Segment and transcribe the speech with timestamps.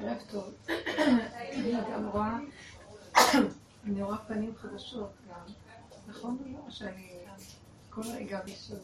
[0.00, 0.54] ערב טוב.
[1.52, 2.38] אני גם רואה,
[3.84, 5.52] אני רואה פנים חדשות גם.
[6.08, 6.70] נכון או לא?
[6.70, 7.18] שאני
[7.90, 8.76] כל רגע מישהו,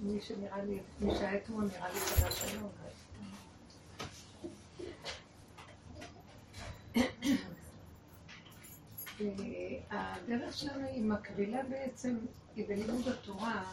[0.00, 2.70] מי שנראה לי, מי שהיה אתמול נראה לי חדש היום.
[9.90, 12.16] הדרך שלנו היא מקבילה בעצם,
[12.56, 13.72] היא בלימוד התורה.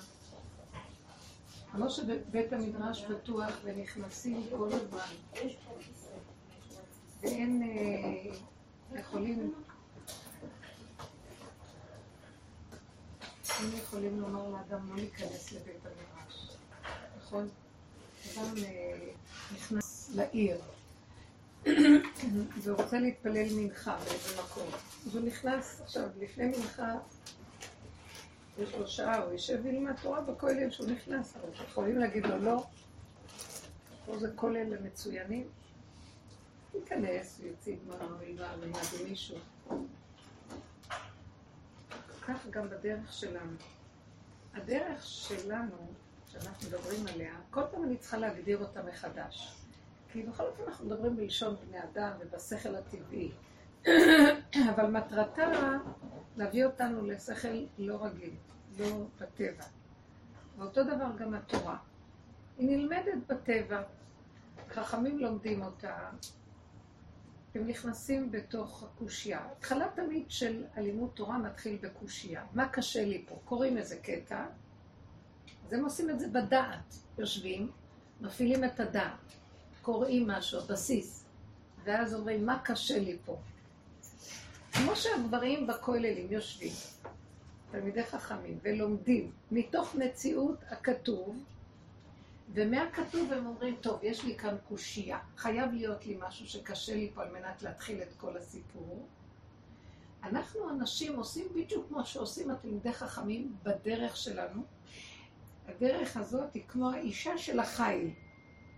[1.71, 5.15] כמו שבית המדרש פתוח ונכנסים כל הזמן,
[7.21, 9.53] ואין אה, יכולים,
[13.59, 16.57] אין יכולים לומר לאדם לא להיכנס לבית המדרש,
[17.17, 17.49] נכון?
[18.33, 19.09] אדם אה,
[19.53, 20.57] נכנס לעיר,
[22.63, 24.67] ורוצה להתפלל מנחה באיזה מקום.
[25.07, 26.95] אז הוא נכנס עכשיו, לפני מנחה,
[28.59, 32.63] יש לו שעה, הוא יושב וילמד תורה בכולל שהוא נכנס, אבל יכולים להגיד לו לא.
[34.05, 35.47] פה זה כולל המצוינים.
[36.75, 39.37] ייכנס, יוציא גמרא וילמד עם מישהו.
[42.27, 43.51] כך גם בדרך שלנו.
[44.53, 45.93] הדרך שלנו,
[46.31, 49.62] שאנחנו מדברים עליה, כל פעם אני צריכה להגדיר אותה מחדש.
[50.13, 53.31] כי בכל אופן אנחנו מדברים בלשון בני אדם ובשכל הטבעי.
[54.69, 55.51] אבל מטרתה
[56.37, 58.33] להביא אותנו לשכל לא רגיל,
[58.79, 59.63] לא בטבע.
[60.57, 61.77] ואותו דבר גם התורה.
[62.57, 63.81] היא נלמדת בטבע,
[64.69, 66.09] חכמים לומדים אותה,
[67.55, 69.47] הם נכנסים בתוך הקושייה.
[69.51, 72.45] התחלה תמיד של הלימוד תורה מתחיל בקושייה.
[72.53, 73.39] מה קשה לי פה?
[73.45, 74.45] קוראים איזה קטע,
[75.65, 76.95] אז הם עושים את זה בדעת.
[77.17, 77.71] יושבים,
[78.21, 79.33] מפעילים את הדעת,
[79.83, 81.25] קוראים משהו, בסיס,
[81.83, 83.37] ואז אומרים, מה קשה לי פה?
[84.73, 86.71] כמו שהגברים בכוללים יושבים,
[87.71, 91.43] תלמידי חכמים, ולומדים מתוך מציאות הכתוב,
[92.53, 97.23] ומהכתוב הם אומרים, טוב, יש לי כאן קושייה, חייב להיות לי משהו שקשה לי פה
[97.23, 99.07] על מנת להתחיל את כל הסיפור.
[100.23, 104.63] אנחנו אנשים עושים בדיוק כמו שעושים התלמידי חכמים בדרך שלנו.
[105.67, 108.09] הדרך הזאת היא כמו האישה של החיל.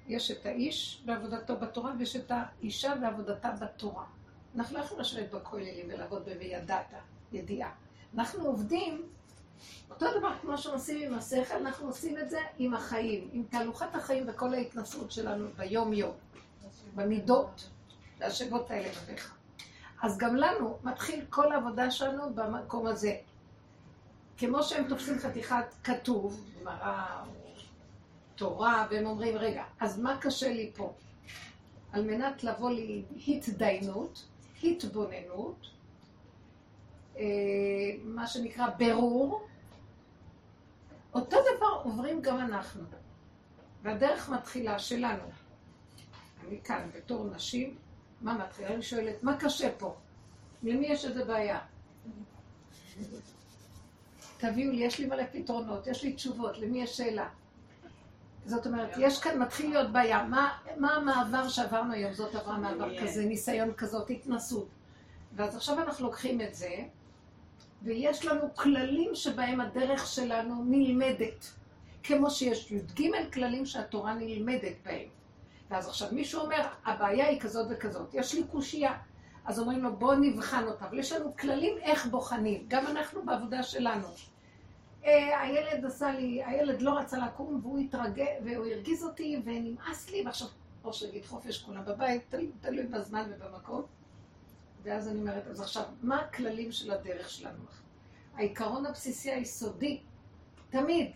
[0.07, 4.05] יש את האיש בעבודתו בתורה ויש את האישה בעבודתה בתורה.
[4.55, 6.93] אנחנו לא יכולים לשבת בכוללים ולעבוד ב"וידעת",
[7.31, 7.71] ידיעה.
[8.15, 9.01] אנחנו עובדים,
[9.89, 14.23] אותו דבר כמו שעושים עם השכל, אנחנו עושים את זה עם החיים, עם תהלוכת החיים
[14.27, 16.13] וכל ההתנסות שלנו ביום-יום,
[16.95, 17.69] במידות,
[18.19, 19.35] והשבות האלה בבך.
[20.01, 23.15] אז גם לנו מתחיל כל העבודה שלנו במקום הזה.
[24.37, 27.23] כמו שהם תופסים חתיכת כתוב, גמרא,
[28.35, 30.93] תורה, והם אומרים, רגע, אז מה קשה לי פה?
[31.91, 32.71] על מנת לבוא
[33.15, 34.25] להתדיינות,
[34.63, 35.67] התבוננות,
[37.17, 37.23] אה,
[38.03, 39.47] מה שנקרא ברור,
[41.13, 42.83] אותו דבר עוברים גם אנחנו.
[43.81, 45.23] והדרך מתחילה שלנו.
[46.47, 47.75] אני כאן בתור נשים,
[48.21, 48.73] מה מתחילה?
[48.73, 49.95] אני שואלת, מה קשה פה?
[50.63, 51.59] למי יש איזה בעיה?
[54.37, 57.29] תביאו לי, יש לי מלא פתרונות, יש לי תשובות, למי יש שאלה?
[58.45, 60.23] זאת אומרת, יש כאן, מתחיל להיות בעיה.
[60.23, 62.13] מה, מה המעבר שעברנו היום?
[62.13, 64.67] זאת עברה מעבר כזה, ניסיון כזאת, התנסות.
[65.35, 66.75] ואז עכשיו אנחנו לוקחים את זה,
[67.81, 71.45] ויש לנו כללים שבהם הדרך שלנו נלמדת.
[72.03, 75.07] כמו שיש י"ג כללים שהתורה נלמדת בהם.
[75.69, 78.93] ואז עכשיו מישהו אומר, הבעיה היא כזאת וכזאת, יש לי קושייה.
[79.45, 80.85] אז אומרים לו, בוא נבחן אותה.
[80.85, 84.07] אבל יש לנו כללים איך בוחנים, גם אנחנו בעבודה שלנו.
[85.05, 90.47] הילד עשה לי, הילד לא רצה לקום והוא התרגל, והוא הרגיז אותי ונמאס לי, ועכשיו,
[90.83, 93.81] או שיגיד חופש כולם בבית, תלוי, בזמן ובמקום.
[94.83, 97.63] ואז אני אומרת, אז עכשיו, מה הכללים של הדרך שלנו?
[98.35, 100.01] העיקרון הבסיסי היסודי,
[100.69, 101.11] תמיד,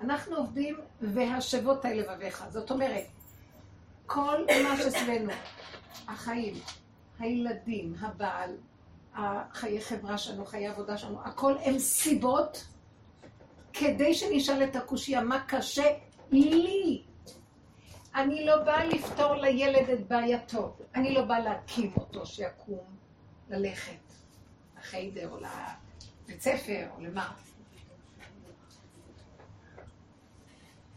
[0.00, 2.44] אנחנו עובדים והשבות האלה לבביך.
[2.50, 3.04] זאת אומרת,
[4.06, 5.32] כל מה שסביבנו,
[6.08, 6.54] החיים,
[7.18, 8.56] הילדים, הבעל,
[9.14, 12.66] החיי חברה שלנו, חיי עבודה שלנו, הכל הם סיבות
[13.74, 15.98] כדי שנשאל את הקושייה מה קשה
[16.32, 17.02] לי.
[18.14, 22.84] אני לא באה לפתור לילד את בעייתו, אני לא באה להקים אותו שיקום
[23.50, 24.12] ללכת
[24.78, 27.34] לחיידר או לבית ספר או למה.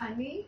[0.01, 0.44] אני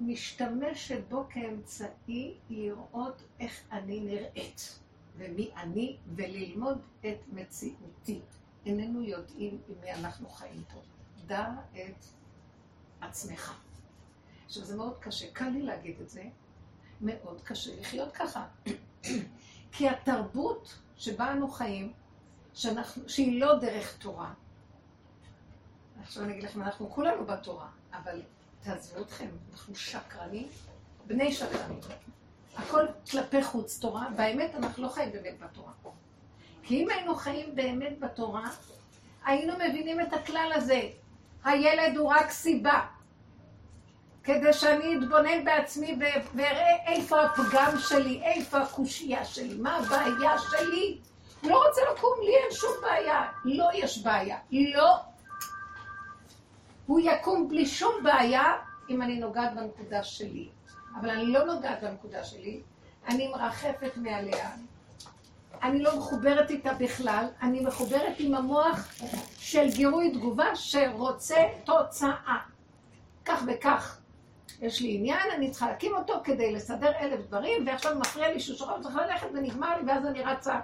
[0.00, 4.78] משתמשת בו כאמצעי לראות איך אני נראית
[5.16, 8.20] ומי אני וללמוד את מציאותי.
[8.66, 10.93] איננו יודעים עם מי אנחנו חיים פה.
[11.26, 12.04] דע את
[13.00, 13.54] עצמך.
[14.46, 15.26] עכשיו, זה מאוד קשה.
[15.32, 16.24] קל לי להגיד את זה,
[17.00, 18.46] מאוד קשה לחיות ככה.
[19.72, 21.92] כי התרבות שבה אנו חיים,
[22.54, 24.32] שאנחנו, שהיא לא דרך תורה.
[26.02, 28.22] עכשיו אני אגיד לכם, אנחנו כולנו בתורה, אבל
[28.62, 30.48] תעזבו אתכם, אנחנו שקרנים,
[31.06, 31.80] בני שקרנים.
[32.56, 35.72] הכל כלפי חוץ תורה, באמת אנחנו לא חיים באמת בתורה.
[36.62, 38.50] כי אם היינו חיים באמת בתורה,
[39.24, 40.90] היינו מבינים את הכלל הזה.
[41.44, 42.80] הילד הוא רק סיבה.
[44.24, 45.98] כדי שאני אתבונן בעצמי
[46.34, 50.98] ואראה איפה הפגם שלי, איפה הקושייה שלי, מה הבעיה שלי.
[51.42, 53.22] לא רוצה לקום, לי אין שום בעיה.
[53.44, 54.38] לא יש בעיה.
[54.52, 54.96] לא.
[56.86, 58.56] הוא יקום בלי שום בעיה
[58.90, 60.48] אם אני נוגעת בנקודה שלי.
[61.00, 62.60] אבל אני לא נוגעת בנקודה שלי,
[63.08, 64.50] אני מרחפת מעליה.
[65.64, 68.94] אני לא מחוברת איתה בכלל, אני מחוברת עם המוח
[69.38, 72.38] של גירוי תגובה שרוצה תוצאה.
[73.24, 74.00] כך וכך.
[74.60, 78.56] יש לי עניין, אני צריכה להקים אותו כדי לסדר אלף דברים, ועכשיו מפריע לי שהוא
[78.56, 80.60] שוכב, צריך ללכת ונגמר לי, ואז אני רצה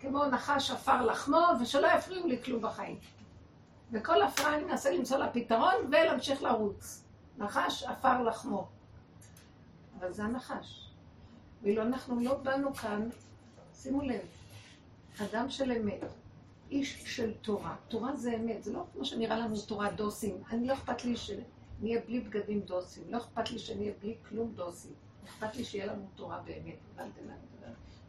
[0.00, 2.96] כמו נחש עפר לחמו, ושלא יפריעו לי כלום בחיים.
[3.92, 7.04] וכל הפרעה אני מנסה למצוא לה פתרון ולהמשיך לרוץ.
[7.38, 8.68] נחש עפר לחמו.
[9.98, 10.90] אבל זה הנחש.
[11.62, 13.08] ואילו אנחנו לא באנו כאן,
[13.82, 14.20] שימו לב,
[15.18, 16.00] אדם של אמת,
[16.70, 17.76] איש של תורה.
[17.88, 20.42] תורה זה אמת, זה לא כמו שנראה לנו תורה דוסים.
[20.50, 24.92] אני לא אכפת לי שנהיה בלי בגדים דוסים, לא אכפת לי שנהיה בלי כלום דוסים.
[25.24, 26.76] אכפת לי שיהיה לנו תורה באמת.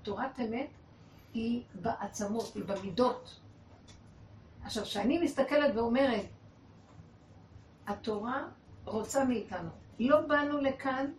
[0.03, 0.67] תורת אמת
[1.33, 3.39] היא בעצמות, היא במידות.
[4.63, 6.25] עכשיו, כשאני מסתכלת ואומרת,
[7.87, 8.47] התורה
[8.85, 9.69] רוצה מאיתנו.
[9.99, 11.11] לא באנו לכאן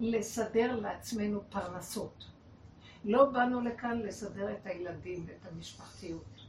[0.00, 2.24] לסדר לעצמנו פרנסות.
[3.08, 6.40] לא באנו לכאן לסדר את הילדים ואת המשפחתיות.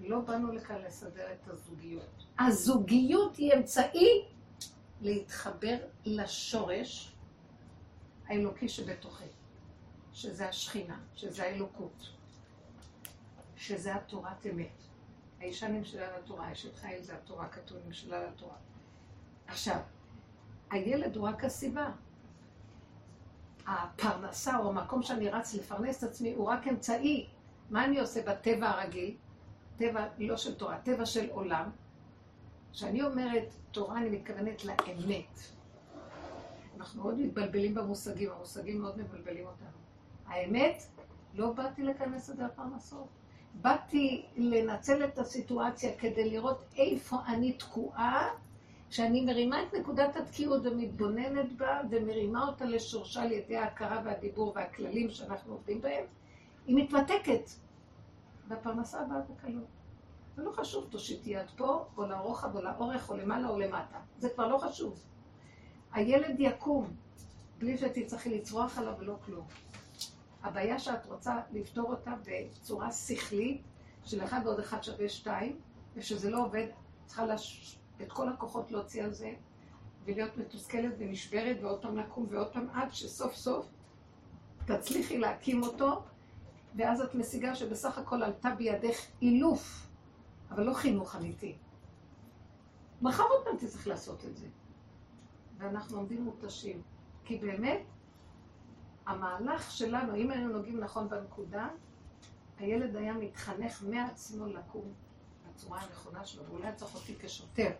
[0.00, 2.24] לא באנו לכאן לסדר את הזוגיות.
[2.38, 4.26] הזוגיות היא אמצעי
[5.00, 7.14] להתחבר לשורש
[8.26, 9.24] האלוקי שבתוכי,
[10.12, 12.08] שזה השכינה, שזה האלוקות,
[13.56, 14.82] שזה התורת אמת.
[15.40, 18.56] האישה נמשלה לתורה, אשת חיל זה התורה, כתוב נמשלה לתורה.
[19.46, 19.78] עכשיו,
[20.70, 21.90] הילד הוא רק הסיבה.
[23.66, 27.26] הפרנסה או המקום שאני רץ לפרנס את עצמי הוא רק אמצעי.
[27.70, 29.14] מה אני עושה בטבע הרגיל?
[29.76, 31.70] טבע לא של תורה, טבע של עולם.
[32.72, 35.38] כשאני אומרת תורה, אני מתכוונת לאמת.
[36.76, 39.66] אנחנו מאוד מתבלבלים במושגים, המושגים מאוד מבלבלים אותנו.
[40.26, 40.82] האמת,
[41.34, 43.06] לא באתי לכאן לסדר פרנסות.
[43.54, 48.28] באתי לנצל את הסיטואציה כדי לראות איפה אני תקועה
[48.92, 55.10] כשאני מרימה את נקודת התקיעות ומתבוננת בה ומרימה אותה לשורשה על ידי ההכרה והדיבור והכללים
[55.10, 56.04] שאנחנו עובדים בהם,
[56.66, 57.50] היא מתמתקת.
[58.48, 59.64] והפרנסה באה בקלות.
[60.36, 63.98] זה לא חשוב תושיט יד פה, או לרוחב, או לאורך, או למעלה, או למטה.
[64.18, 65.00] זה כבר לא חשוב.
[65.92, 66.96] הילד יקום,
[67.58, 69.46] בלי שתצטרכי לצרוח עליו ולא כלום.
[70.42, 73.62] הבעיה שאת רוצה לפתור אותה בצורה שכלית,
[74.04, 75.60] של אחד ועוד אחד שווה שתיים,
[75.94, 76.66] ושזה לא עובד,
[77.06, 77.78] צריכה לש...
[78.02, 79.34] את כל הכוחות להוציא על זה,
[80.04, 83.66] ולהיות מתוסכלת ונשברת, ועוד פעם לקום ועוד פעם, עד שסוף סוף
[84.66, 86.02] תצליחי להקים אותו,
[86.76, 89.86] ואז את משיגה שבסך הכל עלתה בידך אילוף,
[90.50, 91.54] אבל לא חינוך אמיתי.
[93.02, 94.46] מחר עוד פעם תצטרך לעשות את זה.
[95.58, 96.82] ואנחנו עומדים מותשים.
[97.24, 97.80] כי באמת,
[99.06, 101.68] המהלך שלנו, אם היינו נוגעים נכון בנקודה,
[102.58, 104.92] הילד היה מתחנך מעצמו לקום
[105.48, 107.70] בצורה הנכונה שלו, ואולי צריך אותי כשוטר.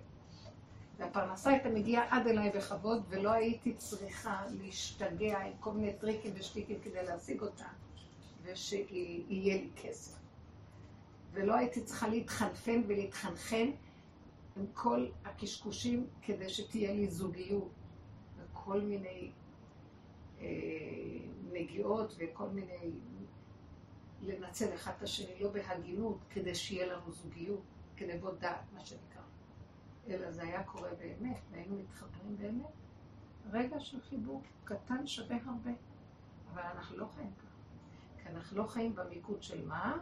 [1.02, 6.80] והפרנסה הייתה מגיעה עד אליי בכבוד, ולא הייתי צריכה להשתגע עם כל מיני טריקים ושטיקים
[6.80, 7.66] כדי להשיג אותה,
[8.42, 10.18] ושיהיה לי כסף.
[11.32, 13.70] ולא הייתי צריכה להתחנפן ולהתחנחן
[14.56, 17.68] עם כל הקשקושים כדי שתהיה לי זוגיות,
[18.38, 19.30] וכל מיני
[20.40, 20.46] אה,
[21.52, 22.90] נגיעות וכל מיני
[24.22, 27.62] לנצל אחד את השני, לא בהגינות, כדי שיהיה לנו זוגיות,
[27.96, 29.11] כדי בוא דעת, מה שנקרא.
[30.08, 32.72] אלא זה היה קורה באמת, והיינו מתחברים באמת.
[33.52, 35.70] רגע של חיבור קטן שווה הרבה.
[36.52, 38.22] אבל אנחנו לא חיים ככה.
[38.22, 39.98] כי אנחנו לא חיים במיקוד של מה?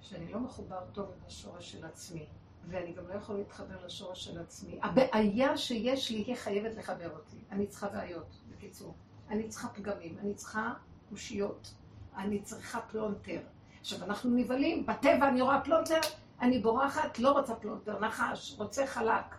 [0.00, 2.26] שאני לא מחובר טוב עם השורש של עצמי,
[2.68, 4.78] ואני גם לא יכול להתחבר לשורש של עצמי.
[4.82, 7.36] הבעיה שיש לי היא חייבת לחבר אותי.
[7.50, 8.94] אני צריכה בעיות, בקיצור.
[9.28, 10.74] אני צריכה פגמים, אני צריכה
[11.08, 11.74] קושיות,
[12.16, 13.40] אני צריכה פלונטר.
[13.80, 16.00] עכשיו, אנחנו נבהלים, בטבע אני רואה פלונטר,
[16.40, 19.34] אני בורחת, לא רוצה פלונטר, נחש, רוצה חלק.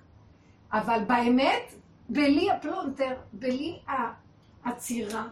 [0.72, 1.74] אבל באמת,
[2.10, 3.80] בלי הפלונטר, בלי
[4.64, 5.28] העצירה,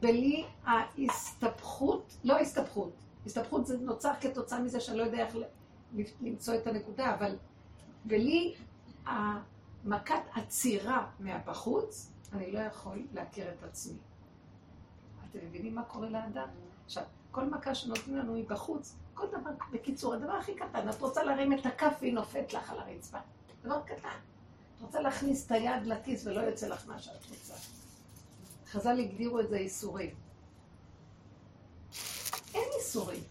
[0.00, 2.92] בלי ההסתבכות, לא הסתבכות,
[3.26, 5.36] הסתבכות זה נוצר כתוצאה מזה שאני לא יודע איך
[6.20, 7.36] למצוא את הנקודה, אבל
[8.04, 8.54] בלי
[9.06, 13.98] המכת עצירה מהבחוץ, אני לא יכול להכיר את עצמי.
[15.30, 16.48] אתם מבינים מה קורה לאדם?
[16.84, 21.52] עכשיו, כל מכה שנותנים לנו מבחוץ, כל דבר, בקיצור, הדבר הכי קטן, את רוצה להרים
[21.52, 23.18] את הכף והיא נופאת לך על הרצפה.
[23.62, 24.18] דבר קטן.
[24.76, 27.54] את רוצה להכניס את היד לכיס ולא יוצא לך מה שאת רוצה.
[28.66, 30.14] חז"ל הגדירו את זה איסורים.
[32.54, 33.22] אין איסורים.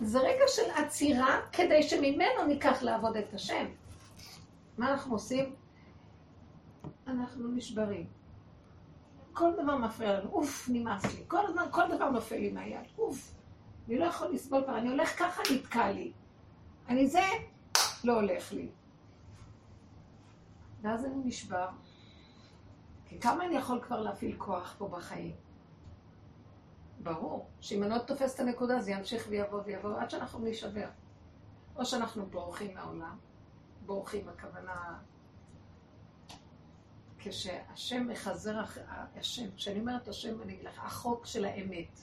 [0.00, 3.66] זה רגע של עצירה כדי שממנו ניקח לעבוד את השם.
[4.78, 5.54] מה אנחנו עושים?
[7.06, 8.06] אנחנו נשברים.
[9.32, 11.24] כל דבר מפריע לנו, אוף, נמאס לי.
[11.28, 13.34] כל הזמן, כל דבר נופל לי מהיד, אוף.
[13.88, 16.12] אני לא יכול לסבול כבר, אני הולך ככה, נתקע לי.
[16.88, 17.20] אני זה,
[18.04, 18.68] לא הולך לי.
[20.82, 21.68] ואז אני נשבר.
[23.04, 25.34] כי כמה אני יכול כבר להפעיל כוח פה בחיים?
[27.02, 30.88] ברור, שאם אני לא תופס את הנקודה, זה ימשיך ויבוא ויבוא עד שאנחנו נשבר.
[31.76, 33.16] או שאנחנו בורחים מהעולם,
[33.86, 34.98] בורחים, הכוונה...
[37.18, 38.60] כשהשם מחזר,
[39.16, 42.00] השם, כשאני אומרת השם, אני אגיד לך, החוק של האמת,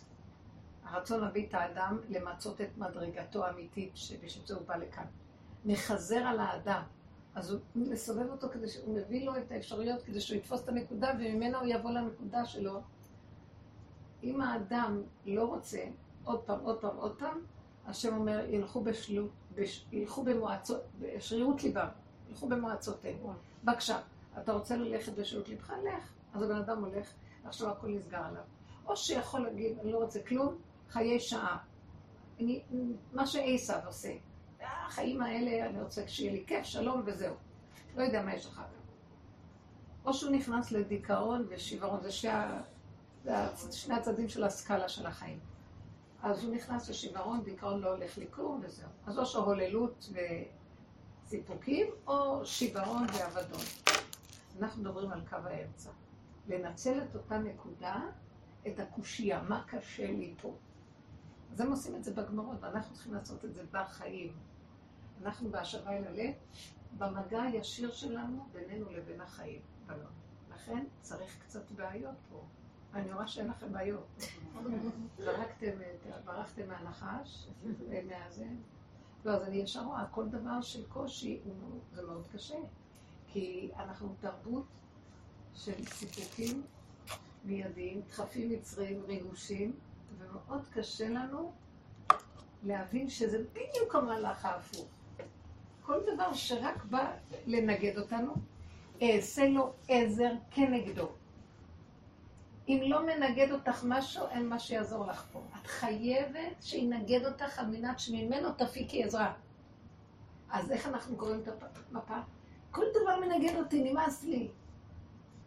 [0.92, 5.06] הרצון להביא את האדם למצות את מדרגתו האמיתית, שבשביל זה הוא בא לכאן.
[5.66, 6.82] מחזר על האדם.
[7.36, 11.12] אז הוא מסובב אותו כדי שהוא מביא לו את האפשרויות כדי שהוא יתפוס את הנקודה
[11.20, 12.82] וממנה הוא יבוא לנקודה שלו.
[14.24, 15.84] אם האדם לא רוצה,
[16.24, 17.40] עוד פעם, עוד פעם, עוד פעם,
[17.88, 21.88] השם אומר, ילכו בשלות, בש, ילכו במועצות, בשרירות ליבם,
[22.30, 23.18] ילכו במועצותיהם.
[23.64, 24.00] בבקשה,
[24.42, 25.70] אתה רוצה ללכת בשרירות ליבך?
[25.70, 26.14] לך.
[26.34, 27.12] אז הבן אדם הולך,
[27.44, 28.44] ועכשיו הכל נסגר עליו.
[28.86, 30.56] או שיכול להגיד, אני לא רוצה כלום,
[30.92, 31.58] חיי שעה.
[32.40, 32.64] אני,
[33.14, 34.14] מה שעשו עושה.
[34.62, 37.36] החיים האלה, אני רוצה שיהיה לי כיף, שלום וזהו.
[37.96, 38.62] לא יודע מה יש לך.
[40.06, 42.62] או שהוא נכנס לדיכאון ושברון, זה שה...
[43.72, 45.40] שני הצדדים של הסקאלה של החיים.
[46.22, 48.90] אז הוא נכנס לשברון, דיכאון לא הולך לכלום וזהו.
[49.06, 50.10] אז או שהוללות
[51.26, 53.62] וסיפוקים, או שברון ואבדון.
[54.60, 55.90] אנחנו מדברים על קו האמצע.
[56.48, 58.02] לנצל את אותה נקודה,
[58.68, 60.54] את הקושייה, מה קשה לי פה.
[61.52, 64.34] אז הם עושים את זה בגמרות, ואנחנו צריכים לעשות את זה בחיים.
[65.22, 66.34] אנחנו בהשבה אל הלב,
[66.98, 69.62] במגע הישיר שלנו בינינו לבין החיים.
[70.54, 72.44] לכן צריך קצת בעיות פה.
[72.94, 74.08] אני רואה שאין לכם בעיות.
[76.26, 77.48] ברחתם מהנחש,
[78.10, 78.48] מהזה.
[79.26, 81.40] לא, אז אני ישר רואה, כל דבר של קושי
[81.94, 82.58] זה מאוד קשה.
[83.28, 84.66] כי אנחנו תרבות
[85.56, 86.64] של סיפוקים
[87.46, 89.76] מיידיים, דחפים מצריים, ריגושים,
[90.20, 91.52] ומאוד קשה לנו
[92.64, 94.88] להבין שזה בדיוק המהלך ההפוך.
[95.82, 97.12] כל דבר שרק בא
[97.48, 98.34] לנגד אותנו,
[99.02, 101.10] אעשה לו עזר כנגדו.
[102.68, 105.42] אם לא מנגד אותך משהו, אין מה שיעזור לך פה.
[105.62, 109.34] את חייבת שינגד אותך על מנת שממנו תפיקי עזרה.
[110.50, 111.48] אז איך אנחנו קוראים את
[111.92, 112.18] המפה?
[112.72, 114.48] כל דבר מנגד אותי, נמאס לי.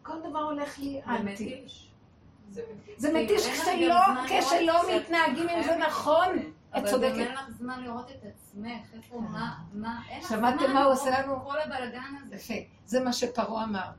[0.03, 1.65] כל דבר הולך לי אנטי.
[2.97, 3.47] זה מתיש
[4.27, 6.29] כשלא מתנהגים עם זה נכון.
[6.79, 7.13] את צודקת.
[7.13, 10.39] אבל אין לך זמן לראות את עצמך, איפה, מה, מה, אין לך זמן.
[10.39, 11.45] שמעתם מה הוא עושה לנו?
[11.45, 12.37] כל הבלגן הזה.
[12.37, 12.55] יפה.
[12.85, 13.91] זה מה שפרעה אמר.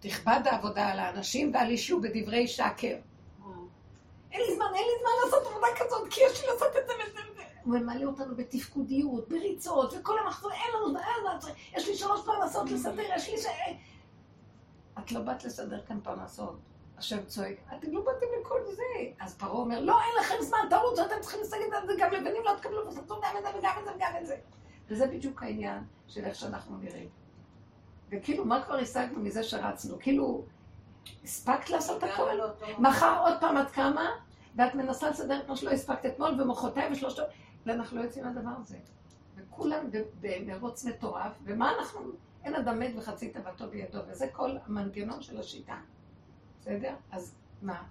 [0.00, 2.96] תכבד העבודה על האנשים ואל ישו בדברי שקר.
[4.32, 6.92] אין לי זמן, אין לי זמן לעשות עבודה כזאת, כי יש לי לעשות את זה
[6.92, 7.42] וזה וזה.
[7.64, 13.02] הוא ממלא אותנו בתפקודיות, בריצות, וכל המחזור, אין לנו, לנו, יש לי שלוש פרנסות לסדר,
[13.16, 13.46] יש לי ש...
[14.98, 16.58] את לא באת לסדר כאן פרנסות.
[16.98, 18.82] השם צועק, אתם לא באתם לכל זה.
[19.20, 22.42] אז פרעה אומר, לא, אין לכם זמן, תרוצו, אתם צריכים לסגת את זה, גם לבנים
[22.44, 24.36] לא תקבלו, וסתום גם את זה וגם את זה וגם את זה.
[24.88, 27.08] וזה בדיוק העניין של איך שאנחנו נראים.
[28.10, 29.98] וכאילו, מה כבר השגנו מזה שרצנו?
[30.00, 30.44] כאילו,
[31.24, 32.38] הספקת לעשות הכל?
[32.78, 34.10] מחר עוד פעם את קמה,
[34.56, 37.22] ואת מנסה לסדר את מה שלא הספקת אתמול, ומחרתיים ושלושתו,
[37.66, 38.76] ואנחנו לא יוצאים מהדבר הזה.
[39.36, 39.84] וכולם
[40.20, 42.00] במרוץ מטורף, ומה אנחנו,
[42.44, 45.76] אין אדם מת וחצי תאוותו בידו, וזה כל המנגנון של השיטה.
[46.68, 46.94] בסדר?
[47.12, 47.82] אז מה?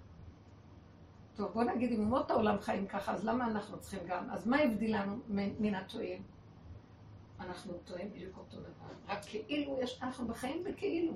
[1.35, 4.29] טוב, בוא נגיד, אם אומות העולם חיים ככה, אז למה אנחנו צריכים גם?
[4.29, 6.23] אז מה הבדילנו מן הטועים?
[7.39, 8.69] אנחנו טועים בדיוק אותו דבר.
[9.07, 11.13] רק כאילו יש, אנחנו בחיים בכאילו.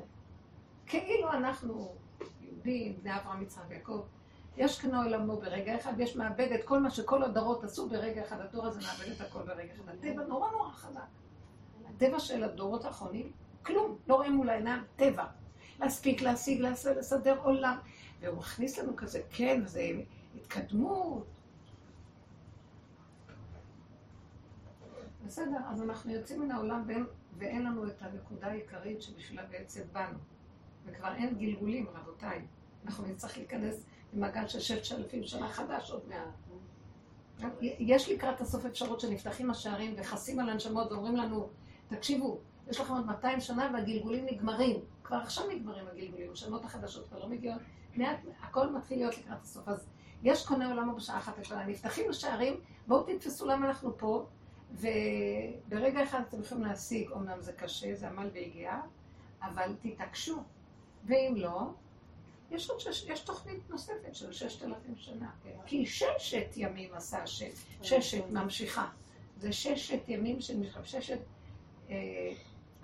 [0.85, 1.95] כאילו אנחנו
[2.41, 4.01] יהודים, בני אברהם, יצחק ויעקב.
[4.57, 8.41] יש כאן עולמו ברגע אחד, ויש מאבד את כל מה שכל הדורות עשו ברגע אחד.
[8.41, 9.89] הדור הזה מאבד את הכל ברגע אחד.
[9.89, 11.01] הטבע נורא נורא חזק.
[11.89, 13.31] הטבע של הדורות האחרונים,
[13.65, 15.25] כלום, לא רואים מול העיניים, טבע.
[15.81, 16.61] להספיק, להשיג,
[16.97, 17.77] לסדר עולם.
[18.21, 19.91] והוא מכניס לנו כזה, כן, זה
[20.35, 21.27] התקדמות,
[25.25, 27.05] בסדר, אז אנחנו יוצאים מן העולם ואין,
[27.37, 30.17] ואין לנו את הנקודה העיקרית שבשבילה בעצם באנו.
[30.85, 32.41] וכבר אין גלגולים, רבותיי.
[32.85, 37.61] אנחנו נצטרך להיכנס למעגל של ששת אלפים שנה חדש עוד מעט.
[37.61, 41.49] יש לקראת הסוף אפשרות שנפתחים השערים וחסים על הנשמות ואומרים לנו,
[41.87, 44.79] תקשיבו, יש לכם עוד 200 שנה והגלגולים נגמרים.
[45.11, 47.61] כבר עכשיו נגמרים הגלגולים, השנות החדשות כבר לא מגיעות,
[47.95, 49.67] מעט, הכל מתחיל להיות לקראת הסוף.
[49.67, 49.87] אז
[50.23, 54.25] יש קונה עולמו בשעה אחת השנה, נפתחים השערים, בואו תתפסו למה אנחנו פה,
[54.71, 58.81] וברגע אחד אתם יכולים להשיג, אמנם זה קשה, זה עמל והגיעה,
[59.41, 60.37] אבל תתעקשו.
[61.05, 61.61] ואם לא,
[62.51, 65.31] יש עוד שש, יש תוכנית נוספת של ששת אלפים שנה.
[65.65, 67.49] כי ששת ימים עשה השם,
[67.81, 68.89] ששת ממשיכה.
[69.37, 71.19] זה ששת ימים של מלחמה, ששת
[71.89, 72.33] אה,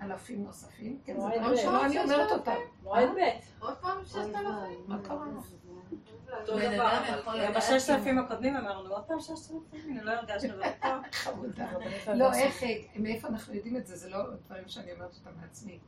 [0.02, 0.98] אלפים נוספים.
[1.04, 1.56] כן, זה דברים ב'.
[1.56, 2.56] שלא אני אומרת אותם.
[2.82, 3.62] מועד ב'.
[3.64, 4.84] עוד פעם ששת אלפים?
[4.86, 5.26] מה קרה?
[7.34, 9.96] לדעת בששת אלפים הקודמים אמרנו, עוד פעם ששת אלפים?
[9.96, 10.54] אני לא הרגשנו.
[11.12, 11.72] חמודה.
[12.14, 12.62] לא, איך,
[12.96, 13.96] מאיפה אנחנו יודעים את זה?
[13.96, 15.78] זה לא דברים שאני אומרת אותם מעצמי.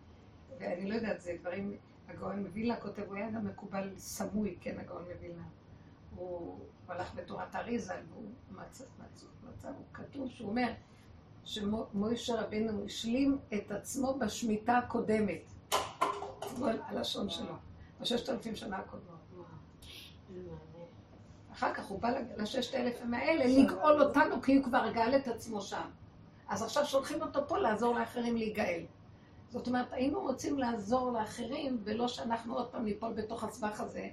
[0.58, 1.76] ואני לא יודעת, זה דברים,
[2.08, 5.42] הגאון מווילנה כותב, הוא היה גם מקובל סמוי, כן, הגאון מווילנה.
[6.14, 10.72] הוא הלך בתורת אריזה, והוא מצא, מצא, מצא, הוא כתוב, שהוא אומר
[11.44, 15.42] שמוישה רבינו השלים את עצמו בשמיטה הקודמת.
[16.62, 17.54] על הלשון שלו,
[18.00, 19.20] בששת אלפים שנה הקודמות.
[21.52, 25.60] אחר כך הוא בא לששת אלפים האלה לגאול אותנו כי הוא כבר גאל את עצמו
[25.60, 25.90] שם.
[26.48, 28.84] אז עכשיו שולחים אותו פה לעזור לאחרים להיגאל.
[29.50, 34.08] זאת אומרת, היינו רוצים לעזור לאחרים, ולא שאנחנו עוד פעם ניפול בתוך הסבך הזה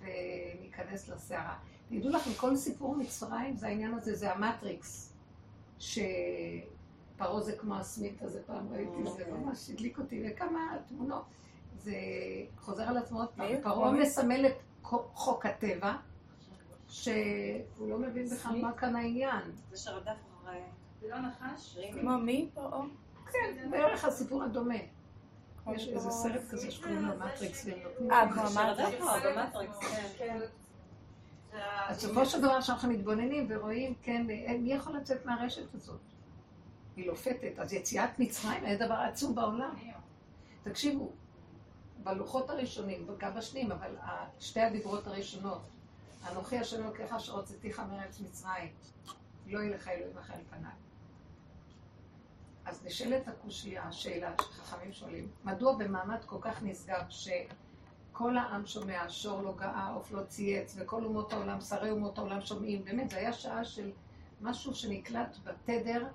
[0.00, 1.56] וניכנס לסערה.
[1.88, 5.09] תדעו לכם, כל סיפור מצרים זה העניין הזה, זה המטריקס.
[5.80, 11.24] שפרעה זה כמו הסמית הזה, פעם ראיתי, זה ממש הדליק אותי, וכמה תמונות.
[11.76, 11.94] זה
[12.58, 13.62] חוזר על עצמו עוד פעם.
[13.62, 14.52] פרעה מסמל את
[15.14, 15.96] חוק הטבע,
[16.88, 19.42] שהוא לא מבין בכלל מה כאן העניין.
[19.70, 20.58] זה שרדף אחרי...
[21.00, 21.78] זה לא נחש?
[21.92, 22.50] כמו מי?
[22.54, 22.82] פרעה?
[23.32, 24.74] כן, בערך הסיפור הדומה.
[25.74, 28.12] יש איזה סרט כזה שקוראים לו מטריקס, נותנים...
[28.12, 29.04] אה, כמו המטריקס.
[29.24, 29.78] במטריקס,
[30.18, 30.38] כן.
[31.52, 34.26] אז בסופו של דבר שאנחנו מתבוננים ורואים, כן,
[34.58, 36.00] מי יכול לצאת מהרשת הזאת?
[36.96, 37.58] היא לופתת.
[37.58, 39.74] אז יציאת מצרים היה דבר עצום בעולם.
[40.62, 41.12] תקשיבו,
[42.02, 43.96] בלוחות הראשונים, גם בשניים, אבל
[44.40, 45.62] שתי הדיברות הראשונות,
[46.32, 48.68] אנוכי השם אלוקיך אשר הוצאתיך מארץ מצרים,
[49.46, 50.72] לא יהיה לך אלוהים אחר על פניי.
[52.64, 57.02] אז נשאלת הקושייה, השאלה שחכמים שואלים, מדוע במעמד כל כך נשגב
[58.20, 62.40] שכל העם שומע, שור לא גאה, עוף לא צייץ, וכל אומות העולם, שרי אומות העולם
[62.40, 63.90] שומעים, באמת, זו הייתה שעה של
[64.40, 66.06] משהו שנקלט בתדר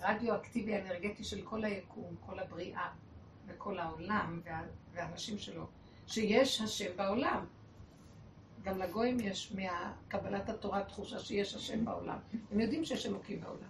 [0.00, 2.88] הרדיואקטיבי האנרגטי של כל היקום, כל הבריאה
[3.46, 5.66] וכל העולם וה, והאנשים שלו,
[6.06, 7.44] שיש השם בעולם.
[8.62, 12.18] גם לגויים יש מקבלת התורה תחושה שיש השם בעולם.
[12.52, 13.68] הם יודעים שיש אלוקים בעולם.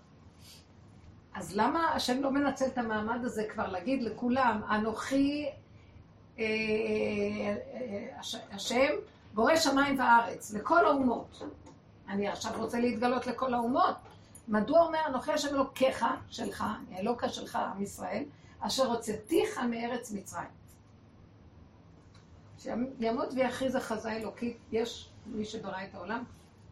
[1.35, 5.64] אז למה השם לא מנצל את המעמד הזה כבר להגיד לכולם, אנוכי אה, אה,
[8.51, 8.91] השם
[9.35, 11.43] בורא שמיים וארץ, לכל האומות.
[12.09, 13.95] אני עכשיו רוצה להתגלות לכל האומות.
[14.49, 16.65] מדוע אומר אנוכי השם אלוקיך, שלך,
[16.99, 18.25] אלוקה שלך, עם ישראל,
[18.61, 20.49] אשר הוצאתיך מארץ מצרים.
[22.59, 26.25] שיעמוד ויכריז הכרזה אלוקית, יש מי שברא את העולם,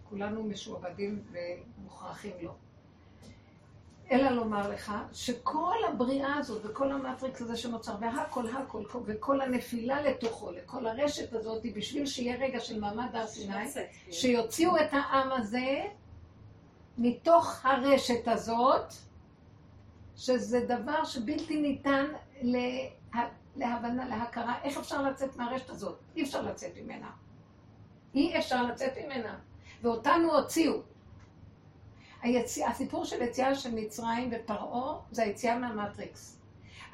[0.08, 2.54] כולנו משועבדים ומוכרחים לו.
[4.12, 10.50] אלא לומר לך שכל הבריאה הזאת וכל המטריקס הזה שנוצר, והכל, הכל, וכל הנפילה לתוכו,
[10.52, 13.84] לכל הרשת הזאת, היא בשביל שיהיה רגע של מעמד הר סיני, לצאת.
[14.10, 15.84] שיוציאו את העם הזה
[16.98, 18.92] מתוך הרשת הזאת,
[20.16, 22.04] שזה דבר שבלתי ניתן
[22.42, 22.60] לה,
[23.56, 24.54] להבנה, להכרה.
[24.62, 25.98] איך אפשר לצאת מהרשת הזאת?
[26.16, 27.10] אי אפשר לצאת ממנה.
[28.14, 29.38] אי אפשר לצאת ממנה.
[29.82, 30.91] ואותנו הוציאו.
[32.22, 36.38] היציא, הסיפור של יציאה של מצרים ופרעה זה היציאה מהמטריקס.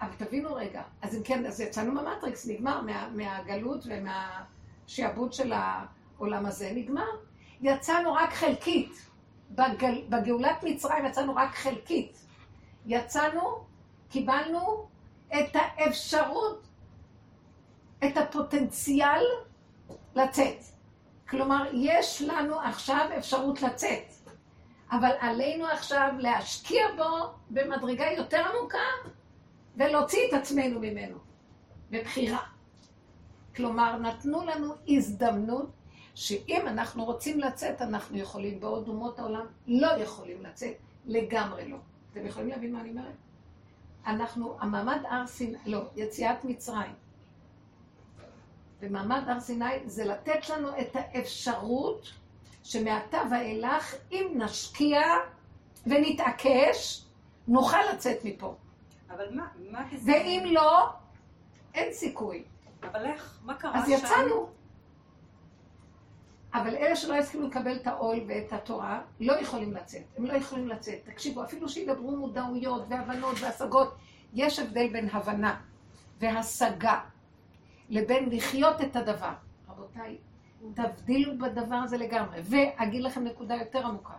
[0.00, 6.46] אבל תבינו רגע, אז אם כן, אז יצאנו מהמטריקס, נגמר, מה, מהגלות ומהשעבוד של העולם
[6.46, 7.10] הזה, נגמר.
[7.60, 9.08] יצאנו רק חלקית.
[9.50, 12.18] בגל, בגאולת מצרים יצאנו רק חלקית.
[12.86, 13.64] יצאנו,
[14.08, 14.86] קיבלנו
[15.28, 16.66] את האפשרות,
[18.04, 19.24] את הפוטנציאל
[20.14, 20.62] לצאת.
[21.28, 24.12] כלומר, יש לנו עכשיו אפשרות לצאת,
[24.90, 29.11] אבל עלינו עכשיו להשקיע בו במדרגה יותר עמוקה
[29.77, 31.18] ולהוציא את עצמנו ממנו,
[31.90, 32.42] בבחירה.
[33.57, 35.70] כלומר, נתנו לנו הזדמנות
[36.14, 38.61] שאם אנחנו רוצים לצאת, אנחנו יכולים.
[38.61, 41.77] בעוד אומות העולם לא יכולים לצאת, לגמרי לא.
[42.12, 43.14] אתם יכולים להבין מה אני אומרת?
[44.07, 46.92] אנחנו, המעמד הר סיני, לא, יציאת מצרים.
[48.81, 52.12] ומעמד הר סיני זה לתת לנו את האפשרות
[52.68, 55.00] שמעתה ואילך, אם נשקיע
[55.87, 57.04] ונתעקש,
[57.48, 58.54] נוכל לצאת מפה.
[59.11, 60.12] אבל מה, מה כזה?
[60.12, 60.88] ואם לא,
[61.74, 62.44] אין סיכוי.
[62.83, 63.92] אבל איך, מה קרה אז שם?
[63.92, 64.48] יצאנו.
[66.54, 70.02] אבל אלה שלא הסכימו לקבל את העול ואת התורה, לא יכולים לצאת.
[70.16, 70.98] הם לא יכולים לצאת.
[71.04, 73.94] תקשיבו, אפילו שידברו מודעויות והבנות והשגות,
[74.35, 75.61] יש הבדל בין הבנה
[76.18, 77.00] והשגה,
[77.88, 79.33] לבין לחיות את הדבר.
[79.68, 80.18] רבותיי,
[80.75, 82.40] תבדילו בדבר הזה לגמרי.
[82.42, 84.14] ואגיד לכם נקודה יותר עמוקה.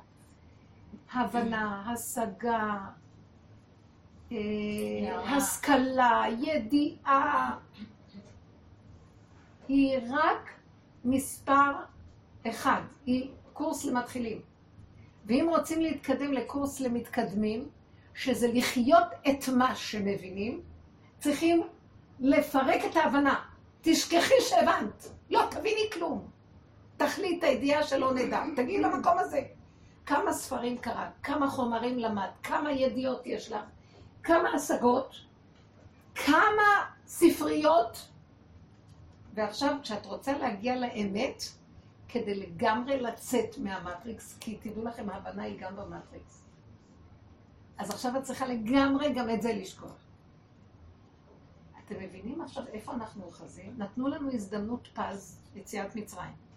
[1.13, 2.78] הבנה, השגה,
[4.32, 4.38] אה,
[5.38, 7.58] השכלה, ידיעה,
[9.67, 10.49] היא רק
[11.06, 11.71] מספר
[12.47, 14.41] אחד, היא קורס למתחילים.
[15.25, 17.69] ואם רוצים להתקדם לקורס למתקדמים,
[18.13, 20.62] שזה לחיות את מה שמבינים,
[21.19, 21.62] צריכים
[22.19, 23.36] לפרק את ההבנה.
[23.82, 26.28] תשכחי שהבנת, לא תביני כלום.
[26.99, 29.41] תחליט הידיעה שלא נדע, תגיעי למקום הזה.
[30.05, 33.62] כמה ספרים קראת, כמה חומרים למדת, כמה ידיעות יש לך,
[34.23, 35.15] כמה השגות,
[36.15, 38.07] כמה ספריות,
[39.33, 41.43] ועכשיו כשאת רוצה להגיע לאמת,
[42.07, 46.43] כדי לגמרי לצאת מהמטריקס, כי תדעו לכם, ההבנה היא גם במטריקס.
[47.77, 49.95] אז עכשיו את צריכה לגמרי גם את זה לשכוח.
[51.85, 53.75] אתם מבינים עכשיו איפה אנחנו אוחזים?
[53.77, 56.48] נתנו לנו הזדמנות פז, יציאת מצרים.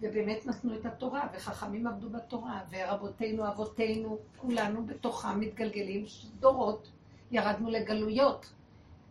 [0.00, 6.04] ובאמת נתנו את התורה, וחכמים עבדו בתורה, ורבותינו, אבותינו, כולנו בתוכם מתגלגלים
[6.40, 6.90] דורות,
[7.30, 8.52] ירדנו לגלויות.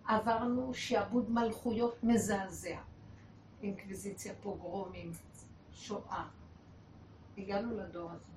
[0.08, 2.78] עברנו שעבוד מלכויות מזעזע.
[3.64, 5.12] אינקוויזיציה, פוגרומים,
[5.74, 6.24] שואה.
[7.38, 8.32] הגענו לדור הזה.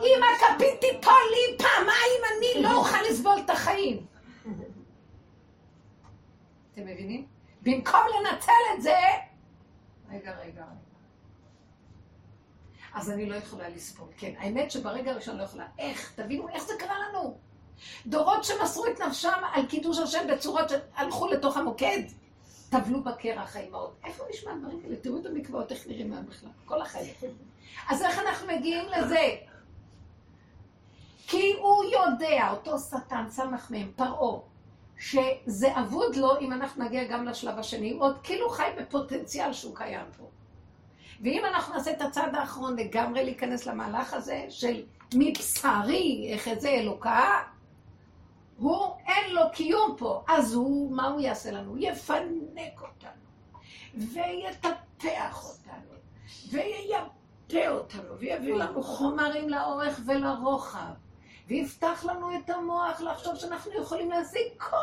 [0.00, 4.06] אם הכפית תיפול לי פעמיים, אני לא אוכל לסבול את החיים.
[6.72, 7.26] אתם מבינים?
[7.62, 8.96] במקום לנצל את זה...
[10.10, 10.64] רגע, רגע.
[12.94, 14.08] אז אני לא יכולה לסבול.
[14.18, 15.66] כן, האמת שברגע הראשון לא יכולה.
[15.78, 16.12] איך?
[16.16, 17.38] תבינו, איך זה קרה לנו?
[18.06, 22.02] דורות שמסרו את נפשם על קידוש השם בצורות שהלכו לתוך המוקד.
[22.70, 23.96] טבלו בקרח האימהות.
[24.04, 24.96] איפה נשמע דברים כאלה?
[24.96, 26.50] תראו את המקוואות, איך נראים מהם בכלל.
[26.64, 27.14] כל החיים.
[27.88, 29.36] אז איך אנחנו מגיעים לזה?
[31.26, 34.40] כי הוא יודע, אותו שטן, סמך מהם, פרעה,
[35.00, 40.06] שזה אבוד לו אם אנחנו נגיע גם לשלב השני, עוד כאילו חי בפוטנציאל שהוא קיים
[40.18, 40.24] פה.
[41.20, 44.82] ואם אנחנו נעשה את הצעד האחרון לגמרי להיכנס למהלך הזה של
[45.14, 47.42] מבשרי, איך זה אלוקה,
[48.58, 50.24] הוא, אין לו קיום פה.
[50.28, 51.78] אז הוא, מה הוא יעשה לנו?
[51.78, 53.60] יפנק אותנו,
[53.94, 55.94] ויטפח אותנו,
[56.50, 60.92] וייפה אותנו, ויביא לנו חומרים לאורך ולרוחב,
[61.50, 64.76] ויפתח לנו את המוח לחשוב שאנחנו יכולים להשיג כל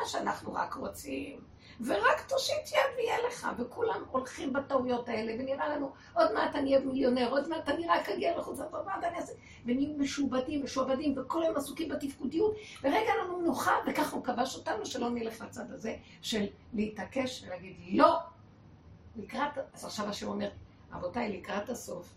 [0.00, 1.40] מה שאנחנו רק רוצים.
[1.80, 6.86] ורק תושיט יד ויהיה לך, וכולם הולכים בטעויות האלה, ונראה לנו, עוד מעט אני אהיה
[6.86, 9.32] מיליונר, עוד מעט אני רק אגיע לחוץ עוד מעט אני אעשה,
[9.64, 15.10] ונהיים משועבדים, משועבדים, וכל היום עסוקים בתפקודיות, ורגע לנו מנוחה, וככה הוא כבש אותנו, שלא
[15.10, 18.18] נלך לצד הזה של להתעקש ולהגיד לא.
[19.16, 20.48] לקראת, אז עכשיו השם אומר,
[20.92, 22.14] רבותיי, לקראת הסוף,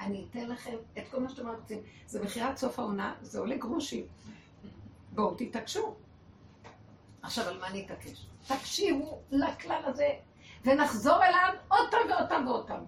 [0.00, 1.78] אני אתן לכם את כל מה שאתם רוצים.
[2.06, 4.06] זה מכירת סוף העונה, זה עולה גרושים.
[5.12, 5.94] בואו תתעקשו.
[7.22, 8.26] עכשיו, על מה אני אתעקש?
[8.46, 10.08] תקשיבו לכלל הזה,
[10.64, 12.84] ונחזור אליו עוד פעם ועוד פעם ועוד פעם.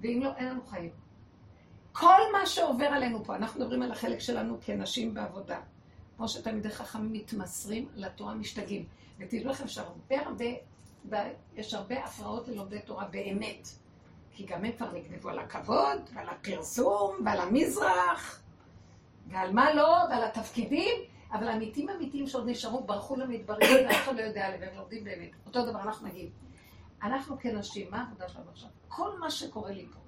[0.00, 0.90] ואם לא, אין לנו חיים.
[1.92, 5.60] כל מה שעובר עלינו פה, אנחנו מדברים על החלק שלנו כנשים בעבודה.
[6.16, 8.86] כמו שתלמידי חכמים מתמסרים לתורה משתגעים.
[9.18, 11.24] ותדעו לכם שהרבה הרבה,
[11.56, 13.68] יש הרבה הפרעות ללומדי תורה באמת.
[14.34, 18.42] כי גם הם כבר נגנבו על הכבוד, ועל הפרסום, ועל המזרח,
[19.28, 20.96] ועל מה לא, ועל התפקידים,
[21.32, 25.30] אבל האמיתים האמיתיים שעוד נשארו, ברחו למדברים, ואף אחד לא יודע עליהם, והם לומדים באמת.
[25.46, 26.30] אותו דבר אנחנו נגיד.
[27.02, 28.68] אנחנו כנשים, מה העבודה שלנו עכשיו?
[28.88, 29.98] כל מה שקורה לי פה,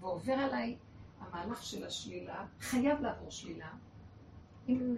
[0.00, 0.76] ועובר עליי
[1.20, 3.68] המהלך של השלילה, חייב לעבור שלילה.
[4.68, 4.96] אם,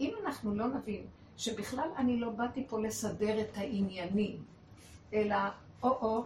[0.00, 4.44] אם אנחנו לא נבין שבכלל אני לא באתי פה לסדר את העניינים,
[5.12, 5.36] אלא,
[5.82, 6.24] או-או,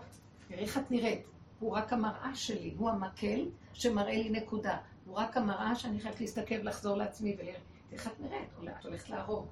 [0.49, 1.36] תראי איך את נראית.
[1.61, 4.79] הוא רק המראה שלי, הוא המקל שמראה לי נקודה.
[5.07, 7.63] הוא רק המראה שאני חייבת להסתכל ולחזור לעצמי ולראות.
[7.93, 8.49] איך את נראית?
[8.81, 9.47] את הולכת להרוג.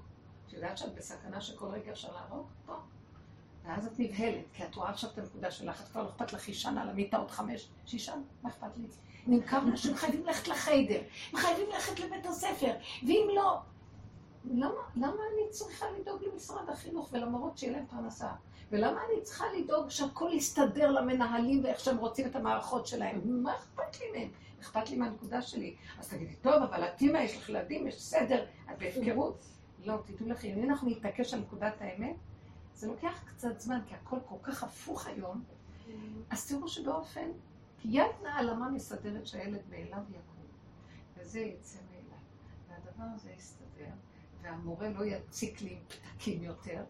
[0.46, 2.46] את יודעת שאת בסכנה שכל רגע אפשר להרוג?
[2.66, 2.74] פה.
[3.64, 6.48] ואז את נבהלת, כי את רואה עכשיו את הנקודה שלך, את כבר לא אכפת לך
[6.48, 8.86] אישן על המיטה עוד חמש, שישן, מה אכפת לי?
[9.26, 11.00] נמכר אנשים חייבים ללכת לחיידר,
[11.32, 12.72] הם חייבים ללכת לבית הספר,
[13.06, 13.58] ואם לא...
[14.44, 18.28] למה, למה אני צריכה לדאוג למשרד החינוך ולמורות שיהיה להם פרנסה?
[18.70, 23.20] ולמה אני צריכה לדאוג שהכל יסתדר למנהלים ואיך שהם רוצים את המערכות שלהם?
[23.24, 24.28] מה אכפת לי מהם?
[24.60, 25.76] אכפת לי מהנקודה שלי.
[25.98, 29.44] אז תגידי, טוב, אבל את אימא, יש לך ילדים, יש סדר, את בהפקרות.
[29.84, 32.16] לא, תדעו לכם, אם אנחנו נתעקש על נקודת האמת,
[32.74, 35.44] זה לוקח קצת זמן, כי הכל כל כך הפוך היום,
[36.30, 37.28] אז תראו שבאופן,
[37.84, 40.46] יד נעלמה מסדרת שהילד מאליו יקום,
[41.16, 42.18] וזה יצא מאליו,
[42.68, 43.90] והדבר הזה יסתדר,
[44.42, 46.84] והמורה לא יציק לי עם פתקים יותר,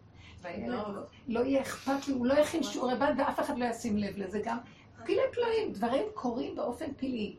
[0.67, 3.99] לא, לא, לא יהיה אכפת לי, הוא לא יכין שיעורי בית ואף אחד לא ישים
[3.99, 4.59] לב לזה גם.
[5.05, 7.37] פילי פלאים, דברים קורים באופן פלאי.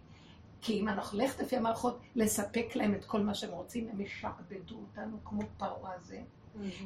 [0.62, 4.76] כי אם אנחנו נלך לפי המערכות, לספק להם את כל מה שהם רוצים, הם ישעבדו
[4.76, 6.22] אותנו כמו פרעה הזה.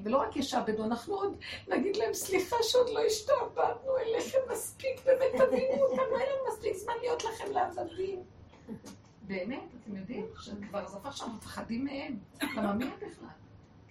[0.03, 5.83] ולא רק ישעבדו, אנחנו עוד נגיד להם, סליחה שעוד לא השתעבדנו אליכם מספיק, באמת תבינו
[5.83, 8.23] אותנו, אין לנו מספיק זמן להיות לכם לעבדים.
[9.27, 12.17] באמת, אתם יודעים, שכבר זה הפך שאנחנו מפחדים מהם.
[12.41, 13.27] למה מי בכלל?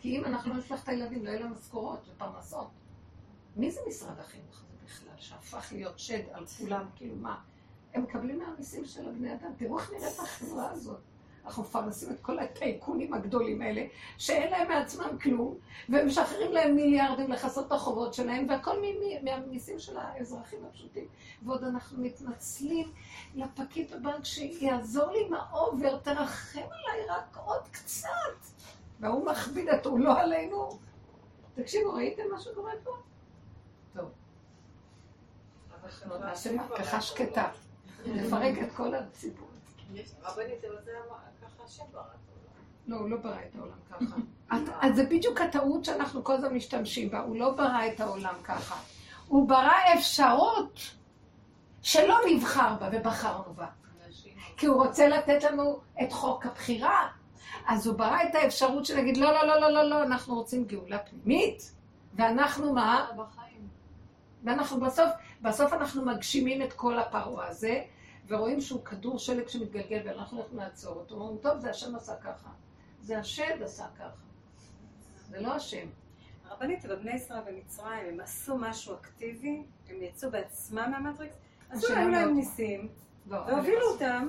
[0.01, 2.69] כי אם אנחנו לא נשלח את הילדים, לא יהיו להם משכורות ופרנסות.
[3.57, 7.41] מי זה משרד החינוך הזה בכלל, שהפך להיות שד על כולם, כאילו מה?
[7.95, 9.51] הם מקבלים מהמיסים של הבני אדם.
[9.57, 11.01] תראו איך נראית החברה הזאת.
[11.45, 13.85] אנחנו מפרנסים את כל הטייקונים הגדולים האלה,
[14.19, 15.55] שאין להם מעצמם כלום,
[15.89, 18.83] ומשחררים להם מיליארדים לכסות את החובות שלהם, והכל
[19.23, 21.05] מהמיסים של האזרחים הפשוטים.
[21.43, 22.93] ועוד אנחנו מתנצלים
[23.35, 28.09] לפקיד בבנק שיעזור לי עם האובר, תרחם עליי רק עוד קצת.
[29.01, 30.79] והוא מכביד את הוא לא עלינו.
[31.55, 32.97] תקשיבו, ראיתם מה שקורה פה?
[33.95, 34.11] טוב.
[36.21, 37.49] נעשה מהפכה שקטה.
[38.07, 39.49] נפרק את כל הציבור.
[40.23, 40.93] רבנית, אבל זה
[41.43, 42.03] ככה השם ברא.
[42.87, 44.17] לא, הוא לא ברא את העולם ככה.
[44.81, 47.21] אז זה בדיוק הטעות שאנחנו כל הזמן משתמשים בה.
[47.21, 48.81] הוא לא ברא את העולם ככה.
[49.29, 50.81] הוא ברא אפשרות
[51.83, 53.67] שלא נבחר בה ובחרנו בה.
[54.57, 57.09] כי הוא רוצה לתת לנו את חוק הבחירה.
[57.69, 60.99] אז הוא ברא את האפשרות שנגיד, לא, לא, לא, לא, לא, לא, אנחנו רוצים גאולה
[60.99, 61.73] פנימית,
[62.15, 63.11] ואנחנו מה?
[64.45, 65.11] ואנחנו בסוף,
[65.43, 67.83] בסוף אנחנו מגשימים את כל הפרעה הזה,
[68.29, 71.15] ורואים שהוא כדור שלג שמתגלגל ואנחנו הולכים לעצור אותו.
[71.15, 72.51] אומרים, טוב, זה השם עשה ככה.
[73.03, 74.23] זה השד עשה ככה.
[75.29, 75.87] זה לא השם.
[76.45, 81.35] הרבנית, אבל בני ישראל במצרים, הם עשו משהו אקטיבי, הם יצאו בעצמם מהמטריקס,
[81.71, 82.89] עשו להם להם ניסים, לא,
[83.29, 84.29] והובילו אותם.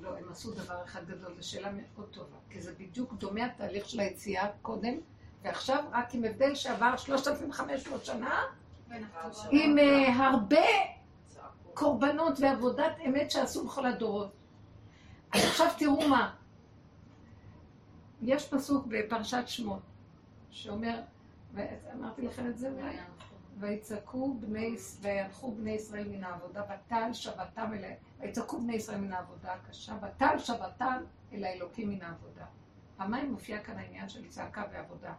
[0.00, 3.88] לא, הם עשו דבר אחד גדול, זו שאלה מאוד טובה, כי זה בדיוק דומה התהליך
[3.88, 4.94] של היציאה קודם,
[5.42, 8.42] ועכשיו רק עם הבדל שעבר 3,500 שנה,
[9.50, 10.66] עם אה, הרבה
[11.74, 14.32] קורבנות ועבודת אמת שעשו בכל הדורות.
[15.32, 16.34] אז עכשיו תראו מה.
[18.22, 19.82] יש פסוק בפרשת שמות,
[20.50, 21.00] שאומר,
[21.54, 22.70] ואמרתי לכם את זה
[23.60, 29.52] ויצעקו בני, וילכו בני ישראל מן העבודה, ותל שבתם אל, ויצעקו בני ישראל מן העבודה
[29.52, 32.46] הקשה, ותל שבתם אל האלוקים מן העבודה.
[32.96, 35.14] פעמיים מופיע כאן העניין של צעקה ועבודה.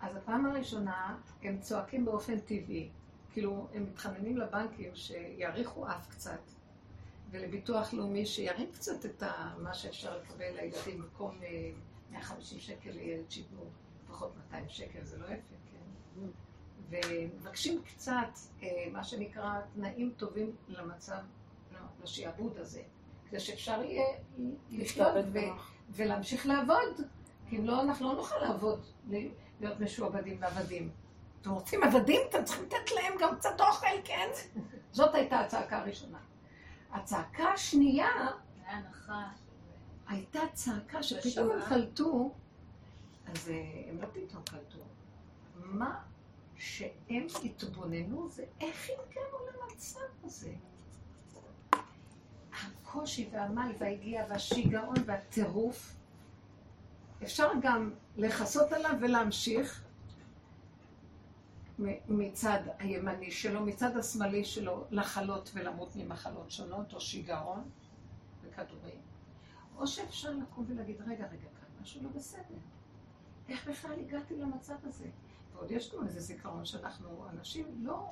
[0.00, 2.88] אז הפעם הראשונה הם צועקים באופן טבעי,
[3.32, 6.40] כאילו, הם מתחננים לבנקים שיעריכו אף קצת,
[7.30, 9.22] ולביטוח לאומי שירים קצת את
[9.58, 11.40] מה שאפשר לקבל לילדים במקום
[12.10, 13.70] 150 אה, שקל לילד שידור,
[14.04, 15.69] לפחות 200 שקל, זה לא יפה?
[16.90, 21.18] ומבקשים קצת, אה, מה שנקרא, תנאים טובים למצב,
[21.72, 22.82] לא, לשעבוד הזה,
[23.28, 24.06] כדי שאפשר יהיה
[24.70, 25.14] לחיות
[25.90, 27.00] ולהמשיך לעבוד,
[27.48, 28.86] כי אם לא, אנחנו לא נוכל לעבוד,
[29.60, 30.90] להיות משועבדים ועבדים.
[31.40, 32.20] אתם רוצים עבדים?
[32.28, 34.28] אתם צריכים לתת להם גם קצת אוכל, כן?
[34.92, 36.18] זאת הייתה הצעקה הראשונה.
[36.92, 38.08] הצעקה השנייה...
[40.10, 42.34] הייתה צעקה שפתאום הם קלטו,
[43.26, 44.78] אז אה, הם לא פתאום קלטו.
[45.70, 46.02] מה
[46.56, 50.52] שהם התבוננו זה איך הגענו למצב הזה.
[52.52, 55.96] הקושי והעמל והיגיעה והשיגעון והטירוף,
[57.22, 59.84] אפשר גם לכסות עליו ולהמשיך,
[62.08, 67.70] מצד הימני שלו, מצד השמאלי שלו, לחלות ולמות ממחלות שונות, או שיגעון
[68.42, 69.00] וכדורים.
[69.76, 72.58] או שאפשר לקום ולהגיד, רגע, רגע, כאן משהו לא בסדר.
[73.48, 75.06] איך בכלל הגעתי למצב הזה?
[75.60, 78.10] ועוד יש לנו איזה זיכרון שאנחנו אנשים לא,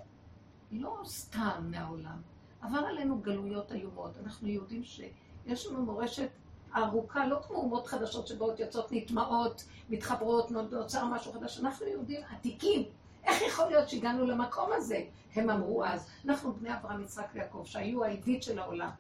[0.71, 2.23] לא סתם מהעולם.
[2.61, 4.11] עבר עלינו גלויות איומות.
[4.25, 6.29] אנחנו יהודים שיש לנו מורשת
[6.77, 11.61] ארוכה, לא כמו אומות חדשות שבאות יוצאות נטמעות, מתחברות, נוצר משהו חדש.
[11.61, 12.83] אנחנו יהודים עתיקים.
[13.25, 15.05] איך יכול להיות שהגענו למקום הזה?
[15.35, 18.91] הם אמרו אז, אנחנו בני אברהם, יצחק ויעקב, שהיו העדית של העולם.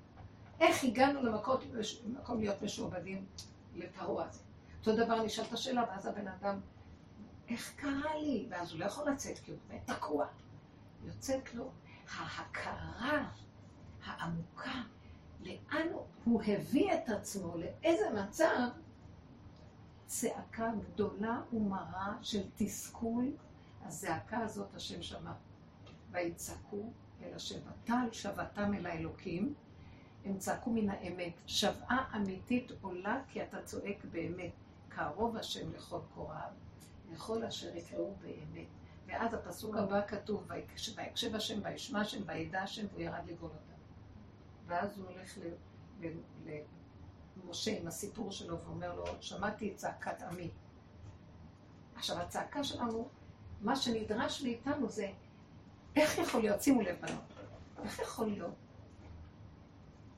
[0.61, 1.56] איך הגענו למקום,
[2.38, 3.24] להיות משועבדים
[3.76, 4.40] לפרעה הזה?
[4.80, 6.61] אותו דבר נשאל את השאלה, ואז הבן אדם,
[7.48, 8.46] איך קרה לי?
[8.50, 10.26] ואז הוא לא יכול לצאת, כי הוא באמת תקוע.
[11.04, 11.70] יוצאת לו
[12.16, 13.28] ההכרה
[14.04, 14.82] העמוקה,
[15.40, 15.87] לאן
[16.24, 18.68] הוא הביא את עצמו, לאיזה מצב,
[20.06, 23.32] צעקה גדולה ומרה של תסכול
[23.82, 25.32] הזעקה הזאת השם שמע.
[26.11, 26.90] ויצעקו
[27.22, 29.54] אל השם, ותל שבתם אל האלוקים,
[30.24, 31.32] הם צעקו מן האמת.
[31.46, 34.52] שוועה אמיתית עולה כי אתה צועק באמת.
[34.88, 36.50] קרוב השם לכל קוראיו,
[37.12, 38.66] לכל אשר יקראו באמת.
[39.07, 40.49] ואז הפסוק הבא כתוב,
[40.97, 43.81] ויקשב השם, וישמע השם, וידע השם, והוא ירד לגאול אותם.
[44.66, 45.38] ואז הוא הולך
[47.44, 50.51] למשה עם הסיפור שלו ואומר לו, שמעתי את צעקת עמי.
[51.94, 53.09] עכשיו, הצעקה שלנו
[53.61, 55.11] מה שנדרש מאיתנו זה,
[55.97, 57.33] איך יכול להיות, שימו לב בנות,
[57.83, 58.55] איך יכול להיות?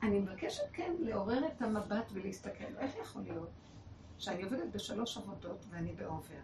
[0.02, 3.50] אני מבקשת כן לעורר את המבט ולהסתכל, איך יכול להיות
[4.18, 6.40] שאני עובדת בשלוש עבודות ואני באובר.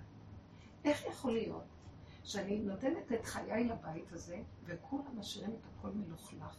[0.87, 1.64] איך יכול להיות
[2.25, 6.57] שאני נותנת את חיי לבית הזה, וכולם משאירים את הכל מלוכלך?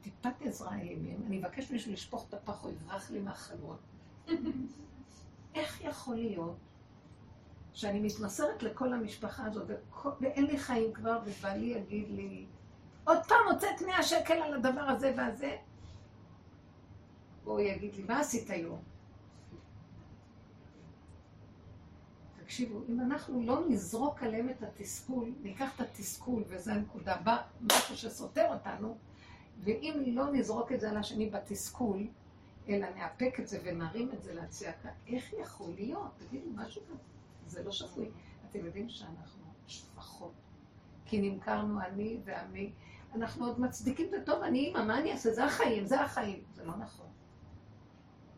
[0.00, 3.76] טיפת עזרה אלימים, אני מבקש מישהו לשפוך את הפח, הוא יברח לי מהחלון.
[5.54, 6.56] איך יכול להיות
[7.72, 9.70] שאני מתמסרת לכל המשפחה הזאת,
[10.20, 12.46] ואין לי חיים כבר, ובעלי יגיד לי,
[13.04, 15.56] עוד פעם הוצאת 100 שקל על הדבר הזה והזה?
[17.44, 18.89] הוא יגיד לי, מה עשית היום?
[22.50, 27.96] תקשיבו, אם אנחנו לא נזרוק עליהם את התסכול, ניקח את התסכול, וזו הנקודה, בא משהו
[27.96, 28.96] שסותר אותנו,
[29.64, 32.06] ואם לא נזרוק את זה על השני בתסכול,
[32.68, 36.10] אלא נאפק את זה ונרים את זה להצעקה, איך יכול להיות?
[36.18, 37.02] תגידו, משהו כזה.
[37.46, 38.10] זה לא שפוי.
[38.50, 40.32] אתם יודעים שאנחנו שפחות.
[41.04, 42.72] כי נמכרנו אני ועמי.
[43.14, 45.32] אנחנו עוד מצדיקים את הטוב, אני אימא, מה אני אעשה?
[45.32, 46.42] זה החיים, זה החיים.
[46.54, 47.06] זה לא נכון.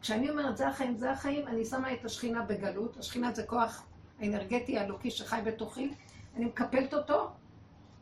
[0.01, 2.97] כשאני אומרת זה החיים, זה החיים, אני שמה את השכינה בגלות.
[2.97, 3.87] השכינה זה כוח
[4.21, 5.91] האנרגטי האלוקי שחי בתוכי.
[6.37, 7.29] אני מקפלת אותו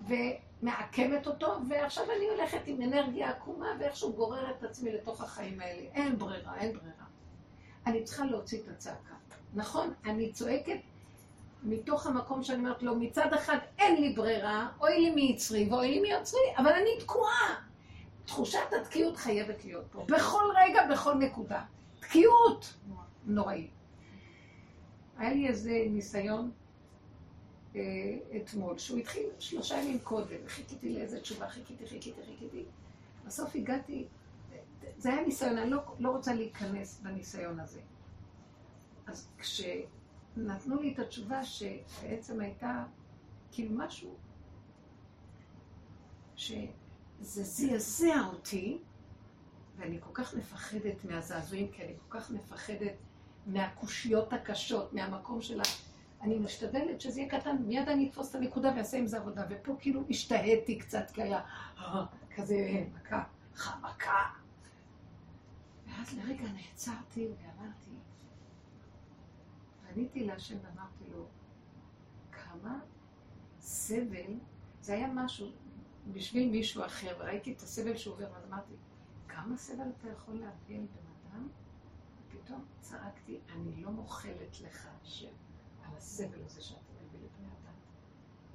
[0.08, 5.82] ומעקמת אותו, ועכשיו אני הולכת עם אנרגיה עקומה ואיכשהו גוררת את עצמי לתוך החיים האלה.
[5.94, 7.04] אין ברירה, אין ברירה.
[7.86, 9.14] אני צריכה להוציא את הצעקה.
[9.54, 10.78] נכון, אני צועקת
[11.62, 16.00] מתוך המקום שאני אומרת לו, מצד אחד אין לי ברירה, אוי לי מיצרי ואוי לי
[16.00, 17.60] מיוצרי, אבל אני תקועה.
[18.24, 21.62] תחושת התקיעות חייבת להיות פה, בכל רגע, בכל נקודה.
[22.00, 22.74] תקיעות
[23.24, 23.79] נוראית.
[25.20, 26.50] היה לי איזה ניסיון
[27.76, 27.80] אה,
[28.36, 32.64] אתמול, שהוא התחיל שלושה ימים קודם, חיכיתי לאיזה תשובה, חיכיתי, חיכיתי, חיכיתי.
[33.26, 34.06] בסוף הגעתי,
[34.98, 37.80] זה היה ניסיון, אני לא, לא רוצה להיכנס בניסיון הזה.
[39.06, 39.60] אז כש...
[40.36, 42.84] נתנו לי את התשובה שבעצם הייתה
[43.52, 44.14] כאילו משהו
[46.36, 48.78] שזה זעזע אותי,
[49.76, 52.94] ואני כל כך מפחדת מהזעזועים, כי אני כל כך מפחדת
[53.52, 55.62] מהקושיות הקשות, מהמקום שלה.
[56.22, 59.44] אני משתדלת שזה יהיה קטן, מיד אני אתפוס את הנקודה ואעשה עם זה עבודה.
[59.50, 61.40] ופה כאילו השתהיתי קצת, כי היה
[61.78, 62.04] אה,
[62.36, 63.22] כזה מכה,
[63.54, 64.30] חמקה.
[65.86, 67.90] ואז לרגע נעצרתי ואמרתי,
[69.88, 71.26] פניתי להשם ואמרתי לו,
[72.32, 72.80] כמה
[73.60, 74.34] סבל,
[74.80, 75.50] זה היה משהו
[76.12, 78.72] בשביל מישהו אחר, וראיתי את הסבל שהוא עובר, ואז אמרתי,
[79.28, 81.48] כמה סבל אתה יכול להביא על בן אדם?
[82.40, 85.30] ופתאום צעקתי, אני לא מוחלת לך, השם,
[85.82, 87.74] על הסבל הזה שאתה מביא לבני אדם.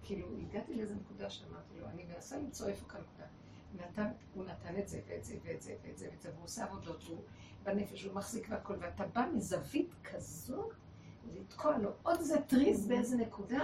[0.03, 3.27] כאילו, הגעתי לאיזו נקודה שאמרתי לו, אני מנסה למצוא איפה כאן נקודה.
[3.75, 6.63] נתן, הוא נתן את זה ואת זה ואת זה ואת זה ואת זה, והוא עושה
[6.63, 7.21] עבודות, והוא
[7.63, 10.73] בנפש, הוא מחזיק והכל, ואתה בא מזווית כזאת
[11.33, 13.63] לתקוע לו עוד איזה טריז באיזה נקודה.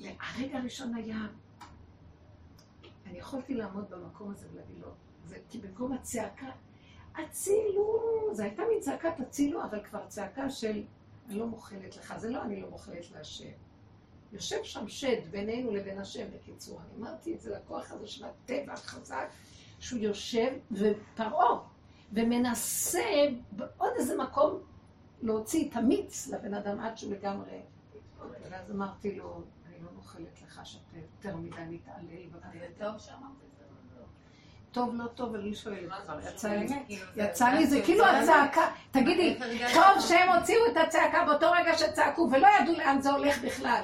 [0.00, 1.26] הרגע הראשון היה,
[3.06, 4.88] אני יכולתי לעמוד במקום הזה ולהגיד לו,
[5.48, 6.50] כי במקום הצעקה,
[7.16, 8.00] הצילו,
[8.32, 10.82] זו הייתה מין צעקת הצילו, אבל כבר צעקה של,
[11.28, 13.50] אני לא מוכלת לך, זה לא אני לא מוכלת להשם.
[14.32, 16.80] יושב שם שד בינינו לבין השם, בקיצור.
[16.80, 19.28] אני אמרתי את זה לכוח הזה של הטבע החזק,
[19.78, 21.58] שהוא יושב, ופרעה,
[22.12, 24.60] ומנסה בעוד איזה מקום
[25.22, 27.60] להוציא את המיץ לבן אדם עד שהוא לגמרי...
[28.50, 32.78] ואז אמרתי לו, אני לא נוחלת לך שאתה יותר מדי מתעלל בבית.
[32.78, 33.47] טוב שאמרת זה.
[34.72, 39.38] טוב, לא טוב, אני שואלת כבר, יצא לי, כאילו, יצא לי, זה כאילו הצעקה, תגידי,
[39.74, 43.82] טוב שהם הוציאו את הצעקה באותו רגע שצעקו ולא ידעו לאן זה הולך בכלל.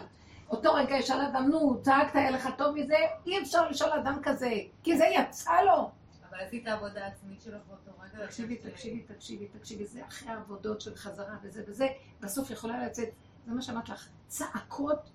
[0.51, 2.97] אותו רגע ישאל אדם, נו, צעקת, היה לך טוב מזה?
[3.27, 4.51] אי אפשר לשאול אדם כזה,
[4.83, 5.91] כי זה יצא לו.
[6.31, 8.27] אבל עשית עבודה עצמית שלך באותו רגע.
[8.27, 11.87] תקשיבי, תקשיבי, תקשיבי, תקשיבי, זה אחרי העבודות של חזרה וזה וזה,
[12.21, 13.09] בסוף יכולה לצאת,
[13.47, 15.11] זה מה שאמרת לך, צעקות,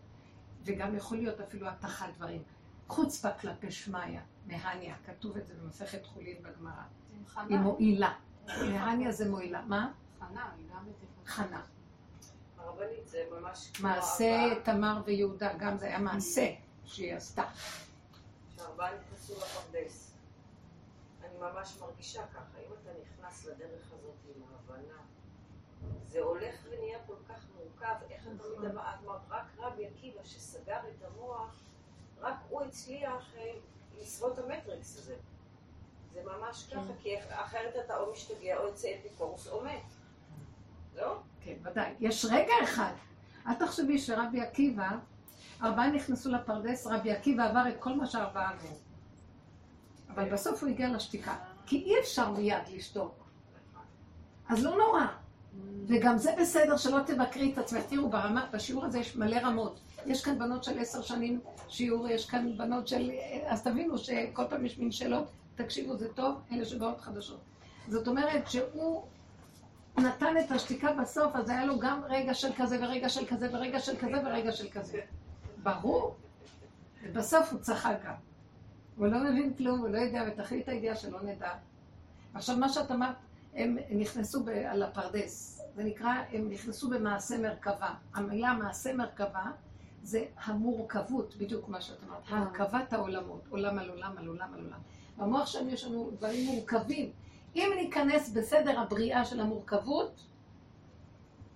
[0.63, 2.43] וגם יכול להיות אפילו התחת דברים.
[2.89, 6.84] חוצפה כלפי שמיא, מהניה, כתוב את זה במסכת חולין בגמרא.
[7.36, 8.13] היא מועילה.
[8.47, 9.62] מהניה זה מועילה.
[9.62, 9.91] מה?
[10.19, 10.86] חנה, היא גם
[11.25, 11.62] חנה.
[12.58, 13.71] הרבנית זה ממש...
[13.82, 16.47] מעשה תמר ויהודה, גם זה היה מעשה
[16.86, 17.43] שהיא עשתה.
[18.56, 20.10] שארבעה נכנסו לפרדס.
[21.39, 24.97] ממש מרגישה ככה, אם אתה נכנס לדרך הזאת עם ההבנה,
[26.03, 28.66] זה הולך ונהיה כל כך מורכב, איך אתה נכון.
[28.66, 28.82] מדבר,
[29.30, 31.68] רק רבי עקיבא שסגר את המוח,
[32.22, 33.51] רק הוא הצליח אה,
[34.01, 35.15] לשרוד את המטריקס הזה.
[36.13, 36.93] זה ממש ככה, כן.
[37.03, 39.93] כי אחרת אתה או משתגע או יוצא אפיקורס או מת.
[40.95, 41.20] לא?
[41.41, 41.93] כן, ודאי.
[41.99, 42.93] יש רגע אחד.
[43.47, 44.89] אל תחשבי שרבי עקיבא,
[45.63, 48.76] ארבעה נכנסו לפרדס, רבי עקיבא עבר את כל מה שארבעה עברו.
[50.09, 51.36] אבל בסוף הוא הגיע לשתיקה.
[51.65, 53.15] כי אי אפשר מיד לשתוק.
[54.49, 55.05] אז לא נורא.
[55.88, 57.84] וגם זה בסדר שלא תבקרי את עצמך.
[57.89, 59.80] תראו, ברמה, בשיעור הזה יש מלא רמות.
[60.06, 63.12] יש כאן בנות של עשר שנים שיעור, יש כאן בנות של...
[63.47, 67.39] אז תבינו שכל פעם יש מין שאלות, תקשיבו, זה טוב, אלה שבאות חדשות.
[67.88, 69.04] זאת אומרת שהוא
[69.97, 73.80] נתן את השתיקה בסוף, אז היה לו גם רגע של כזה ורגע של כזה ורגע
[73.80, 75.00] של כזה ורגע של כזה.
[75.64, 76.16] ברור.
[77.04, 78.14] ובסוף הוא צחק גם.
[78.95, 81.52] הוא לא מבין כלום, הוא לא יודע, ותכלית הידיעה שלא נדע.
[82.34, 83.16] עכשיו, מה שאת אמרת,
[83.54, 85.62] הם נכנסו ב, על הפרדס.
[85.76, 87.89] זה נקרא, הם נכנסו במעשה מרכבה.
[88.14, 89.43] המילה מעשה מרכבה
[90.04, 92.38] זה המורכבות, בדיוק מה שאת אמרת, אה.
[92.38, 94.80] הרכבת העולמות, עולם על עולם על עולם על עולם.
[95.18, 97.12] במוח שלנו יש לנו דברים מורכבים.
[97.56, 100.24] אם ניכנס בסדר הבריאה של המורכבות,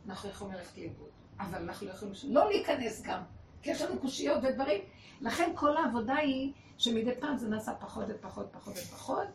[0.08, 1.10] אנחנו יכולים ללכת לאיבוד.
[1.39, 3.22] אבל אנחנו לא יכולים לא להיכנס גם,
[3.62, 4.82] כי יש לנו קושיות ודברים.
[5.22, 9.28] לכן כל העבודה היא שמדי פעם זה נעשה פחות ופחות ופחות ופחות.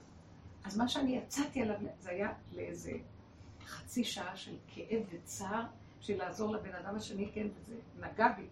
[0.64, 2.92] אז מה שאני יצאתי עליו, זה היה לאיזה
[3.66, 5.62] חצי שעה של כאב וצער,
[6.00, 8.46] בשביל לעזור לבן אדם השני, כן, וזה נגע בי.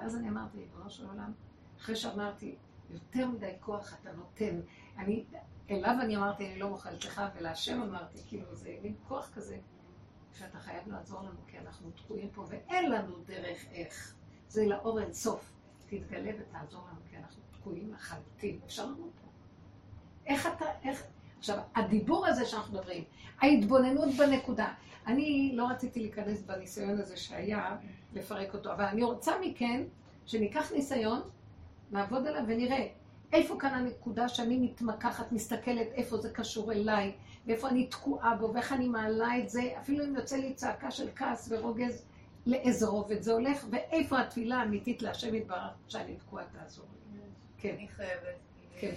[0.00, 1.32] ואז אני אמרתי, ריבונו של עולם,
[1.78, 2.56] אחרי שאמרתי,
[2.90, 4.60] יותר מדי כוח אתה נותן.
[4.98, 5.24] אני,
[5.70, 9.58] אליו אני אמרתי, אני לא מוכן לך, ולהשם אמרתי, כאילו, זה מין כוח כזה,
[10.32, 14.14] שאתה חייב לעזור לנו, כי אנחנו תקועים פה, ואין לנו דרך איך.
[14.48, 15.52] זה לאור אין סוף.
[15.86, 18.60] תתגלה ותעזור לנו, כי אנחנו תקועים לחלוטין.
[18.66, 19.28] אפשר למות פה.
[20.26, 21.02] איך אתה, איך...
[21.40, 23.04] עכשיו, הדיבור הזה שאנחנו מדברים,
[23.40, 24.72] ההתבוננות בנקודה.
[25.06, 27.76] אני לא רציתי להיכנס בניסיון הזה שהיה,
[28.14, 29.82] לפרק אותו, אבל אני רוצה מכן
[30.26, 31.20] שניקח ניסיון,
[31.90, 32.88] נעבוד עליו ונראה
[33.32, 37.12] איפה כאן הנקודה שאני מתמקחת, מסתכלת איפה זה קשור אליי,
[37.46, 41.08] ואיפה אני תקועה בו, ואיך אני מעלה את זה, אפילו אם יוצא לי צעקה של
[41.16, 42.04] כעס ורוגז,
[42.46, 47.20] לאיזה רובד זה הולך, ואיפה התפילה האמיתית להשם יתברך שאני תקועה תעזור לי.
[47.58, 47.74] כן.
[47.78, 48.36] אני חייבת.
[48.80, 48.94] כן.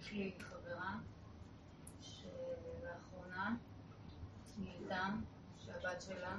[0.00, 0.98] יש לי חברה
[2.00, 3.56] שלאחרונה
[4.88, 5.08] נהייתה
[5.58, 6.36] שהבת שלה,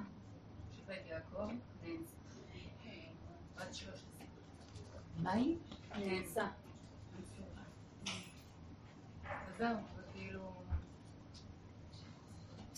[0.77, 1.47] שופט יעקב,
[1.83, 2.15] נאנסה.
[3.55, 4.09] בת 13.
[5.17, 5.57] מה היא?
[5.95, 6.47] נאנסה.
[9.55, 10.53] וזהו, וכאילו...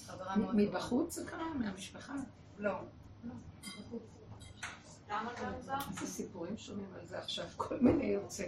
[0.08, 0.56] חברה מאוד...
[0.56, 1.54] מבחוץ זה קרה?
[1.54, 2.14] מהמשפחה?
[2.58, 2.80] לא.
[3.24, 3.34] לא?
[5.90, 8.46] איזה סיפורים שומעים על זה עכשיו, כל מיני יוצא.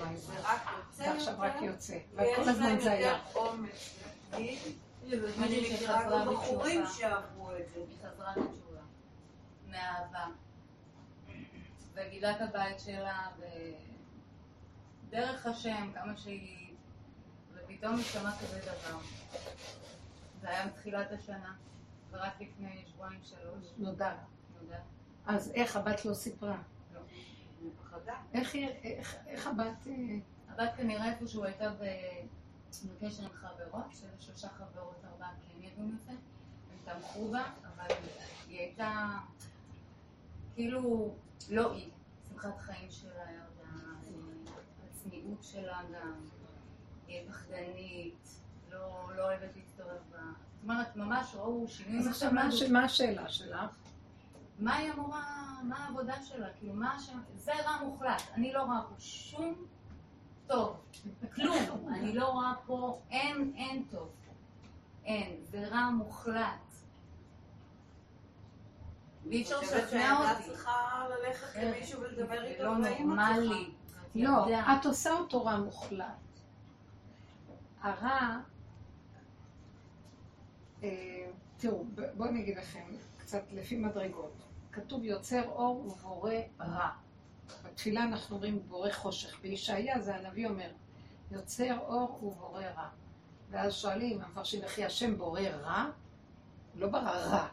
[0.00, 0.42] וואי, וזה וואי.
[0.42, 0.62] רק
[1.66, 1.98] יוצא רק.
[2.14, 3.12] ויש וכל הזמן זה היה.
[3.12, 3.94] יותר אומץ
[4.32, 4.58] להגיד.
[5.02, 6.98] מישהי אני מכירה שחזרה גם בחורים בתשובה.
[6.98, 7.80] שעברו את זה.
[7.88, 8.80] היא חזרה בתשובה.
[9.68, 10.26] מאהבה.
[11.94, 13.26] וגילה את הבית שלה,
[15.08, 16.74] ודרך השם, כמה שהיא...
[17.54, 18.98] ופתאום היא שמעה כזה דבר.
[20.40, 21.54] זה היה מתחילת השנה,
[22.10, 24.14] ורק לפני שבועיים שלוש, נודע.
[24.62, 24.78] נודע.
[25.26, 26.58] אז איך הבת לא סיפרה?
[27.82, 28.14] פחדה.
[28.34, 29.86] איך היא- איך- איך הבת...
[29.86, 29.92] אה,
[30.48, 32.26] הבת כנראה איפשהו הייתה ב-
[32.84, 36.18] בקשר עם חברות, של שלושה חברות, ארבעה כן ידעו מזה, הם
[36.84, 37.42] תמכו בה,
[37.76, 37.94] אבל
[38.48, 39.08] היא הייתה
[40.54, 41.14] כאילו
[41.50, 41.90] לא היא,
[42.28, 43.70] שמחת חיים שלה ירדה,
[44.90, 46.28] הצניעות שלה גם,
[47.06, 48.28] היא פחדנית,
[48.70, 50.18] לא לא אוהבת להצטרף בה.
[50.60, 53.60] זאת אומרת, ממש ראו שינוי אז עכשיו מה הש- מה השאלה שלך?
[54.58, 55.22] מה היא אמורה,
[55.62, 59.54] מה העבודה שלה, כאילו מה השם, זה רע מוחלט, אני לא רואה פה שום
[60.46, 60.76] טוב,
[61.34, 64.08] כלום, אני לא רואה פה, אין, אין טוב,
[65.04, 66.44] אין, זה רע מוחלט.
[69.26, 70.72] ואי אפשר אני חושבת לשכנע אותי, צריכה
[71.10, 73.70] ללכת למישהו ולדבר איתו לא נורמלי,
[74.14, 74.46] לא.
[74.72, 76.04] את עושה אותו רע מוחלט.
[77.82, 78.36] הרע,
[81.56, 82.84] תראו, ב- בואו אני אגיד לכם,
[83.18, 84.32] קצת לפי מדרגות.
[84.72, 86.88] כתוב יוצר אור ובורא רע.
[87.64, 89.40] בתפילה אנחנו אומרים בורא חושך.
[89.42, 90.70] בישעיה זה הנביא אומר,
[91.30, 92.88] יוצר אור ובורא רע.
[93.50, 95.90] ואז שואלים, המפרשים, וכי השם בורא רע?
[96.72, 97.48] הוא לא ברא רע.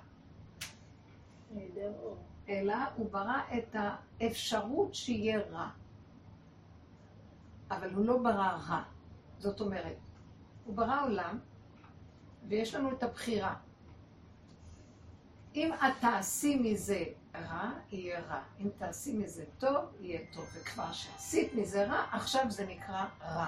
[2.50, 5.70] אלא הוא ברא את האפשרות שיהיה רע.
[7.72, 8.84] אבל הוא לא ברא רע.
[9.40, 9.96] זאת אומרת,
[10.66, 11.40] הוא ברא עולם,
[12.48, 13.56] ויש לנו את הבחירה.
[15.56, 17.04] אם את תעשי מזה
[17.36, 18.42] רע, יהיה רע.
[18.60, 20.46] אם תעשי מזה טוב, יהיה טוב.
[20.54, 23.48] וכבר שעשית מזה רע, עכשיו זה נקרא רע.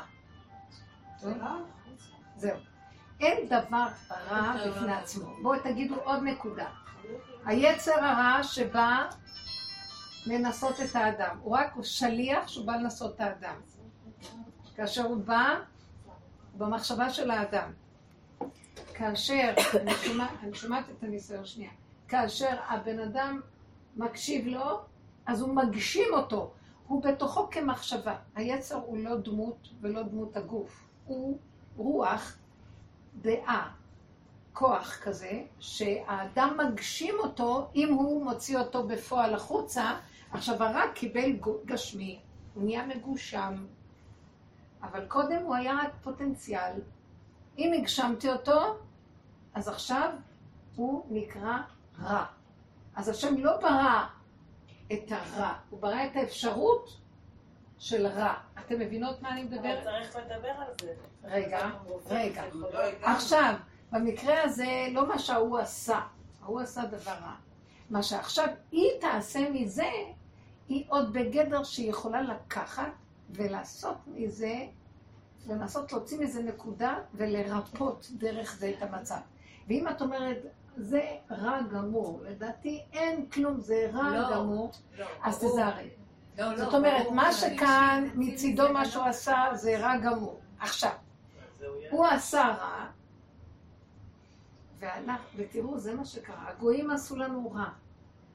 [2.35, 2.57] זהו.
[3.19, 5.35] אין דבר רע בפני עצמו.
[5.41, 6.69] בואו תגידו עוד נקודה.
[7.45, 9.09] היצר הרע שבא
[10.25, 11.37] לנסות את האדם.
[11.41, 13.55] הוא רק שליח שהוא בא לנסות את האדם.
[14.75, 15.59] כאשר הוא בא
[16.57, 17.73] במחשבה של האדם.
[18.97, 21.71] כאשר, אני שומעת, אני שומעת את הניסיון שנייה,
[22.07, 23.41] כאשר הבן אדם
[23.95, 24.79] מקשיב לו,
[25.25, 26.51] אז הוא מגשים אותו.
[26.87, 28.15] הוא בתוכו כמחשבה.
[28.35, 30.87] היצר הוא לא דמות ולא דמות הגוף.
[31.05, 31.37] הוא
[31.77, 32.37] רוח,
[33.21, 33.71] דעה,
[34.53, 39.95] כוח כזה, שהאדם מגשים אותו אם הוא מוציא אותו בפועל החוצה.
[40.31, 41.31] עכשיו הרע קיבל
[41.65, 42.19] גשמי,
[42.53, 43.65] הוא נהיה מגושם,
[44.83, 46.73] אבל קודם הוא היה רק פוטנציאל.
[47.57, 48.77] אם הגשמתי אותו,
[49.57, 50.09] אז עכשיו
[50.75, 51.57] הוא נקרא
[52.01, 52.25] רע.
[52.95, 54.05] אז השם לא ברא
[54.93, 56.97] את הרע, הוא ברא את האפשרות
[57.79, 58.33] של רע.
[58.59, 59.83] אתם מבינות מה אני מדברת?
[59.83, 60.93] צריך לדבר על זה.
[61.23, 61.69] רגע,
[62.05, 62.43] רגע.
[63.01, 63.53] עכשיו,
[63.91, 65.99] במקרה הזה, לא מה שההוא עשה,
[66.41, 67.35] ההוא עשה דבר רע.
[67.89, 69.89] מה שעכשיו היא תעשה מזה,
[70.69, 72.91] היא עוד בגדר שהיא יכולה לקחת
[73.29, 74.55] ולעשות מזה,
[75.47, 79.19] לנסות להוציא מזה נקודה ולרפות דרך זה את המצב.
[79.67, 80.37] ואם את אומרת,
[80.77, 81.01] זה
[81.31, 85.89] רע גמור, לדעתי אין כלום, זה רע לא, גמור, לא, אז תזהרי.
[86.37, 90.39] לא, לא, זאת אומרת, מה שכאן מצידו מה שהוא עשה זה רע גמור.
[90.59, 90.91] עכשיו,
[91.91, 92.87] הוא עשה רע,
[94.79, 96.49] והלך, ותראו, זה מה שקרה.
[96.49, 97.69] הגויים עשו לנו רע,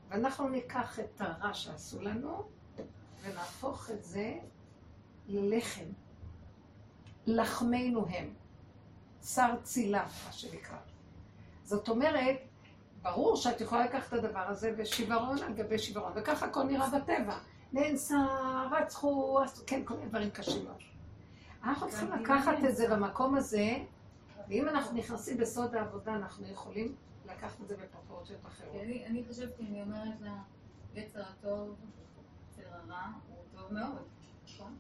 [0.09, 2.43] ואנחנו ניקח את הרע שעשו לנו,
[3.23, 4.35] ונהפוך את זה
[5.29, 5.85] ללחם.
[7.27, 8.35] לחמנו הם.
[9.25, 10.77] שר צילה, מה שנקרא.
[11.73, 12.37] זאת אומרת,
[13.03, 17.39] ברור שאת יכולה לקחת את הדבר הזה ושברון על גבי שברון, וככה הכל נראה בטבע.
[17.73, 18.17] נאנסה,
[18.71, 20.77] רצחו, כן, כל מיני דברים קשים מאוד.
[21.65, 23.77] אנחנו צריכים לקחת את זה במקום הזה,
[24.49, 26.95] ואם אנחנו נכנסים בסוד העבודה, אנחנו יכולים
[27.27, 28.83] לקחת את זה בפרופורציות אחרות.
[29.07, 30.35] אני חשבתי, אני אומרת לה,
[30.95, 31.77] יצר הטוב,
[32.51, 34.03] יצר הרע, הוא טוב מאוד,
[34.45, 34.77] נכון?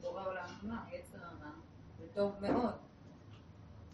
[0.00, 1.50] בורא עולם אמר, יצר הרע,
[1.98, 2.74] זה טוב מאוד.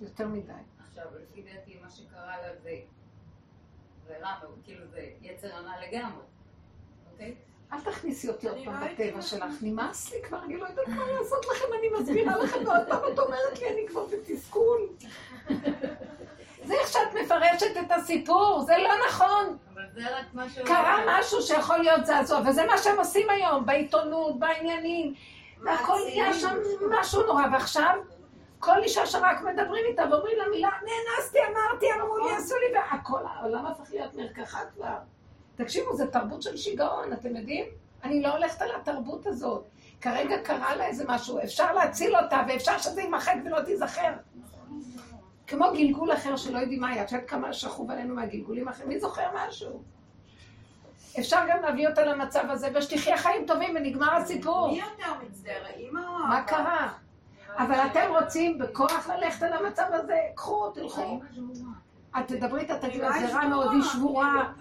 [0.00, 0.52] יותר מדי.
[0.90, 2.76] עכשיו, לפי דעתי, מה שקרה לה זה,
[4.06, 6.22] זה רע מאוד, כאילו זה יצר הרע לגמרי,
[7.12, 7.34] אוקיי?
[7.72, 11.46] אל תכניסי אותי עוד פעם בטבע שלך, נמאס לי כבר, אני לא יודעת מה לעשות
[11.46, 14.88] לכם, אני מסבירה לכם, ועוד פעם את אומרת לי, אני כבר בתסכול.
[16.64, 19.58] זה איך שאת מפרשת את הסיפור, זה לא נכון.
[20.66, 25.14] קרה משהו שיכול להיות זעזוע, וזה מה שהם עושים היום, בעיתונות, בעניינים,
[25.60, 26.56] והכל נהיה שם
[26.90, 27.98] משהו נורא, ועכשיו...
[28.60, 33.20] כל אישה שרק מדברים איתה ואומרים לה מילה, נאנסתי, אמרתי, אמרו לי, עשו לי, והכל,
[33.26, 34.96] העולם הפך להיות מרקחה כבר.
[35.56, 37.64] תקשיבו, זו תרבות של שיגעון, אתם יודעים?
[38.04, 39.64] אני לא הולכת על התרבות הזאת.
[40.00, 44.12] כרגע קרה לה איזה משהו, אפשר להציל אותה, ואפשר שזה יימחק ולא תיזכר.
[45.46, 49.00] כמו גלגול אחר שלא יודעים מה היה, את יודעת כמה שכוב עלינו מהגלגולים האחרים, מי
[49.00, 49.82] זוכר משהו?
[51.18, 54.70] אפשר גם להביא אותה למצב הזה, ושתחיה חיים טובים ונגמר הסיפור.
[54.72, 56.92] מי יותר מצטער, האמא מה קרה?
[57.58, 61.20] אבל אתם רוצים בכוח ללכת על המצב הזה, קחו, תלכו.
[62.18, 64.52] את תדברי איתה, תגידי, זה רע מאוד, היא שבורה.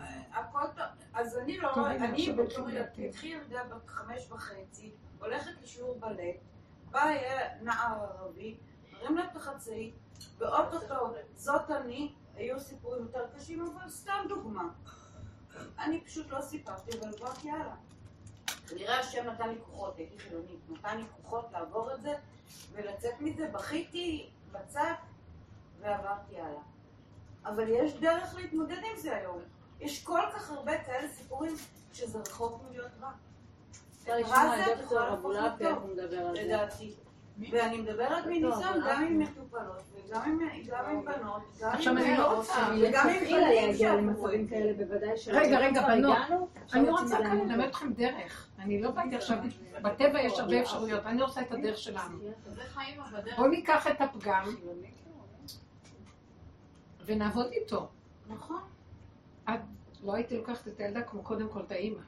[1.13, 2.67] אז אני לא, אני בתור
[3.07, 6.35] התחיל ילדה בת חמש וחצי, הולכת לשיעור בלט,
[6.91, 7.05] בא
[7.61, 8.57] נער ערבי,
[8.93, 9.95] מרים לה את החצאית,
[10.37, 14.63] ואו-טו-טו, זאת אני, היו סיפורים יותר קשים, אבל סתם דוגמה.
[15.79, 17.75] אני פשוט לא סיפרתי, אבל עברתי הלאה.
[18.67, 22.13] כנראה השם נתן לי כוחות, הייתי חילונית, נתן לי כוחות לעבור את זה
[22.73, 24.93] ולצאת מזה, בכיתי בצד
[25.79, 26.61] ועברתי הלאה.
[27.45, 29.39] אבל יש דרך להתמודד עם זה היום.
[29.79, 31.55] יש כל כך הרבה כאלה סיפורים
[31.93, 33.11] שזה רחוק מלהיות רע.
[34.07, 35.89] רע זה את יכולה להפוך לטוב,
[36.33, 36.95] לדעתי.
[37.51, 42.47] ואני מדברת מניסיון גם עם מטופלות, וגם עם בנות, גם עם נערות,
[42.81, 45.39] וגם עם בנים למצבים כאלה, בוודאי שלא.
[45.39, 46.17] רגע, רגע, בנות,
[46.73, 48.47] אני רוצה כאן ללמד אתכם דרך.
[48.59, 49.37] אני לא באתי עכשיו,
[49.81, 52.17] בטבע יש הרבה אפשרויות, אני עושה את הדרך שלנו.
[53.35, 54.55] בואו ניקח את הפגם
[57.05, 57.87] ונעבוד איתו.
[58.27, 58.61] נכון.
[59.49, 59.59] את
[60.03, 62.01] לא הייתי לוקחת את הילדה כמו קודם כל את האימא.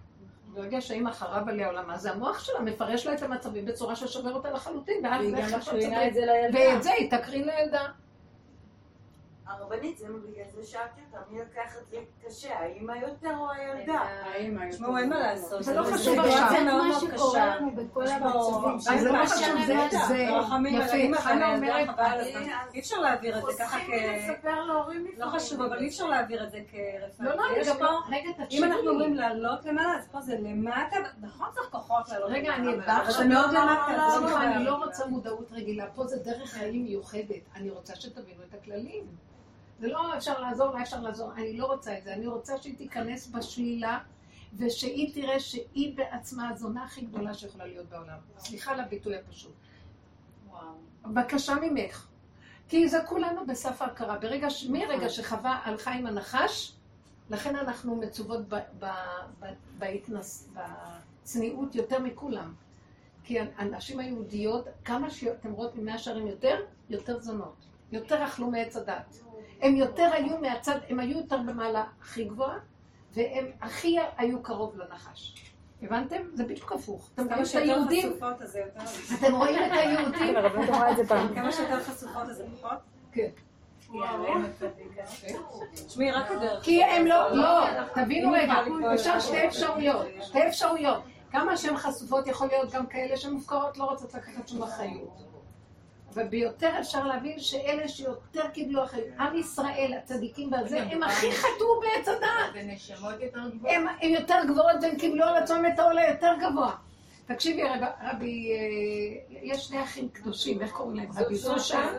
[0.53, 4.51] ברגע שהאימא חרב עליה עולמה, זה המוח שלה מפרש לה את המצבים בצורה ששובר אותה
[4.51, 5.25] לחלוטין, ואז
[6.13, 6.59] זה לילדה.
[6.59, 7.87] ואת זה היא תקרין לילדה.
[9.51, 13.93] הרבנית, זה בגלל זה שאלתי אותה, מי לקח את זה קשה, האמא יותר או הילדה?
[13.93, 14.75] האמא יותר.
[14.75, 15.63] תשמעו, אין מה לעשות.
[15.63, 16.47] זה לא חשוב עכשיו.
[16.51, 18.97] זה מאוד מאוד קשה.
[18.97, 21.21] זה לא חשוב, זה יפה.
[21.21, 21.89] חנה אומרת,
[22.73, 23.81] אי אפשר להעביר את זה ככה כ...
[23.81, 27.29] חוסכים לספר להורים לא חשוב, אבל אי אפשר להעביר את זה כרפואה.
[27.29, 27.43] לא, לא,
[27.79, 27.99] לא...
[28.51, 32.75] אם אנחנו אומרים לעלות למעלה, אז פה זה למטה, נכון צריך כוחות לעלות רגע, אני.
[32.77, 34.07] באה זה מאוד למטה.
[34.17, 37.41] סליחה, אני לא רוצה מודעות רגילה, פה זה דרך חיים מיוחדת.
[37.55, 39.03] אני רוצה שתבינו את הכללים.
[39.81, 42.77] זה לא אפשר לעזור לה, אפשר לעזור, אני לא רוצה את זה, אני רוצה שהיא
[42.77, 43.99] תיכנס בשלילה
[44.57, 48.17] ושהיא תראה שהיא בעצמה הזונה הכי גדולה שיכולה להיות בעולם.
[48.37, 49.53] סליחה על הביטוי הפשוט.
[51.05, 52.07] בקשה ממך.
[52.69, 54.17] כי זה כולנו בסף ההכרה.
[54.19, 54.65] ברגע, ש...
[54.65, 56.75] מרגע שחווה הלכה עם הנחש,
[57.29, 58.55] לכן אנחנו מצוות ב...
[58.79, 58.85] ב...
[59.39, 59.45] ב...
[59.77, 60.49] בהתנס...
[60.53, 62.53] בצניעות יותר מכולם.
[63.23, 66.55] כי הנשים היהודיות, כמה שאתם רואות ממאה שערים יותר,
[66.89, 67.55] יותר זונות.
[67.91, 69.30] יותר אכלו מעץ הדת.
[69.61, 72.57] הם יותר היו מהצד, הם היו יותר במעלה הכי גבוהה,
[73.13, 75.35] והם הכי היו קרוב לנחש.
[75.81, 76.17] הבנתם?
[76.33, 77.09] זה בדיוק הפוך.
[77.13, 78.13] אתם רואים את היהודים,
[79.19, 80.35] אתם רואים את היהודים,
[81.35, 82.77] כמה שיותר חשופות אז זה פחות?
[83.11, 83.29] כן.
[85.87, 86.63] תשמעי, רק הדרך.
[86.63, 88.53] כי הם לא, לא, תבינו רגע,
[88.93, 91.03] אפשר שתי אפשרויות, שתי אפשרויות.
[91.31, 95.30] כמה שהן חשופות יכול להיות גם כאלה שמופקרות לא רוצות לקחת שום אחריות.
[96.13, 101.81] אבל ביותר אפשר להבין שאלה שיותר קיבלו אחריות, עם ישראל, הצדיקים בזה, הם הכי חטאו
[101.81, 102.55] בעץ הדעת.
[104.01, 106.75] הם יותר גבוהות והם קיבלו על עצמם את העולה יותר גבוה.
[107.25, 111.11] תקשיבי, רב, רבי, אה, יש שני אחים קדושים, איך קוראים להם?
[111.15, 111.91] רבי זושה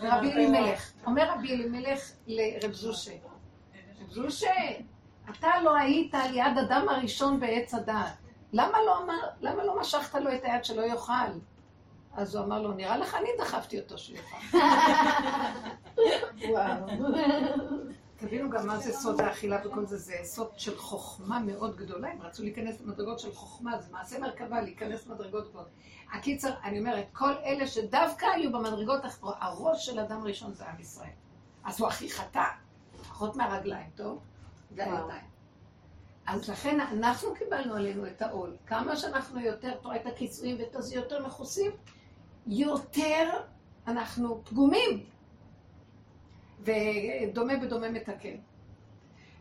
[0.00, 0.92] ורבי אלימלך.
[1.06, 3.12] אומר רבי אלימלך לרב זושה,
[4.00, 4.50] רב זושה,
[5.30, 8.12] אתה לא היית על יד אדם הראשון בעץ הדעת.
[8.52, 8.64] לא,
[9.40, 11.12] למה לא משכת לו את היד שלא יאכל?
[12.12, 14.36] אז הוא אמר לו, נראה לך אני דחפתי אותו שיאכל.
[16.50, 16.86] וואו.
[18.18, 22.22] תבינו גם מה זה סוד האכילה וכל זה, זה סוד של חוכמה מאוד גדולה, הם
[22.22, 25.68] רצו להיכנס למדרגות של חוכמה, זה מעשה מרכבה להיכנס למדרגות גבוהות.
[26.12, 31.10] הקיצר, אני אומרת, כל אלה שדווקא היו במדרגות, הראש של אדם ראשון זה עם ישראל.
[31.64, 32.44] אז הוא הכי חטא,
[33.08, 34.18] פחות מהרגליים, טוב?
[36.26, 38.56] אז לכן אנחנו קיבלנו עלינו את העול.
[38.66, 41.70] כמה שאנחנו יותר, פה את הקיצויים ואת הזה יותר מכוסים,
[42.48, 43.30] יותר
[43.86, 45.04] אנחנו פגומים.
[46.60, 48.36] ודומה בדומה מתקן.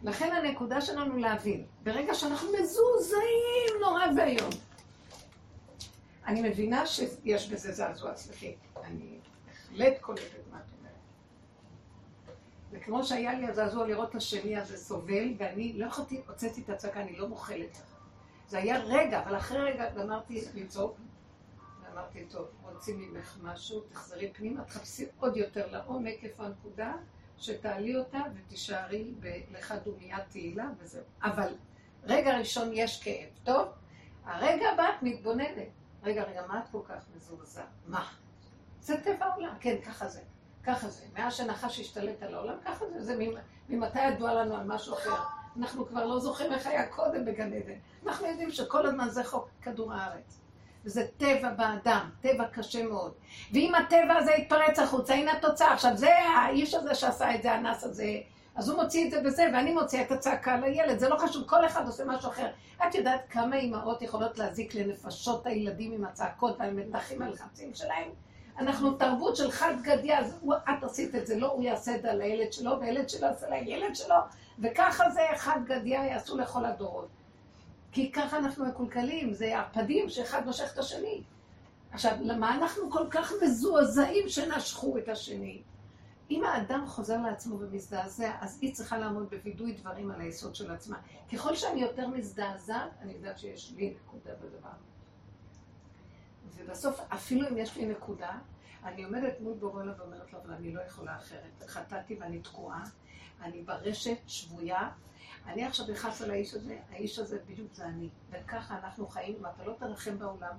[0.04, 4.50] לכן הנקודה שלנו להבין, ברגע שאנחנו מזועזעים נורא ואיום,
[6.26, 10.94] אני מבינה שיש בזה זעזוע, סליחי, אני בהחלט קולטת מה את אומרת.
[12.72, 17.02] וכמו שהיה לי הזעזוע לראות את השני הזה סובל, ואני לא יכולתי, הוצאתי את הצעקה,
[17.02, 17.96] אני לא מוחלת לך.
[18.48, 20.98] זה היה רגע, אבל אחרי רגע גמרתי לצעוק,
[21.98, 26.94] ואמרתי, טוב, רוצים ממך משהו, תחזרי פנימה, תחפשי עוד יותר לעומק איפה הנקודה,
[27.38, 31.04] שתעלי אותה ותישארי בלך דומיית תהילה וזהו.
[31.24, 31.54] אבל
[32.04, 33.68] רגע ראשון יש כאב, טוב?
[34.26, 35.68] הרגע הבא את מתבוננת.
[36.04, 37.64] רגע, רגע, מה את כל כך מזועזע?
[37.88, 38.08] מה?
[38.82, 40.22] זה טבע העולם, כן, ככה זה.
[40.64, 41.06] ככה זה.
[41.14, 43.04] מאז שנחש השתלט על העולם, ככה זה.
[43.04, 43.26] זה
[43.70, 45.24] ממתי ידוע לנו על משהו אחר?
[45.58, 47.80] אנחנו כבר לא זוכרים איך היה קודם בגן עדן.
[48.06, 50.40] אנחנו יודעים שכל הזמן זה חוק כדור הארץ.
[50.86, 53.12] וזה טבע באדם, טבע קשה מאוד.
[53.54, 55.74] ואם הטבע הזה יתפרץ החוצה, הנה התוצאה.
[55.74, 58.18] עכשיו, זה האיש הזה שעשה את זה, האנס הזה,
[58.56, 61.00] אז הוא מוציא את זה בזה, ואני מוציאה את הצעקה לילד.
[61.00, 62.48] זה לא חשוב, כל אחד עושה משהו אחר.
[62.88, 68.10] את יודעת כמה אימהות יכולות להזיק לנפשות הילדים עם הצעקות והמתחים הלחצים שלהם?
[68.60, 72.14] אנחנו תרבות של חד גדיא, אז את עשית את זה, לא הוא יעשה את זה
[72.14, 74.16] לילד שלו, והילד שלו יעשה לילד שלו,
[74.60, 77.08] וככה זה חד גדיא יעשו לכל הדורות.
[77.98, 81.24] כי ככה אנחנו מקולקלים, זה ערפדים שאחד נושך את השני.
[81.92, 85.62] עכשיו, למה אנחנו כל כך מזועזעים שנשכו את השני?
[86.32, 90.98] אם האדם חוזר לעצמו ומזדעזע, אז היא צריכה לעמוד בווידוי דברים על היסוד של עצמה.
[91.34, 94.70] ככל שאני יותר מזדעזעת, אני יודעת שיש לי נקודה בדבר.
[96.56, 98.38] ובסוף, אפילו אם יש לי נקודה,
[98.84, 101.64] אני עומדת מול בורא ואומרת לו, אבל אני לא יכולה אחרת.
[101.68, 102.84] חטאתי ואני תקועה,
[103.42, 104.90] אני ברשת, שבויה,
[105.48, 108.10] אני עכשיו נכנס על האיש הזה, האיש הזה בדיוק זה אני.
[108.32, 110.54] וככה אנחנו חיים, אם אתה לא תרחם בעולם.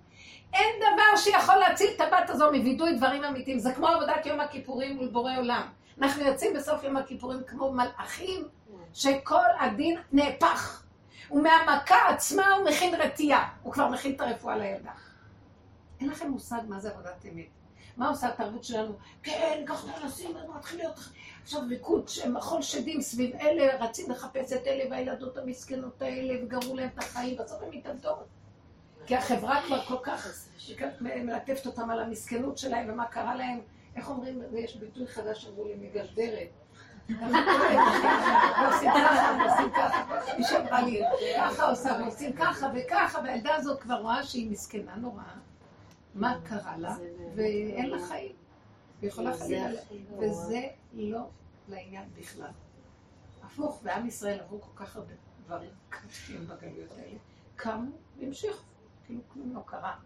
[0.52, 3.58] אין דבר שיכול להציל את הבת הזו מווידוי דברים אמיתיים.
[3.58, 5.68] זה כמו עבודת יום הכיפורים מול בורא עולם.
[6.00, 8.48] אנחנו יוצאים בסוף יום הכיפורים כמו מלאכים,
[8.94, 10.82] שכל הדין נהפך.
[11.30, 13.54] ומהמכה עצמה הוא מכין רתיעה.
[13.62, 14.92] הוא כבר מכין את הרפואה לילדה.
[16.00, 17.57] אין לכם מושג מה זה עבודת אמת.
[17.98, 18.92] מה עושה התרבות שלנו?
[19.22, 20.98] כן, ככה נשים, מתחיל להיות
[21.42, 26.88] עכשיו ריקוד, מחול שדים סביב אלה, רצים לחפש את אלה והילדות המסכנות האלה, וגרמו להם
[26.94, 28.26] את החיים, בסוף הם מתאבדות.
[29.06, 30.46] כי החברה כבר כל כך
[31.00, 33.60] מלטפת אותם על המסכנות שלהם, ומה קרה להם.
[33.96, 36.48] איך אומרים, ויש ביטוי חדש שאמרו לי, מגלדרת.
[38.66, 40.04] עושים ככה, עושים ככה.
[40.36, 41.02] היא שאמרה לי,
[41.36, 45.34] ככה עושה, ועושים ככה וככה, והילדה הזאת כבר רואה שהיא מסכנה נוראה.
[46.14, 46.96] מה קרה לה?
[47.38, 48.32] ואין לה חיים.
[49.02, 49.80] היא יכולה חלילה,
[50.18, 51.20] וזה לא
[51.68, 52.50] לעניין בכלל.
[53.42, 55.12] הפוך, ועם ישראל עברו כל כך הרבה
[55.46, 57.18] דברים קשים בגלויות האלה,
[57.56, 58.62] קמו והמשיכו,
[59.06, 59.96] כאילו כלום לא קרה.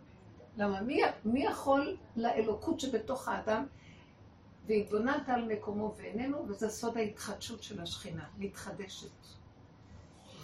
[0.56, 3.66] למה מי, מי יכול לאלוקות שבתוך האדם,
[4.66, 9.08] והתבוננת על מקומו ואיננו, וזה סוד ההתחדשות של השכינה, מתחדשת.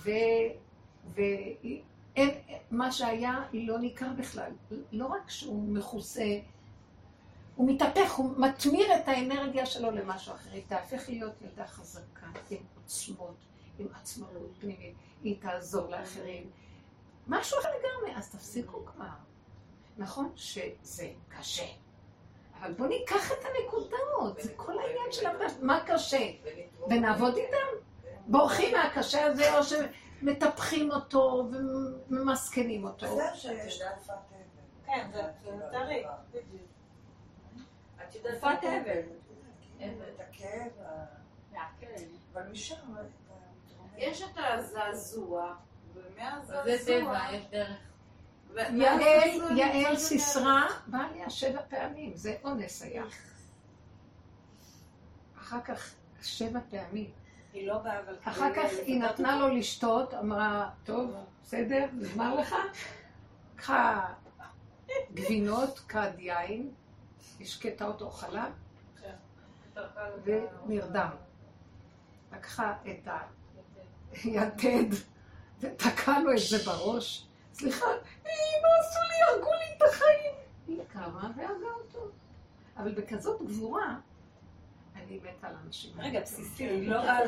[0.03, 0.11] ו...
[1.07, 2.31] ואין,
[2.71, 4.53] מה שהיה לא ניכר בכלל.
[4.93, 6.39] לא רק שהוא מכוסה
[7.59, 10.51] הוא מתהפך, הוא מתמיר את האנרגיה שלו למשהו אחר.
[10.51, 13.37] היא תהפך להיות ילדה חזקה, עם עוצמות,
[13.79, 16.51] עם עצמאות פנימית, היא תעזור לאחרים.
[17.27, 19.05] משהו אחר לגמרי, אז תפסיקו כבר.
[19.99, 21.67] נכון שזה קשה.
[22.61, 25.27] אבל בוא ניקח את הנקודות, זה כל העניין של
[25.63, 26.31] מה קשה?
[26.91, 27.87] ונעבוד איתם?
[28.27, 31.49] בורחים מהקשה הזה, או שמטפחים אותו
[32.11, 33.07] וממסכנים אותו.
[33.07, 34.15] זהו שיש אבל.
[34.87, 35.23] כן, זה
[35.73, 36.05] טרי.
[38.09, 38.45] את יודעת.
[40.15, 40.73] את הכאב,
[42.33, 42.75] אבל משם...
[43.97, 45.55] יש את הזעזוע,
[45.95, 46.65] ומהזעזוע...
[46.65, 47.79] זה טבע, יש דרך.
[49.57, 53.05] יעל, סיסרה, בא עליה שבע פעמים, זה אונס היה.
[55.39, 57.11] אחר כך שבע פעמים.
[57.53, 58.17] היא לא באה, אבל...
[58.25, 62.55] אחר כך היא נתנה לו לשתות, אמרה, טוב, בסדר, נגמר לך?
[63.57, 64.13] קחה
[65.15, 66.71] גבינות, כד יין,
[67.41, 68.53] השקטה אותו חלב,
[70.25, 71.11] ונרדם.
[72.33, 73.09] לקחה את
[74.13, 74.95] היתד,
[75.61, 77.27] ותקע לו את זה בראש.
[77.55, 79.33] סליחה, מה עשו לי?
[79.33, 80.35] הרגו לי את החיים.
[80.67, 82.09] היא קמה והרגה אותו.
[82.77, 83.97] אבל בכזאת גבורה,
[84.97, 86.01] אני מתה על אנשים.
[86.01, 87.19] רגע, בסיסי, לא באה...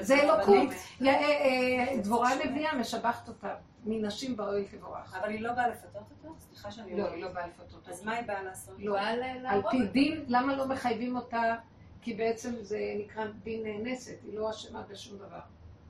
[0.00, 0.68] זה אלוקות.
[1.02, 3.54] אה, אה, דבורה הנביאה משבחת אותה.
[3.84, 5.14] מנשים באוהל תבורך.
[5.14, 6.34] אבל היא לא באה לפתות אותו?
[6.38, 7.90] סליחה שאני לא, היא לא באה לפתות אותו.
[7.90, 8.74] אז מה היא באה לעשות?
[8.78, 9.00] לא,
[9.46, 11.54] על פי דין, למה לא מחייבים אותה?
[12.02, 15.40] כי בעצם זה נקרא דין נאנסת, היא לא אשמה בשום דבר.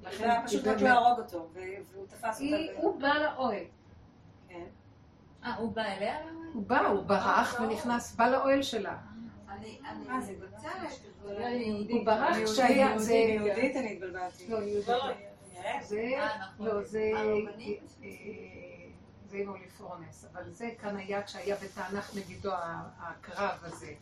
[0.03, 2.57] לכן היא פשוט רק להרוג אותו, והוא תפס אותה.
[2.77, 3.65] הוא בא לאוהל.
[4.49, 4.65] כן.
[5.45, 6.17] אה, הוא בא אליה?
[6.53, 8.97] הוא בא, הוא ברח ונכנס, בא לאוהל שלה.
[10.07, 11.01] מה זה בצלת?
[11.91, 13.15] הוא ברח כשהיה, זה...
[13.15, 14.47] יהודית אני התבלבלתי.
[15.63, 15.87] לא, יהודית.
[15.89, 17.13] זה, לא, זה...
[19.31, 22.51] זה אוליפורנס, אבל זה כאן היה כשהיה בתענך נגידו
[22.99, 23.95] הקרב הזה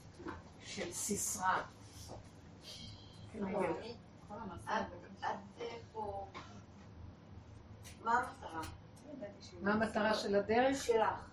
[0.64, 1.62] של סיסרא.
[5.92, 6.28] פה...
[8.04, 8.61] מה המטרה?
[9.61, 10.82] מה המטרה של הדרך?
[10.82, 11.28] שלך.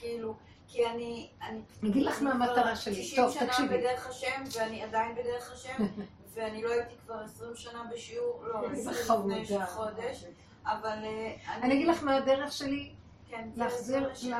[0.00, 0.36] כאילו,
[0.68, 1.30] כי אני...
[1.42, 1.60] אני
[1.90, 3.12] אגיד לך מה המטרה שלי.
[3.16, 3.50] טוב, תקשיבי.
[3.50, 5.76] 60 שנה בדרך השם, ואני עדיין בדרך השם,
[6.38, 9.66] ואני לא הייתי כבר 20 שנה בשיעור, לא, איזה לפני חמודה.
[9.66, 10.24] חודש,
[10.64, 10.98] אבל...
[11.04, 12.92] אה, אני אגיד לך מה הדרך שלי?
[13.28, 14.36] כן, להחזיר, להחזיר.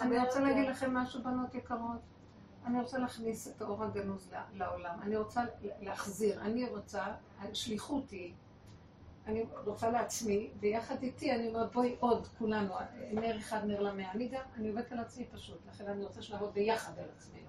[0.00, 0.40] אני רוצה.
[0.40, 2.00] להגיד לכם משהו, בנות יקרות.
[2.66, 4.98] אני רוצה להכניס את האור הגנוז לעולם.
[5.02, 5.40] אני רוצה
[5.80, 6.40] להחזיר.
[6.40, 7.04] אני רוצה,
[7.40, 8.32] השליחות היא,
[9.26, 12.74] אני רוצה לעצמי, ויחד איתי אני אומרת, בואי עוד, כולנו,
[13.12, 14.12] נר אחד נר למאה.
[14.12, 17.42] אני גם, אני עובדת על עצמי פשוט, לכן אני רוצה שנעבוד ביחד על עצמי.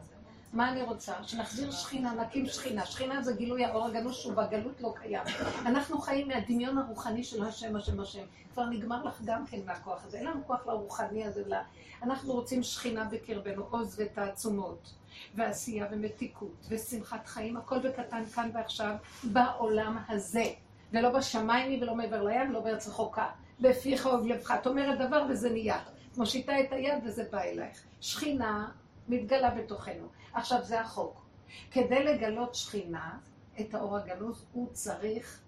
[0.53, 1.13] מה אני רוצה?
[1.23, 2.85] שנחזיר שכינה, נקים שכינה.
[2.85, 5.21] שכינה זה גילוי האור הגנוז שהוא בגלות לא קיים.
[5.65, 8.23] אנחנו חיים מהדמיון הרוחני של השם, השם, השם.
[8.53, 10.17] כבר נגמר לך גם כן מהכוח הזה.
[10.17, 11.43] אין לנו כוח לרוחני הזה.
[11.47, 11.61] ל-
[12.03, 14.93] אנחנו רוצים שכינה בקרבנו, עוז ותעצומות,
[15.35, 20.45] ועשייה ומתיקות, ושמחת חיים, הכל בקטן כאן ועכשיו, בעולם הזה.
[20.91, 23.27] ולא בשמיים היא ולא מעבר לים, לא בארץ רחוקה.
[23.59, 24.51] בפיך ובלבך.
[24.51, 25.79] את אומרת דבר וזה נהיה.
[26.17, 27.83] מושיטה את היד וזה בא אלייך.
[28.01, 28.69] שכינה
[29.09, 30.07] מתגלה בתוכנו.
[30.33, 31.25] עכשיו זה החוק.
[31.71, 33.17] כדי לגלות שכינה,
[33.59, 35.39] את האור הגנוז, הוא צריך...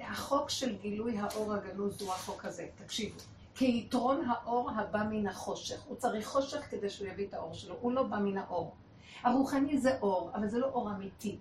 [0.00, 2.66] החוק של גילוי האור הגנוז הוא החוק הזה.
[2.76, 3.18] תקשיבו.
[3.54, 5.82] כי יתרון האור הבא מן החושך.
[5.82, 7.74] הוא צריך חושך כדי שהוא יביא את האור שלו.
[7.80, 8.74] הוא לא בא מן האור.
[9.22, 11.38] הרוחני זה אור, אבל זה לא אור אמיתי.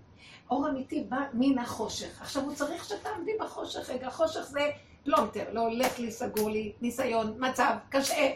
[0.50, 2.22] אור אמיתי בא מן החושך.
[2.22, 3.90] עכשיו הוא צריך שתעמדי בחושך.
[3.90, 4.72] רגע, חושך זה
[5.04, 8.32] פלונטר, לא הולך לי, סגור לי, ניסיון, מצב, קשה.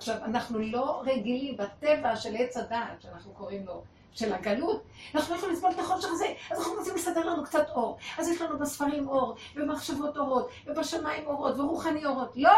[0.00, 3.82] עכשיו, אנחנו לא רגילים בטבע של עץ הדעת, שאנחנו קוראים לו,
[4.12, 4.82] של הגלות,
[5.14, 7.98] אנחנו לא יכולים לסבול את החושך הזה, אז אנחנו רוצים לסדר לנו קצת אור.
[8.18, 12.36] אז יש לנו בספרים אור, ובמחשבות אורות, ובשמיים אורות, ורוחני אורות.
[12.36, 12.52] לא!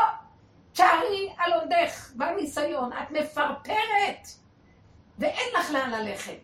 [0.73, 4.29] תשארי על עודך, בניסיון, את מפרפרת,
[5.19, 6.39] ואין לך לאן ללכת.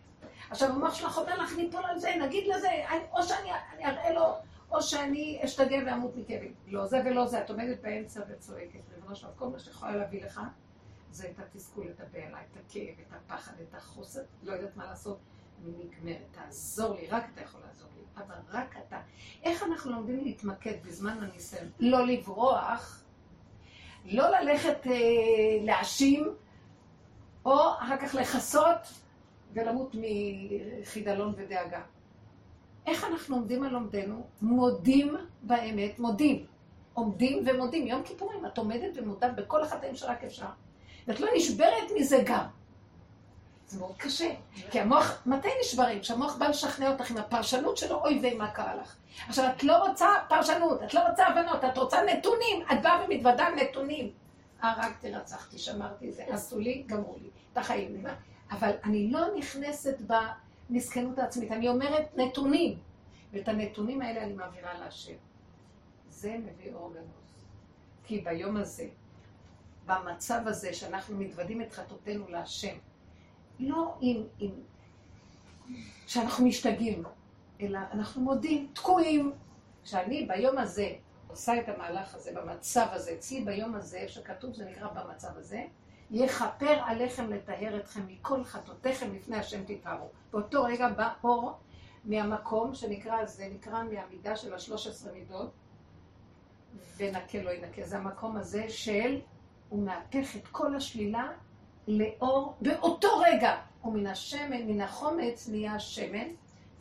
[0.49, 4.13] עכשיו, המוח שלך אומר לך, ניפול על זה, נגיד לזה, אני, או שאני אני אראה
[4.13, 4.35] לו,
[4.71, 6.53] או שאני אשתגע ואמות מכאבים.
[6.67, 10.41] לא זה ולא זה, את עומדת באמצע וצועקת, ריבונו שלום, כל מה שיכולה להביא לך,
[11.11, 15.19] זה את התסכול, את הבהלה, את הכאב, את הפחד, את החוסר, לא יודעת מה לעשות.
[15.63, 19.01] אני נגמרת, תעזור לי, רק אתה יכול לעזור לי, אבל רק אתה.
[19.43, 21.69] איך אנחנו לומדים להתמקד בזמן הניסיון?
[21.79, 23.03] לא לברוח,
[24.05, 24.93] לא ללכת אה,
[25.61, 26.35] להאשים,
[27.45, 28.93] או אחר כך לכסות
[29.53, 31.81] ולמות מחידלון ודאגה.
[32.85, 34.27] איך אנחנו עומדים על עומדנו?
[34.41, 36.45] מודים באמת, מודים.
[36.93, 37.87] עומדים ומודים.
[37.87, 40.49] יום כיפורים את עומדת ומודה בכל החטאים שרק אפשר.
[41.09, 42.45] ואת לא נשברת מזה גם.
[43.67, 44.33] זה מאוד קשה.
[44.71, 45.99] כי המוח, מתי נשברים?
[45.99, 48.95] כשהמוח בא לשכנע אותך עם הפרשנות שלו, אוי ויי, מה קרה לך?
[49.27, 53.45] עכשיו, את לא רוצה פרשנות, את לא רוצה הבנות, את רוצה נתונים, את באה ומתוודה
[53.45, 54.11] על נתונים.
[54.61, 58.05] הרגתי, רצחתי, שמרתי זה, עשו לי, גמרו לי, את החיים.
[58.51, 59.97] אבל אני לא נכנסת
[60.69, 62.77] במסכנות העצמית, אני אומרת נתונים.
[63.33, 65.13] ואת הנתונים האלה אני מעבירה להשם.
[66.09, 67.45] זה מביא אור גנוז.
[68.03, 68.87] כי ביום הזה,
[69.89, 72.75] במצב הזה שאנחנו מתוודים את חטאותינו להשם,
[73.59, 74.51] לא עם, עם...
[76.07, 77.03] שאנחנו משתגעים,
[77.61, 79.31] אלא אנחנו מודים, תקועים.
[79.83, 80.89] כשאני ביום הזה
[81.27, 85.63] עושה את המהלך הזה, במצב הזה, אצלי ביום הזה, שכתוב, זה נקרא במצב הזה,
[86.11, 90.07] יכפר עליכם לטהר אתכם מכל חטאותיכם לפני השם תטהרו.
[90.31, 91.51] באותו רגע בא אור
[92.05, 95.51] מהמקום שנקרא, זה נקרא מהמידה של השלוש עשרה מידות,
[96.97, 97.81] ונקה לא ינקה.
[97.85, 99.19] זה המקום הזה של,
[99.69, 101.31] הוא מהפך את כל השלילה
[101.87, 103.57] לאור באותו רגע.
[103.83, 106.27] ומן השמן, מן החומץ נהיה שמן,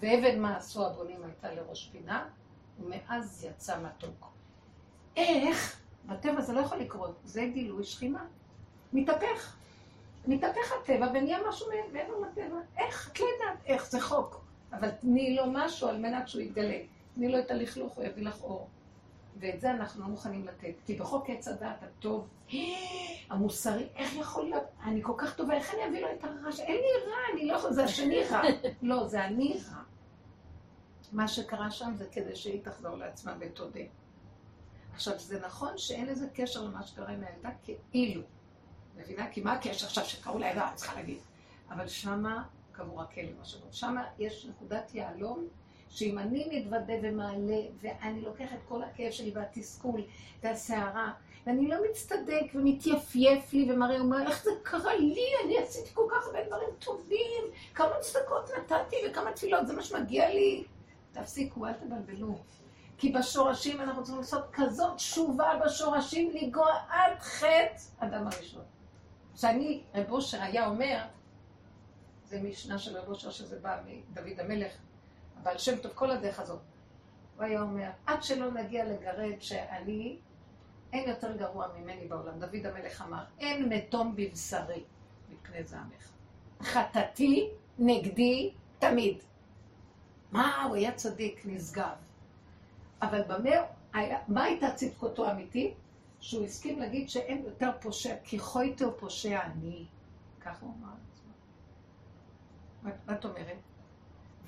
[0.01, 2.29] ועבד מעשו הבונים הייתה לראש פינה,
[2.81, 4.31] ומאז יצא מתוק.
[5.17, 5.81] איך?
[6.07, 8.25] בטבע זה לא יכול לקרות, זה גילוי שכינה.
[8.93, 9.57] מתהפך.
[10.27, 12.61] מתהפך הטבע ונהיה משהו מעבר לטבע.
[12.77, 13.11] איך?
[13.13, 14.45] את לא יודעת איך, זה חוק.
[14.73, 16.79] אבל תני לו משהו על מנת שהוא יתגלה.
[17.15, 18.69] תני לו את הלכלוך, הוא יביא לך אור.
[19.41, 20.75] ואת זה אנחנו לא מוכנים לתת.
[20.87, 22.29] כי בחוק עץ הדעת הטוב,
[23.31, 24.63] המוסרי, איך יכול להיות?
[24.83, 26.51] אני כל כך טובה, איך אני אביא לו את הרע?
[26.59, 28.43] אין לי רע, אני לא יכולה, זה השני רע.
[28.83, 29.83] לא, זה אני רע.
[31.13, 33.81] מה שקרה שם זה כדי שהיא תחזור לעצמה ותודה.
[34.93, 37.51] עכשיו, זה נכון שאין לזה קשר למה שקרה עם הילדה,
[37.91, 38.23] כאילו.
[38.97, 39.31] מבינה?
[39.31, 41.19] כי מה הקשר עכשיו שקראו לילדה, אני צריכה להגיד.
[41.71, 43.73] אבל שמה קבור הכלא, מה שאומרים.
[43.73, 45.49] שמה יש נקודת יהלום,
[45.89, 50.01] שאם אני מתוודה ומעלה, ואני לוקח את כל הכאב שלי והתסכול
[50.43, 51.13] והסערה,
[51.47, 56.27] ואני לא מצטדק ומתייפייף לי ומראה, אומר, איך זה קרה לי, אני עשיתי כל כך
[56.27, 57.43] הרבה דברים טובים,
[57.75, 60.65] כמה צדקות נתתי וכמה תפילות, זה מה שמגיע לי.
[61.13, 62.35] תפסיקו, אל תבלבלו.
[62.99, 68.63] כי בשורשים אנחנו צריכים לעשות כזאת תשובה בשורשים, לגוע עד חטא אדם הראשון.
[69.37, 70.99] שאני, רב אושר היה אומר,
[72.25, 74.73] זה משנה של רב אושר שזה בא מדוד המלך,
[75.43, 76.61] אבל שם טוב כל הדרך הזאת.
[77.37, 80.19] הוא היה אומר, עד שלא נגיע לגרד שאני,
[80.93, 82.39] אין יותר גרוע ממני בעולם.
[82.39, 84.83] דוד המלך אמר, אין מתום בבשרי
[85.31, 86.11] מפני זעמך.
[86.63, 89.19] חטאתי נגדי תמיד.
[90.33, 91.95] מה, הוא היה צדיק, נשגב.
[93.03, 93.51] אבל במה,
[93.93, 95.75] היה, מה הייתה צדקותו האמיתית?
[96.21, 99.85] שהוא הסכים להגיד שאין יותר פושע, כי חויטו פושע אני.
[100.41, 100.93] ככה הוא אמר.
[103.07, 103.68] מה את אומרת?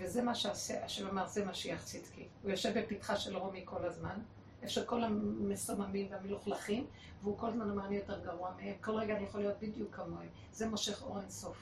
[0.01, 2.28] וזה מה שעשה, השם אמר, זה משיח צדקי.
[2.42, 4.18] הוא יושב בפתחה של רומי כל הזמן,
[4.62, 6.86] איפה שכל המסוממים והמלוכלכים,
[7.22, 10.28] והוא כל הזמן אומר, אני יותר גרוע מהם, כל רגע אני יכול להיות בדיוק כמוהם.
[10.53, 11.57] זה מושך אור אינסוף.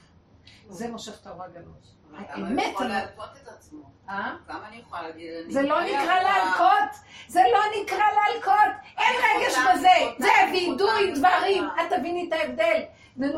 [0.69, 1.95] זה מושך את האור הגנוז.
[2.13, 2.65] האמת...
[2.65, 3.89] הוא יכול להלקות את עצמו.
[4.09, 4.35] אה?
[4.47, 5.29] כמה אני יכולה להגיד?
[5.49, 11.97] זה לא נקרא להלקות, זה לא נקרא להלקות, אין רגש בזה, זה וידוי דברים, את
[11.97, 12.81] תביני את ההבדל.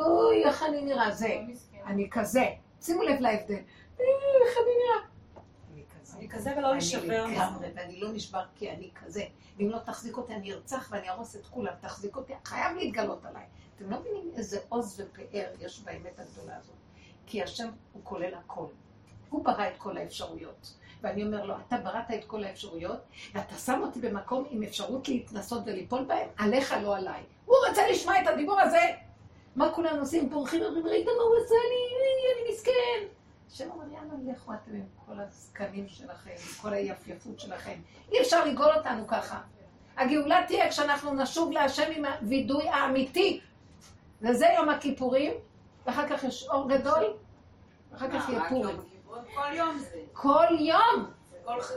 [0.02, 1.40] אוי, איך אני נראה, זה,
[1.86, 2.46] אני כזה.
[2.82, 3.60] שימו לב להבדל.
[4.48, 5.12] איך אני נראה?
[6.18, 7.26] אני כזה ולא לשבר.
[7.26, 9.24] אני לגמרי, ואני לא נשבר כי אני כזה.
[9.58, 11.74] ואם לא תחזיק אותי, אני ארצח ואני ארוס את כולם.
[11.82, 13.46] תחזיק אותי, חייב להתגלות עליי.
[13.76, 16.76] אתם לא מבינים איזה עוז ופאר יש באמת הגדולה הזאת.
[17.26, 18.66] כי השם הוא כולל הכל.
[19.30, 20.74] הוא ברא את כל האפשרויות.
[21.02, 23.00] ואני אומר לו, אתה בראת את כל האפשרויות,
[23.34, 27.24] ואתה שם אותי במקום עם אפשרות להתנסות וליפול בהם, עליך, לא עליי.
[27.46, 28.82] הוא רצה לשמוע את הדיבור הזה.
[29.56, 30.30] מה כולם עושים?
[30.30, 32.42] פורחים, אומרים, ראית מה הוא עשה לי?
[32.42, 33.21] אני מסכן.
[33.52, 37.82] השם אומר, יאללה, לכו אתם עם כל הזקנים שלכם, עם כל היפייפות שלכם.
[38.12, 39.42] אי אפשר לגאול אותנו ככה.
[39.98, 43.42] הגאולה תהיה כשאנחנו נשוב להשם עם הווידוי האמיתי.
[44.22, 45.32] וזה יום הכיפורים,
[45.86, 47.14] ואחר כך יש אור גדול,
[47.92, 48.78] ואחר כך יהיה פורים.
[49.08, 50.00] כל יום זה.
[50.14, 51.12] כל יום,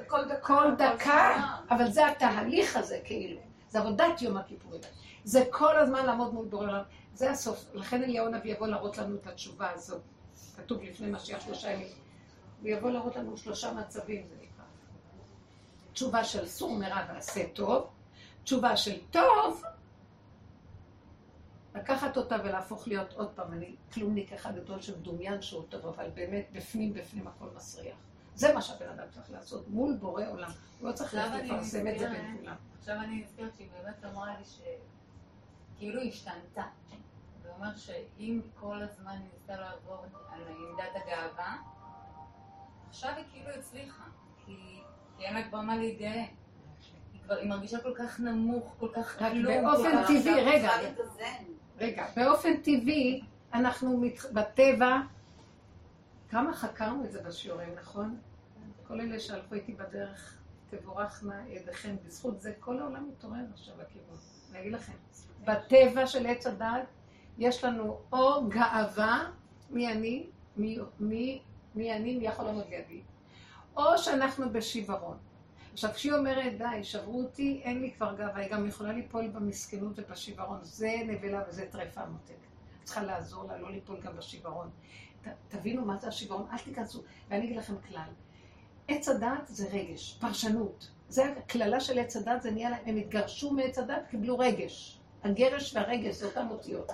[0.07, 0.41] כל דקה.
[0.41, 3.41] כל דקה, אבל זה התהליך הזה כאילו.
[3.69, 4.81] זה עבודת יום הכיפורים.
[5.25, 6.83] זה כל הזמן לעמוד מול בורא עולם.
[7.15, 7.65] זה הסוף.
[7.75, 10.03] לכן אליהו הנביא יבוא להראות לנו את התשובה הזאת.
[10.57, 11.87] כתוב לפני משיח שלושה ימים.
[12.61, 14.65] הוא יבוא להראות לנו שלושה מצבים, זה נקרא.
[15.93, 17.91] תשובה של סור מרע ועשה טוב,
[18.45, 19.63] תשובה של טוב,
[21.75, 26.47] לקחת אותה ולהפוך להיות עוד פעם, אני כלומניק אחד גדול שמדומיין שהוא טוב, אבל באמת
[26.53, 27.97] בפנים בפנים הכל מסריח.
[28.35, 30.51] זה מה שהבן אדם צריך לעשות מול בורא עולם.
[30.81, 32.57] הוא לא צריך לפרסם את זה בין כולם.
[32.79, 36.63] עכשיו אני נזכרת שהיא באמת אמרה לי שכאילו השתנתה.
[37.57, 41.57] אומר שאם כל הזמן היא ניסתה לעבור על עמדת הגאווה,
[42.89, 44.05] עכשיו היא כאילו הצליחה.
[44.47, 44.81] כי
[45.21, 46.25] אין לה כבר מה להתגאה.
[47.29, 49.65] היא מרגישה כל כך נמוך, כל כך כלום.
[49.65, 50.71] באופן טבעי, רגע,
[51.79, 53.23] רגע, באופן טבעי,
[53.55, 54.03] אנחנו
[54.33, 55.01] בטבע,
[56.29, 58.19] כמה חקרנו את זה בשיעורים, נכון?
[58.87, 60.39] כל אלה שהלכו איתי בדרך,
[60.71, 64.17] תבורכנה ידיכם, בזכות זה כל העולם מתעורר עכשיו לכיוון.
[64.51, 64.93] אני אגיד לכם,
[65.45, 66.87] בטבע של עץ הדת,
[67.39, 69.31] יש לנו או גאווה,
[69.71, 70.27] מי אני,
[70.57, 71.43] מי, מי,
[71.75, 73.01] מי אני, מי יכול לעמוד לידי,
[73.77, 75.17] או שאנחנו בשיוורון.
[75.73, 79.99] עכשיו, כשהיא אומרת, די, שברו אותי, אין לי כבר גאווה, היא גם יכולה ליפול במסכנות
[79.99, 80.59] ובשיוורון.
[80.63, 82.35] זה נבלה וזה טרפה מותק.
[82.85, 84.71] צריכה לעזור לה, לא ליפול גם בשיוורון.
[85.49, 87.03] תבינו מה זה השיוורון, אל תיכנסו.
[87.29, 88.09] ואני אגיד לכם כלל.
[88.89, 90.91] עץ הדת זה רגש, פרשנות.
[91.09, 95.01] זה הקללה של עץ הדת, זה נהיה להם, הם התגרשו מעץ הדת, קיבלו רגש.
[95.25, 96.93] הגרש והרגש זה אותם אותיות.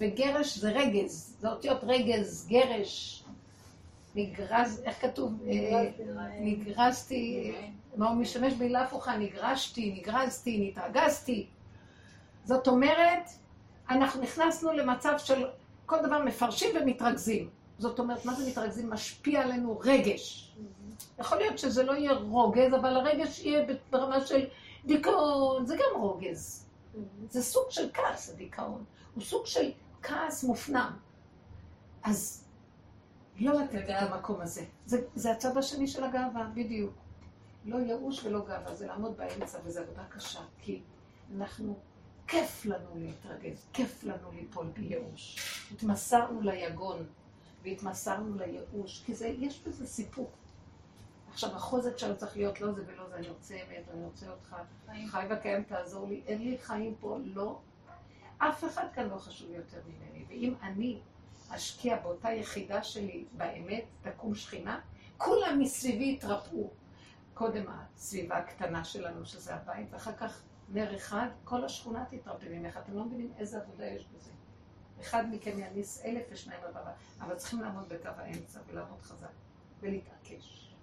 [0.00, 3.24] וגרש זה רגז, זה אותיות רגז, גרש.
[4.14, 5.32] נגרז, איך כתוב?
[5.46, 5.90] אה,
[6.40, 7.52] נגרזתי,
[7.96, 9.16] מה הוא משתמש במילה הפוכה?
[9.16, 11.46] נגרשתי, נגרזתי, נתרגזתי.
[12.44, 13.30] זאת אומרת,
[13.90, 15.46] אנחנו נכנסנו למצב של
[15.86, 17.48] כל דבר מפרשים ומתרכזים.
[17.78, 18.90] זאת אומרת, מה זה מתרכזים?
[18.90, 20.52] משפיע עלינו רגש.
[21.18, 24.46] יכול להיות שזה לא יהיה רוגז, אבל הרגש יהיה ברמה של
[24.84, 26.66] דיכאון, זה גם רוגז.
[27.30, 28.84] זה סוג של כעס, הדיכאון.
[29.14, 29.70] הוא סוג של
[30.02, 30.96] כעס מופנם.
[32.02, 32.44] אז
[33.36, 34.64] לא לתת את המקום הזה.
[34.86, 36.94] זה, זה הצד השני של הגאווה, בדיוק.
[37.64, 40.82] לא ייאוש ולא גאווה, זה לעמוד באמצע, וזו עבודה קשה, כי
[41.36, 41.78] אנחנו,
[42.26, 45.38] כיף לנו להתרגז, כיף לנו ליפול בייאוש.
[45.72, 47.06] התמסרנו ליגון
[47.62, 50.30] והתמסרנו לייאוש, כי זה, יש בזה סיפוק.
[51.32, 54.56] עכשיו, החוזק שלנו צריך להיות לא זה ולא זה, אני רוצה אמת, אני רוצה אותך,
[55.10, 57.58] חי וקיים, תעזור לי, אין לי חיים פה, לא.
[58.40, 61.00] אף אחד כאן לא חשוב יותר ממני, ואם אני
[61.48, 64.80] אשקיע באותה יחידה שלי באמת, תקום שכינה,
[65.16, 66.70] כולם מסביבי יתרפאו.
[67.34, 72.76] קודם הסביבה הקטנה שלנו, שזה הבית, ואחר כך נר אחד, כל השכונה תתרפא ממך.
[72.76, 74.30] אתם לא מבינים איזה עבודה יש בזה.
[75.00, 79.32] אחד מכם יעניס אלף ושניים רבבה, אבל צריכים לעמוד בקו האמצע ולעמוד חזק
[79.80, 80.74] ולהתעקש.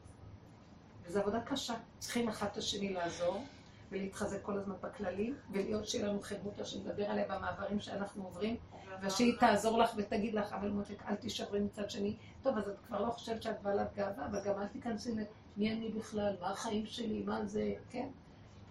[1.03, 1.73] וזו עבודה קשה.
[1.99, 3.45] צריכים אחד את השני לעזור
[3.91, 8.55] ולהתחזק כל הזמן בכללים, ולהיות שיהיה לנו חברותא שנדבר עליה במעברים שאנחנו עוברים,
[9.01, 12.15] ושהיא תעזור לך ותגיד לך, אבל מותק, אל תישברי מצד שני.
[12.41, 15.89] טוב, אז את כבר לא חושבת שאת בעלת גאווה, אבל גם אל תיכנסי למי אני
[15.89, 18.07] בכלל, מה החיים שלי, מה זה, כן?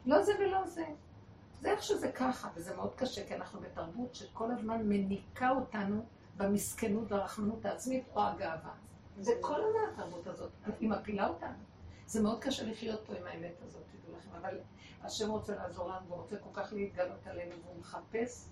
[0.07, 0.85] לא זה ולא זה.
[1.61, 6.05] זה איך שזה ככה, וזה מאוד קשה, כי אנחנו בתרבות שכל הזמן מניקה אותנו
[6.37, 8.75] במסכנות והרחמנות העצמית או הגאווה.
[9.19, 10.51] זה כל הזמן התרבות הזאת,
[10.81, 11.76] היא מפילה אותנו.
[12.07, 14.59] זה מאוד קשה לחיות פה עם האמת הזאת, תדעו לכם, אבל
[15.03, 18.49] השם רוצה לעזור לנו והוא רוצה כל כך להתגלות עלינו והוא מחפש.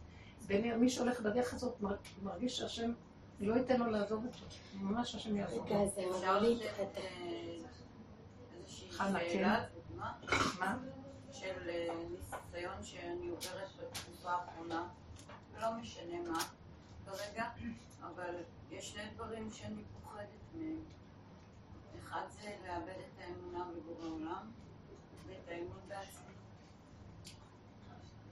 [0.46, 1.80] בין מי שהולך בדרך הזאת
[2.22, 2.92] מרגיש שהשם
[3.40, 4.38] לא ייתן לו לעזוב אותו.
[4.74, 5.90] ממש השם יעזור לו.
[6.16, 6.98] אפשר לתת
[8.57, 9.64] איזושהי שאלה,
[10.59, 10.78] מה?
[11.32, 11.70] של
[12.11, 14.88] ניסיון שאני עוברת בתקופה האחרונה,
[15.61, 16.38] לא משנה מה
[17.07, 17.44] כרגע,
[18.00, 18.34] אבל
[18.70, 20.78] יש שני דברים שאני פוחדת מהם.
[22.14, 24.50] אחד זה לאבד את האמונה בבורא עולם
[25.26, 26.34] ואת האמון בעצמי.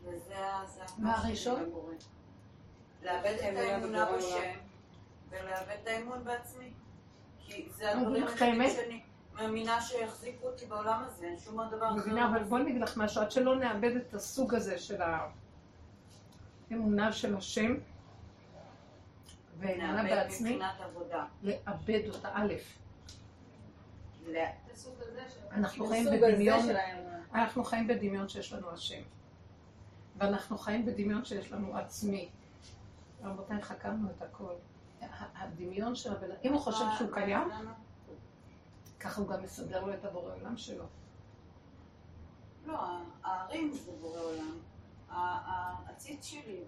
[0.02, 0.34] וזה
[0.98, 1.72] מה הראשון?
[3.02, 4.58] לאבד את האמונה בשם
[5.30, 6.72] ולאבד את האמון בעצמי.
[7.38, 9.02] כי זה הדברים היחידים שאני
[9.34, 11.96] מאמינה שיחזיקו אותי בעולם הזה, אין שום דבר אחר.
[11.96, 15.02] מבינה, אבל בואי נגיד לך משהו, עד שלא נאבד את הסוג הזה של
[16.70, 17.74] האמונה של השם,
[19.58, 20.58] ואמונה בעצמי,
[21.42, 22.54] לאבד אותה, א',
[25.52, 26.60] אנחנו חיים בדמיון,
[27.34, 29.02] אנחנו חיים בדמיון שיש לנו השם.
[30.16, 32.28] ואנחנו חיים בדמיון שיש לנו עצמי.
[33.22, 34.52] רבותיי, חקרנו את הכל.
[35.34, 37.48] הדמיון של הבן אם הוא חושב שהוא קיים,
[39.00, 40.84] ככה הוא גם מסדר לו את הבורא עולם שלו.
[42.66, 42.78] לא,
[43.24, 44.58] הערים זה בורא עולם.
[45.88, 46.60] הציץ שלי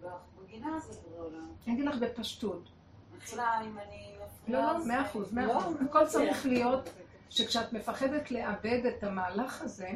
[0.43, 1.49] בגינה זה בורא עולם.
[1.67, 2.69] אני אגיד לך בפשטות.
[3.17, 4.15] מחילה אם אני...
[4.49, 5.77] לא, לא, מאה אחוז, מאה אחוז.
[5.91, 6.89] הכל צריך להיות
[7.35, 9.91] שכשאת מפחדת לאבד את המהלך הזה,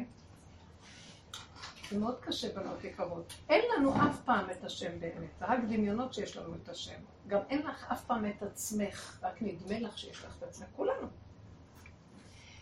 [1.89, 3.33] זה מאוד קשה, בנות יקרות.
[3.49, 6.99] אין לנו אף פעם את השם באמת, זה רק דמיונות שיש לנו את השם.
[7.27, 11.07] גם אין לך אף פעם את עצמך, רק נדמה לך שיש לך את עצמך, כולנו.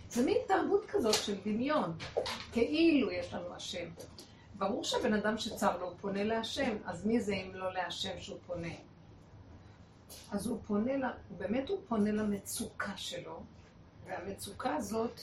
[0.10, 1.98] זה מין תרבות כזאת של דמיון,
[2.52, 3.90] כאילו יש לנו השם.
[4.56, 8.40] ברור שבן אדם שצר לו, הוא פונה להשם, אז מי זה אם לא להשם שהוא
[8.48, 8.74] פונה?
[10.32, 13.44] אז הוא פונה, באמת הוא פונה למצוקה שלו,
[14.08, 15.22] והמצוקה הזאת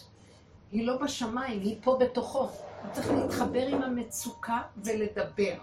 [0.70, 2.48] היא לא בשמיים, היא פה בתוכו.
[2.82, 5.58] הוא צריך להתחבר עם המצוקה ולדבר.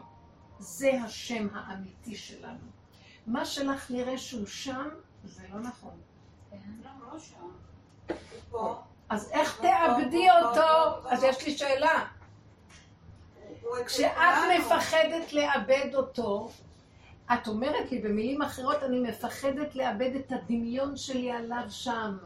[0.59, 2.67] זה השם האמיתי שלנו.
[3.27, 4.89] מה שלך נראה שהוא שם,
[5.23, 5.97] זה לא נכון.
[9.09, 11.07] אז איך תאבדי אותו?
[11.09, 12.05] אז יש לי שאלה.
[13.85, 14.15] כשאת
[14.59, 16.49] מפחדת לאבד אותו,
[17.33, 22.17] את אומרת לי במילים אחרות, אני מפחדת לאבד את הדמיון שלי עליו שם.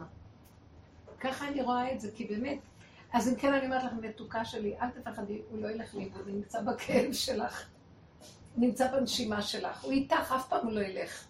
[1.20, 2.58] ככה אני רואה את זה, כי באמת,
[3.14, 6.36] אז אם כן אני אומרת לך, מתוקה שלי, אל תפחדי, הוא לא ילך לאיבוד, הוא
[6.36, 7.66] נמצא בכאב שלך,
[8.58, 11.26] נמצא בנשימה שלך, הוא איתך, אף פעם הוא לא ילך.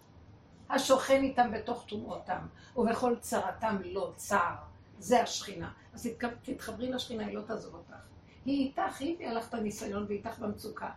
[0.69, 4.53] השוכן איתם בתוך טומאותם, ובכל צרתם לא צר.
[4.99, 5.71] זה השכינה.
[5.93, 6.09] אז
[6.43, 7.93] תתחברי לשכינה, היא לא תעזוב אותך.
[8.45, 10.89] היא איתך, היא הביאה לך את הניסיון ואיתך במצוקה.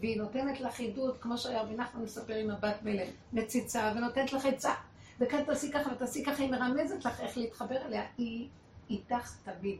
[0.00, 4.46] והיא נותנת לך עידוד, כמו שהיה רבי נחמן מספר עם הבת מלך, מציצה, ונותנת לך
[4.46, 4.74] עצה.
[5.20, 8.48] וכאן תעשי ככה ותעשי ככה, היא מרמזת לך איך להתחבר אליה, היא
[8.90, 9.78] איתך תמיד.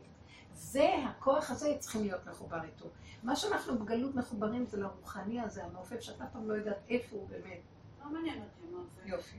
[0.54, 2.86] זה, הכוח הזה, צריכים להיות מחובר איתו.
[3.22, 7.60] מה שאנחנו בגלות מחוברים זה לרוחני הזה, המעופף, שאתה פעם לא יודעת איפה הוא באמת.
[8.04, 9.06] לא מעניין אותי מעופף.
[9.06, 9.38] יופי.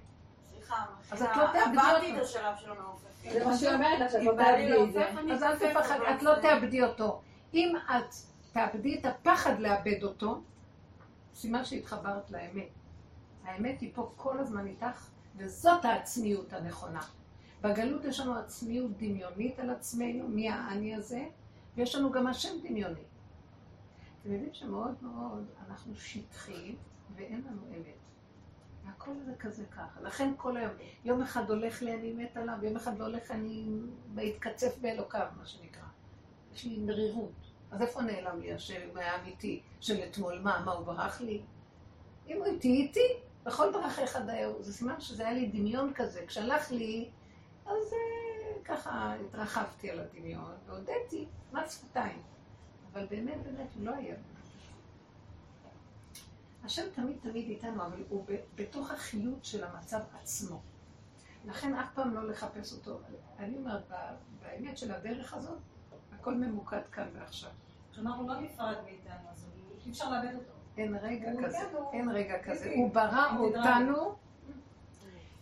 [0.49, 2.17] סליחה, אז את לא תאבדי עברתי אותו.
[2.17, 3.31] את השלב של המעופפים.
[3.31, 5.33] זה מה שהיא אומרת, שאת אם לא תאבדי את זה.
[5.33, 7.21] אז אל תפחד, את לא תאבדי אותו.
[7.53, 8.15] אם את
[8.51, 10.41] תאבדי את הפחד לאבד אותו,
[11.33, 12.69] סימן שהתחברת לאמת.
[13.43, 17.01] האמת היא פה כל הזמן איתך, וזאת העצמיות הנכונה.
[17.61, 21.25] בגלות יש לנו עצמיות דמיונית על עצמנו, מי האני הזה,
[21.75, 23.03] ויש לנו גם השם דמיוני.
[24.21, 26.75] אתם יודעים שמאוד מאוד אנחנו שטחיים
[27.15, 27.95] ואין לנו אמת.
[28.85, 30.01] והכל זה כזה ככה.
[30.01, 30.73] לכן כל היום,
[31.05, 33.65] יום אחד הולך לי אני מת עליו, יום אחד לא הולך אני
[34.13, 35.87] בהתקצף באלוקיו, מה שנקרא.
[36.53, 37.31] יש לי מרירות.
[37.71, 40.39] אז איפה נעלם לי השם האמיתי של אתמול?
[40.39, 41.41] מה, מה, הוא ברח לי?
[42.27, 43.24] אם הוא איתי, איתי.
[43.45, 44.63] בכל דרכיך דיו.
[44.63, 46.25] זה סימן שזה היה לי דמיון כזה.
[46.27, 47.09] כשהלך לי,
[47.65, 52.21] אז אה, ככה התרחבתי על הדמיון, והודיתי, מה שפתיים.
[52.93, 54.15] אבל באמת, באמת, הוא לא היה.
[56.63, 58.25] השם תמיד תמיד איתנו, אבל הוא
[58.55, 60.61] בתוך החיות של המצב עצמו.
[61.45, 62.99] לכן אף פעם לא לחפש אותו.
[63.39, 63.91] אני אומרת,
[64.41, 65.59] באמת של הדרך הזאת,
[66.11, 67.51] הכל ממוקד כאן ועכשיו.
[67.95, 69.45] כלומר, הוא לא נפרד מאיתנו, אז
[69.85, 70.54] אי אפשר לאבד אותו.
[70.77, 71.57] אין רגע כזה.
[71.93, 72.73] אין רגע כזה.
[72.75, 73.37] הוא ברא.
[73.39, 74.15] אותנו,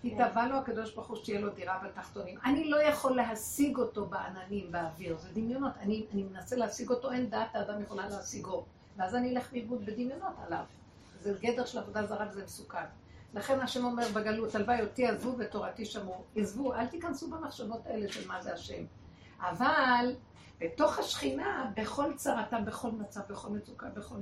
[0.04, 2.38] התאווה לו הקדוש ברוך הוא שתהיה לו דירה בתחתונים.
[2.46, 5.72] אני לא יכול להשיג אותו בעננים, באוויר, זה דמיונות.
[5.80, 8.64] אני, אני מנסה להשיג אותו, אין דעת האדם יכולה להשיגו.
[8.98, 10.64] ואז אני אלך לאיבוד בדמיונות עליו.
[11.22, 12.86] זה גדר של עבודה זרה וזה מסוכן.
[13.34, 16.24] לכן השם אומר בגלות, הלוואי אותי עזבו ותורתי שמרו.
[16.36, 18.84] עזבו, אל תיכנסו במחשבות האלה של מה זה השם.
[19.40, 20.16] אבל
[20.60, 24.16] בתוך השכינה, בכל צרתם, בכל מצב, בכל מצוקה, בכל...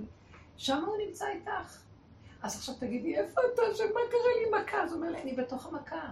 [0.62, 1.82] שם הוא נמצא איתך.
[2.42, 4.84] אז עכשיו תגידי, איפה אתה, שמה קרה לי מכה?
[4.84, 6.12] אז הוא אומר לי, אני בתוך המכה.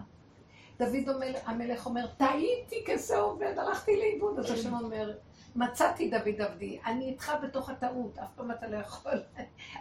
[0.80, 4.40] דוד אומר, המלך אומר, טעיתי כשה עובד, הלכתי לאיבוד.
[4.40, 5.18] אז השם אומר,
[5.56, 9.24] מצאתי דוד עבדי, אני איתך בתוך הטעות, אף פעם אתה לא יכול,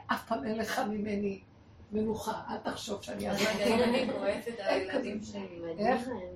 [0.07, 1.41] אף פעם אין לך ממני
[1.93, 5.61] מנוחה, אל תחשוב שאני אעזור אם אני כועסת על הילדים שלי?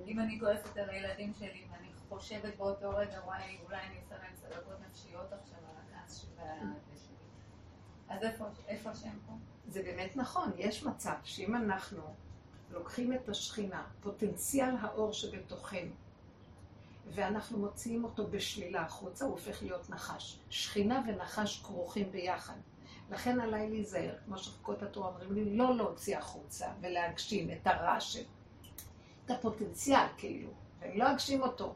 [0.07, 4.33] אם אני כועסת על הילדים שלי ואני חושבת באותו רגע, וואי, אולי אני עושה להם
[4.35, 6.43] צלקות נפשיות עכשיו על הכעס שלי.
[8.13, 8.23] אז
[8.67, 9.33] איפה- השם פה?
[9.67, 12.01] זה באמת נכון, יש מצב שאם אנחנו
[12.71, 15.91] לוקחים את השכינה, פוטנציאל האור שבתוכנו,
[17.13, 20.39] ואנחנו מוציאים אותו בשלילה החוצה, הוא הופך להיות נחש.
[20.49, 22.53] שכינה ונחש כרוכים ביחד.
[23.11, 28.23] לכן עליי להיזהר, כמו שחוקות התורה אומרים לי, לא להוציא החוצה ולהגשים את הרע של...
[29.25, 30.49] את הפוטנציאל, כאילו,
[30.79, 31.73] ואני לא אגשים אותו.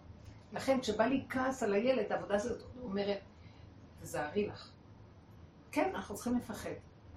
[0.53, 3.19] לכן כשבא לי כעס על הילד, העבודה הזאת אומרת,
[4.01, 4.69] תזהרי לך.
[5.72, 6.70] כן, אנחנו צריכים לפחד.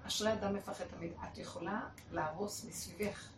[0.07, 1.11] אשרי אדם מפחד תמיד.
[1.23, 1.81] את יכולה
[2.11, 3.29] להרוס מסביבך.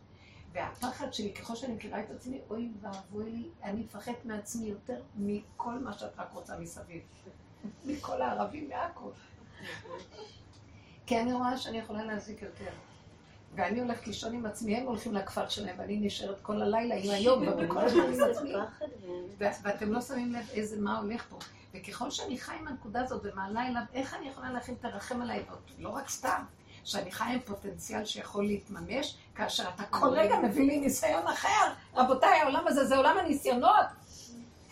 [0.52, 5.78] והפחד שלי, ככל שאני מכירה את עצמי, אוי ואבוי לי, אני מפחד מעצמי יותר מכל
[5.78, 7.02] מה שאת רק רוצה מסביב.
[7.84, 9.10] מכל הערבים מעכו.
[11.06, 12.70] כי אני רואה שאני יכולה להזיק יותר.
[13.54, 17.42] ואני הולכת לישון עם עצמי, הם הולכים לכפר שלהם, ואני נשארת כל הלילה עם היום,
[17.58, 18.52] וכל הזמן עם עצמי.
[19.38, 21.38] ואתם לא שמים לב איזה, מה הולך פה.
[21.74, 25.44] וככל שאני חי עם הנקודה הזאת ומעלה אליו, איך אני יכולה להכין תרחם עליי?
[25.78, 26.44] לא רק סתם,
[26.84, 31.72] שאני חי עם פוטנציאל שיכול להתממש, כאשר אתה כל רגע מביא לי ניסיון אחר.
[31.94, 33.86] רבותיי, העולם הזה זה עולם הניסיונות.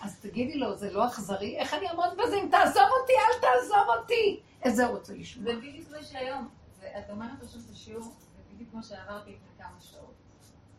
[0.03, 1.57] אז תגידי לו, זה לא אכזרי?
[1.59, 4.41] איך אני אעמוד בזה אם תעזוב אותי, אל תעזוב אותי?
[4.67, 5.53] את זה הוא רוצה לשמוע.
[5.53, 6.49] זה בדיוק מה שהיום,
[6.81, 10.15] ואת אומרת עכשיו את השיעור, זה בדיוק מה שעברתי לפני כמה שעות.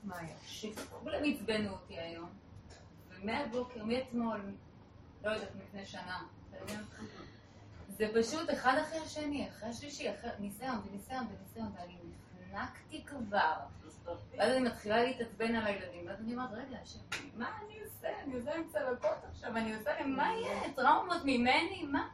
[0.03, 0.35] מה היה?
[0.47, 2.29] שכולם עצבנו אותי היום,
[3.09, 4.41] ומהבוקר, מאתמול,
[5.23, 6.73] לא יודעת, לפני שנה, אתה?
[7.97, 11.95] זה פשוט אחד אחרי השני, אחרי השלישי, אחרי ניסיון וניסיון וניסיון, ואני
[12.51, 13.53] נחנקתי כבר.
[14.37, 16.99] ואז אני מתחילה להתעצבן על הילדים, ואז אני אומרת, רגע, השם,
[17.37, 18.07] מה אני עושה?
[18.23, 20.73] אני עושה עם צלקות עכשיו, אני עושה להם, מה יהיה?
[20.75, 21.83] טראומות ממני?
[21.91, 22.07] מה?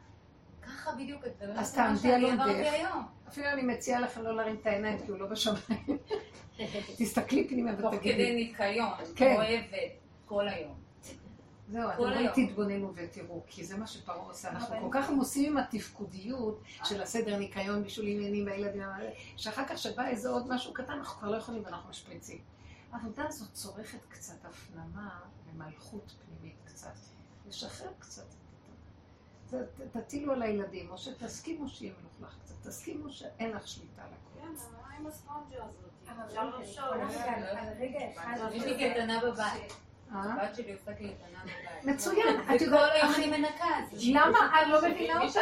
[0.62, 2.24] ככה בדיוק, זה באמת אז תעמדי על.
[2.50, 3.06] היום.
[3.28, 5.98] אפילו אני מציעה לכם לא להרים את העיניים, כי הוא לא בשמיים.
[6.98, 8.14] תסתכלי פנימה תוך ותגידי.
[8.14, 9.34] כדי ניקיון, כן.
[9.36, 9.92] אוהבת,
[10.26, 10.79] כל היום.
[11.70, 12.32] זהו, אתם היום.
[12.34, 14.50] תתבוננו ותראו, כי זה מה שפרעה עושה.
[14.50, 18.82] אנחנו כל כך עמוסים עם התפקודיות של הסדר ניקיון, בישול עניינים והילדים,
[19.36, 22.38] שאחר כך שבא איזה עוד משהו קטן, אנחנו כבר לא יכולים ואנחנו משפריצים.
[22.92, 26.94] העבודה הזאת צורכת קצת הפנמה ומלכות פנימית קצת.
[27.48, 28.26] לשחרר קצת.
[29.92, 34.42] תטילו על הילדים, או שתסכימו שיהיה מלוכלך קצת, תסכימו שאין לך שליטה על הכול.
[34.42, 35.90] כן, אבל מה עם הספונג'ה הזאת?
[36.08, 38.36] אבל רגע אחד...
[38.52, 39.72] יש לי קטנה בבית.
[40.12, 41.84] הבת שלי עושה קייטנה בבית.
[41.94, 42.26] מצוין,
[42.56, 43.64] את יודעת, אני מנקה.
[44.12, 44.38] למה?
[44.62, 45.38] אני לא מבינה אותך.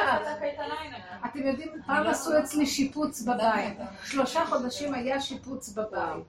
[1.27, 2.39] אתם יודעים, פעם לא עשו.
[2.39, 3.79] אצלי שיפוץ בבית.
[4.05, 6.25] שלושה חודשים היה שיפוץ בבית.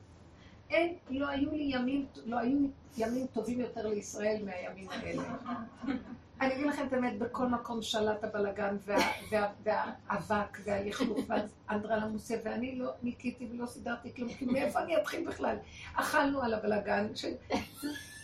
[0.70, 2.58] אין, לא היו לי ימים, לא היו
[2.98, 5.24] ימים טובים יותר לישראל מהימים האלה.
[6.42, 8.98] אני אגיד לכם את האמת, בכל מקום שלט הבלגן וה-
[9.32, 15.56] וה- והאבק והלכלוך והאנדרלמוסיה, ואני לא ניקיתי ולא סידרתי כלום, כי מאיפה אני אתחיל בכלל?
[15.96, 17.08] אכלנו על הבלגן.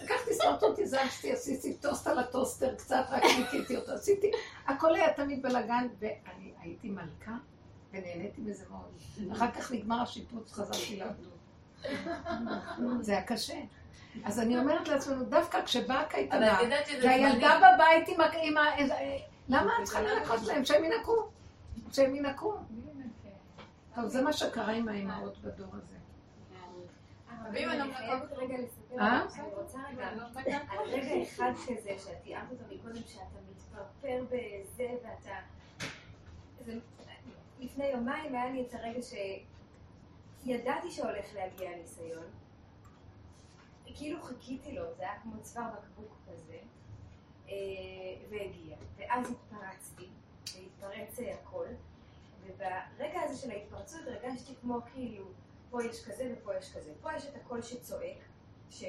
[0.04, 4.32] לקחתי סמרטוטי, זזתי, עשיתי טוסט על הטוסטר, קצת רק ניקיתי אותו, עשיתי,
[4.68, 7.38] הכל היה תמיד בלגן, ואני הייתי מלכה,
[7.94, 9.32] ונהניתי מזה מאוד.
[9.32, 11.36] אחר כך נגמר השיפוץ, חזרתי לעבדות.
[13.02, 13.58] זה היה קשה.
[14.24, 17.60] אז אני אומרת לעצמנו, דווקא כשבאה אבל הקייטנה, שזה והילדה.
[17.76, 18.64] בבית עם ה...
[19.50, 20.66] למה את צריכה לנקות להם?
[20.66, 21.28] שהם ינקו.
[21.92, 22.56] שהם ינקו.
[23.96, 25.96] טוב, זה מה שקרה עם האימהות בדור הזה.
[27.54, 29.26] ואם אני אני חייבת רגע לספר, אה?
[29.40, 30.08] אני רוצה רגע
[30.70, 35.36] על רגע אחד כזה שאת תיארת אותו מקודם, שאתה מתפרפר בזה ואתה...
[37.60, 39.00] לפני יומיים היה לי את הרגע
[40.44, 42.26] שידעתי שהולך להגיע הניסיון.
[43.96, 46.58] כאילו חיכיתי לו, זה היה כמו צוואר בקבוק כזה,
[47.50, 47.54] אה,
[48.30, 48.78] והגיע.
[48.96, 50.08] ואז התפרצתי,
[50.56, 51.66] והתפרץ אה, הכל,
[52.44, 55.26] וברגע הזה של ההתפרצות הרגשתי כמו כאילו,
[55.70, 56.94] פה יש כזה ופה יש כזה.
[57.02, 58.18] פה יש את הקול שצועק,
[58.70, 58.84] ש...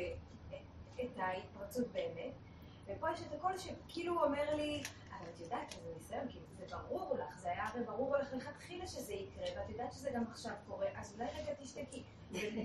[1.05, 2.33] את ההתפרצות באמת,
[2.87, 7.17] ופה יש את הקול שכאילו אומר לי, אבל את יודעת שזה ניסיון, כאילו זה ברור
[7.19, 10.87] לך, זה היה הרי ברור לך לכתחילה שזה יקרה, ואת יודעת שזה גם עכשיו קורה,
[10.97, 12.03] אז אולי רגע תשתקי.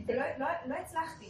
[0.08, 1.30] ולא לא, לא הצלחתי.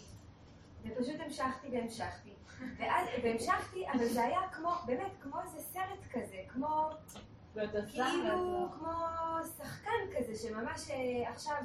[0.83, 2.33] ופשוט המשכתי והמשכתי.
[2.77, 6.89] ואז, והמשכתי, אבל זה היה כמו, באמת, כמו איזה סרט כזה, כמו...
[7.91, 8.91] כאילו כמו
[9.57, 11.61] שחקן כזה שממש אה, עכשיו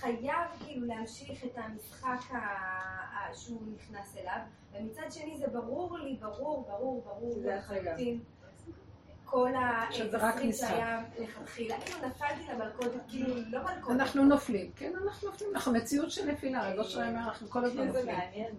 [0.00, 4.38] חייב כאילו להמשיך את המשחק ה- ה- שהוא נכנס אליו
[4.72, 7.34] ומצד שני זה ברור לי, ברור, ברור, ברור.
[7.44, 8.20] לחלוטין
[9.24, 9.50] כל
[9.90, 10.54] שזה רק התסריט.
[10.54, 14.70] שהיה לכתחילה, כאילו נפלתי למלכודת, כאילו לא מלכודת, אנחנו נופלים.
[14.76, 15.50] כן, אנחנו נופלים.
[15.54, 18.08] אנחנו מציאות של נפילה, רבו שלהם, אנחנו כל הזמן נופלים.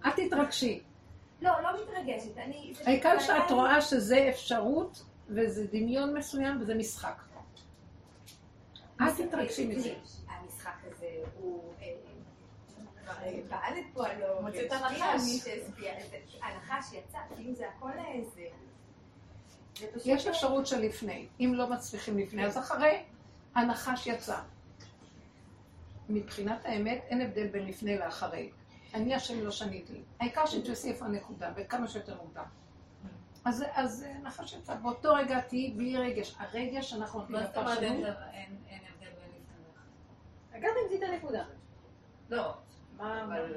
[0.05, 0.83] אל תתרגשי.
[1.41, 7.21] לא, לא מתרגשת, אני, העיקר שאת רואה שזה אפשרות, וזה דמיון מסוים, וזה משחק.
[9.01, 9.93] אל תתרגשי מזה.
[10.27, 11.05] המשחק הזה
[11.39, 11.87] הוא אה,
[12.75, 12.96] כבר אה,
[13.49, 15.01] פעל את פועלו, מוציא את והשפיע הנחש.
[15.01, 18.41] על מי שהשפיע, זה- הנחש יצא, כאילו זה הכל איזה...
[20.05, 21.27] יש אפשרות של לפני.
[21.39, 23.03] אם לא מצליחים לפני, אז אחרי,
[23.55, 24.39] הנחש יצא.
[26.09, 28.51] מבחינת האמת, אין הבדל בין לפני לאחרי.
[28.93, 30.01] אני השם לא שניתי.
[30.19, 32.43] העיקר שתעשי איפה הנקודה, וכמה שיותר מוקדם.
[33.45, 34.75] אז, אז אה, נחש יצא.
[34.75, 36.35] באותו רגע תהיי בלי רגש.
[36.39, 39.63] הרגש שאנחנו נותנים מה זאת אומרת אין לפרשנות, הבדל בין לפני
[40.51, 40.59] ואחרי?
[40.61, 41.43] גם אם את הנקודה.
[42.29, 42.53] לא,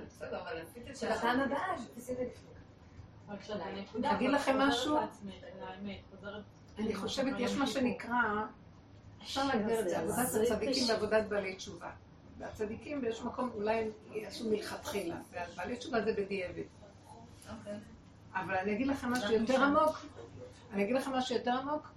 [0.06, 4.10] בסדר, אבל עשית את הבאה, שתעשי את זה לפני.
[4.10, 4.98] אגיד לכם משהו?
[6.78, 8.44] אני חושבת, יש מה שנקרא,
[9.22, 10.18] אפשר להגדיר את זה, עבודת
[10.52, 11.90] הצדיקים ועבודת בעלי תשובה.
[12.38, 15.16] והצדיקים באיזשהו מקום אולי הם יעשו מלכתחילה,
[15.52, 16.62] ובעלי תשובה זה בדיעבד.
[17.58, 17.78] אוקיי.
[18.34, 20.06] אבל אני אגיד לכם משהו יותר עמוק,
[20.72, 21.92] אני אגיד לכם משהו יותר עמוק,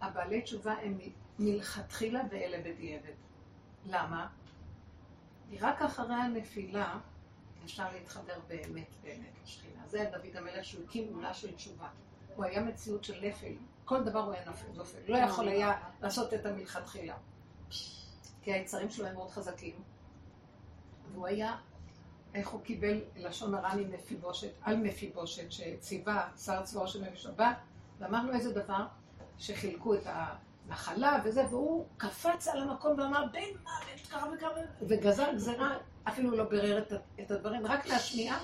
[0.00, 0.98] הבעלי תשובה הם
[1.38, 3.14] מלכתחילה ואלה בדיעבד.
[3.86, 4.26] למה?
[5.50, 6.98] כי רק אחרי הנפילה
[7.64, 9.82] אפשר להתחבר באמת באמת לשכינה.
[9.86, 11.88] זה דוד המלך שהוא הקים עולה של תשובה.
[12.36, 13.52] הוא היה מציאות של נפל.
[13.84, 14.98] כל דבר הוא היה נופל, נופל.
[15.08, 17.16] לא יכול היה לעשות את המלכתחילה.
[18.42, 19.74] כי היצרים שלו הם מאוד חזקים.
[21.12, 21.56] והוא היה,
[22.34, 27.52] איך הוא קיבל לשון הרע ממפיבושת, על מפיבושת, שציווה שר צבאו של ממשבה,
[27.98, 28.86] ואמר לו איזה דבר,
[29.38, 30.06] שחילקו את
[30.68, 35.76] הנחלה וזה, והוא קפץ על המקום ואמר, בן מוות, ככה וככה, וגזר גזירה,
[36.08, 38.34] אפילו לא בירר את, את הדברים, רק להשמיע,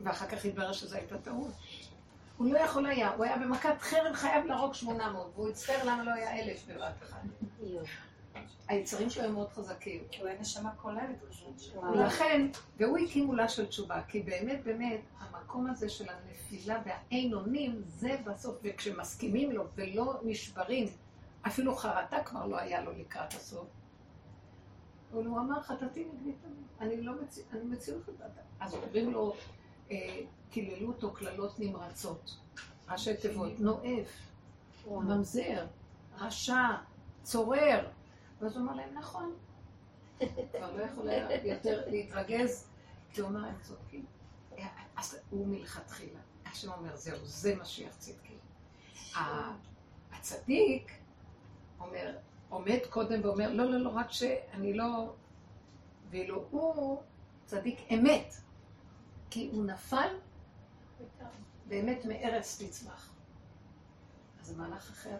[0.00, 1.52] ואחר כך התברר שזו הייתה טעות.
[2.36, 6.10] הוא לא יכול היה, הוא היה במכת חרב חייב להרוג 800, והוא הצטער למה לא
[6.10, 7.20] היה אלף בבת אחת.
[8.68, 10.00] היצרים שלו הם מאוד חזקים.
[10.18, 11.76] הוא היה נשמה כוללת פשוט.
[11.92, 12.46] ולכן,
[12.76, 18.16] והוא הקים עולה של תשובה, כי באמת באמת המקום הזה של הנפילה והאין אונים, זה
[18.24, 20.88] בסוף, וכשמסכימים לו ולא נשברים,
[21.46, 23.66] אפילו חרטה כבר לא היה לו לקראת הסוף.
[25.12, 28.40] אבל הוא אמר, חטאתי נגדי תמיד, אני לא מציא, אני מציאות חטאתה.
[28.60, 29.34] אז אומרים לו,
[29.90, 32.36] אה, קיללו אותו קללות נמרצות,
[32.90, 34.08] ראשי תיבות, נואף,
[34.86, 35.66] ממזר,
[36.18, 36.68] רשע,
[37.22, 37.86] צורר.
[38.40, 39.34] ואז הוא אמר להם, נכון.
[40.52, 42.68] כבר לא יכול היה יותר להתרגז,
[43.12, 44.04] כי הוא אמר, הם צודקים.
[44.96, 46.20] אז הוא מלכתחילה.
[46.46, 48.36] השם אומר, זהו, זה משיח צדקי.
[50.12, 50.92] הצדיק
[51.80, 52.16] אומר,
[52.48, 55.14] עומד קודם ואומר, לא, לא, לא, רק שאני לא...
[56.10, 57.02] ואילו הוא
[57.46, 58.34] צדיק אמת.
[59.30, 60.08] כי הוא נפל,
[61.68, 63.12] באמת מארץ תצמח.
[64.40, 65.16] אז זה מהלך אחר.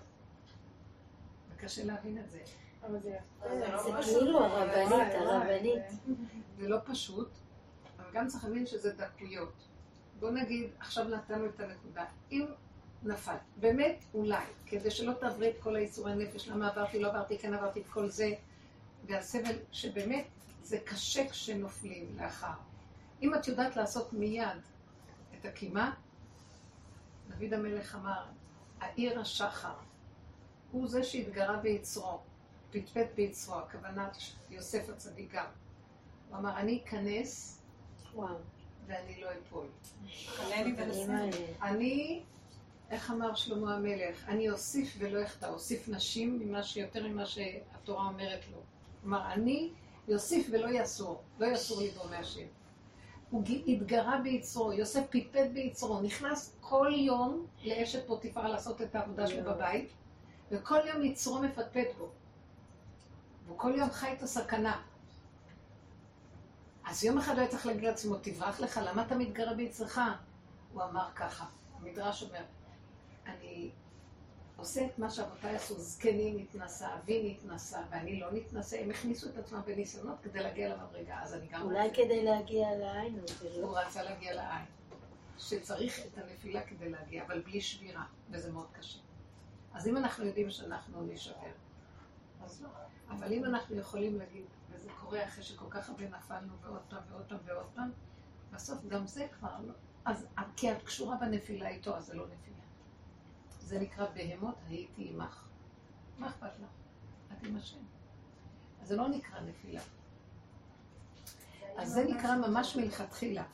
[1.51, 2.41] וקשה להבין את זה.
[2.93, 3.19] זה
[3.73, 5.83] זה כאילו הרבנית, הרבנית.
[6.59, 7.29] זה לא פשוט,
[7.97, 9.53] אבל גם צריך להבין שזה דקויות.
[10.21, 12.05] בוא נגיד, עכשיו נתנו את הנקודה.
[12.33, 12.47] אם
[13.03, 17.55] נפל, באמת, אולי, כדי שלא תעברי את כל האיסורי נפש, למה עברתי, לא עברתי, כן
[17.55, 18.31] עברתי את כל זה,
[19.07, 20.25] והסבל, שבאמת
[20.63, 22.53] זה קשה כשנופלים לאחר.
[23.23, 24.59] אם את יודעת לעשות מיד
[25.41, 25.95] את הקימה,
[27.29, 28.25] דוד המלך אמר,
[28.81, 29.75] העיר השחר,
[30.73, 32.19] הוא זה שהתגרה ביצרו,
[32.71, 34.09] פטפט ביצרו, הכוונה
[34.51, 35.47] יוסף הצדיק גם.
[36.29, 37.63] הוא אמר, אני אכנס.
[38.87, 39.67] ואני לא אפול.
[40.77, 41.39] ונשא.
[41.63, 42.23] אני,
[42.91, 48.41] איך אמר שלמה המלך, אני אוסיף ולא אחטא, אוסיף נשים ממה שיותר ממה שהתורה אומרת
[48.53, 48.59] לו.
[49.01, 49.71] כלומר, אני
[50.09, 52.47] יוסיף ולא יסור, לא יסור ליבו מהשם.
[53.31, 59.55] הוא התגרה ביצרו, יוסף פטפט ביצרו, נכנס כל יום לאשת פוטיפר לעשות את העבודה שלו
[59.55, 59.89] בבית,
[60.51, 62.09] וכל יום יצרו מפטפט בו.
[63.47, 64.83] והוא כל יום חי את הסכנה.
[66.85, 70.01] אז יום אחד הוא היה צריך להגיד לעצמו, תברח לך, למה אתה מתגרה ביצרך?
[70.73, 71.47] הוא אמר ככה,
[71.79, 72.43] המדרש אומר,
[73.27, 73.71] אני
[74.57, 79.39] עושה את מה שאבותיי עשו, זקנים נתנסה, אבי נתנסה, ואני לא נתנסה, הם הכניסו את
[79.39, 82.03] עצמם בניסיונות כדי להגיע למדרגה, אז אני גם אולי רוצה.
[82.03, 83.67] כדי להגיע לעין, לא...
[83.67, 84.65] הוא רצה להגיע לעין.
[85.39, 88.99] שצריך את הנפילה כדי להגיע, אבל בלי שבירה, וזה מאוד קשה.
[89.75, 91.35] אז אם אנחנו יודעים שאנחנו נשבר,
[92.45, 92.69] אז לא.
[93.11, 97.25] אבל אם אנחנו יכולים להגיד, וזה קורה אחרי שכל כך הרבה נפלנו ועוד פעם ועוד
[97.29, 97.91] פעם ועוד פעם,
[98.53, 99.73] בסוף גם זה כבר לא.
[100.05, 100.27] אז
[100.57, 102.57] כי את קשורה בנפילה איתו, אז זה לא נפילה.
[103.61, 105.45] זה נקרא בהמות הייתי עמך.
[106.19, 106.69] מה אכפת לך?
[107.33, 107.79] את עם השם.
[108.83, 109.81] אז זה לא נקרא נפילה.
[111.77, 113.45] אז זה נקרא ממש מלכתחילה.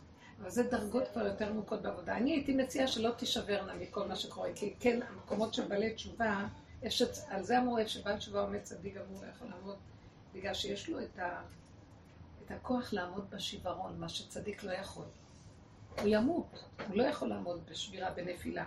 [0.40, 2.16] אבל זה דרגות כבר יותר עמוקות בעבודה.
[2.16, 6.46] אני הייתי מציעה שלא תישברנה מכל מה שקורה, כי כן, המקומות של בעלי תשובה,
[6.82, 7.76] יש את, על זה אמרו
[8.16, 9.76] תשובה עומד צדיק לא יכול לעמוד,
[10.34, 11.42] בגלל שיש לו את, ה,
[12.44, 15.04] את הכוח לעמוד בשיוורון, מה שצדיק לא יכול.
[15.98, 18.66] הוא ימות, הוא לא יכול לעמוד בשבירה, בנפילה.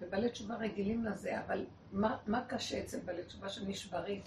[0.00, 4.22] ובעלי תשובה רגילים לזה, אבל מה, מה קשה אצל בעלי תשובה שנשברים?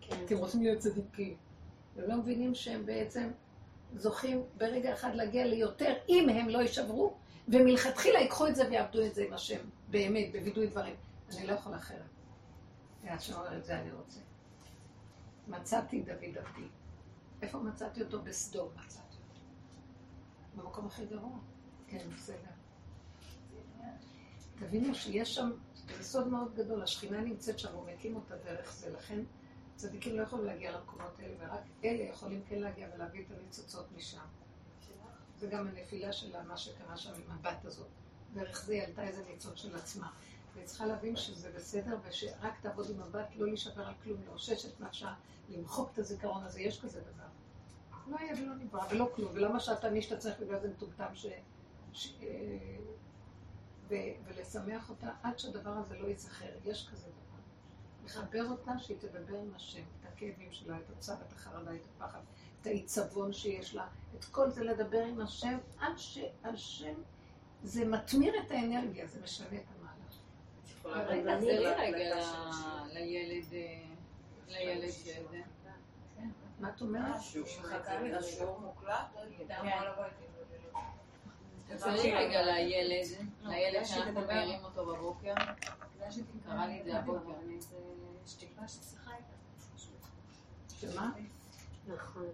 [0.00, 0.26] כן.
[0.28, 1.36] כי הם רוצים להיות צדיקים.
[1.96, 3.30] הם לא מבינים שהם בעצם
[3.94, 7.14] זוכים ברגע אחד להגיע ליותר, אם הם לא יישברו,
[7.48, 9.58] ומלכתחילה ייקחו את זה ויעבדו את זה עם השם,
[9.88, 10.94] באמת, בווידוי דברים.
[11.36, 12.10] אני לא יכול אחרת.
[13.04, 14.20] השם אומר, את זה אני רוצה.
[15.48, 16.68] מצאתי דוד עבדי.
[17.42, 18.22] איפה מצאתי אותו?
[18.22, 19.40] בסדום מצאתי אותו.
[20.56, 21.38] במקום הכי גרוע.
[21.86, 22.50] כן, בסדר.
[24.58, 25.50] תבינו שיש שם,
[25.96, 29.20] זה סוד מאוד גדול, השכינה נמצאת שם, הוא מקים אותה דרך זה, לכן
[29.76, 34.22] צדיקים לא יכולים להגיע למקומות האלה, ורק אלה יכולים כן להגיע ולהביא את הניצוצות משם.
[35.38, 37.88] זה גם הנפילה שלה, מה שקרה שם עם הבת הזאת.
[38.34, 40.10] דרך זה היא עלתה איזה ניצוץ של עצמה.
[40.54, 44.80] והיא צריכה להבין שזה בסדר, ושרק תעבוד עם הבת, לא להישבר על כלום, לאושש את
[44.80, 45.14] נפשה,
[45.48, 47.22] למחוק את הזיכרון הזה, יש כזה דבר.
[48.06, 51.26] לא היה ולא נברא, ולא כלום, ולמה שאתה מי שאתה צריך בגלל זה מטומטם ש...
[51.92, 52.14] ש...
[53.88, 53.94] ו...
[54.24, 57.22] ולשמח אותה עד שהדבר הזה לא ייזכר, יש כזה דבר.
[58.04, 62.20] לחבר אותה שהיא תדבר עם השם, את הכאבים שלה, את הצער, את החרדה, את הפחד,
[62.60, 63.86] את העיצבון שיש לה,
[64.18, 66.94] את כל זה לדבר עם השם, עד שהשם,
[67.62, 69.81] זה מתמיר את האנרגיה, זה משנה את המהלך.
[70.82, 72.16] יכולה רגע, תחזרי רגע
[72.92, 73.84] לילד, אה,
[74.48, 75.40] לילד שזה.
[76.60, 77.20] מה את אומרת?
[78.60, 79.16] מוקלט?
[81.68, 83.06] תחזרי רגע לילד,
[83.42, 85.34] לילד שאנחנו מעירים אותו בבוקר.
[86.44, 87.32] קרה לי את זה הבוקר.
[88.26, 89.34] שתקווה ששיחה איתה.
[90.80, 91.10] שמה?
[91.86, 92.26] נכון.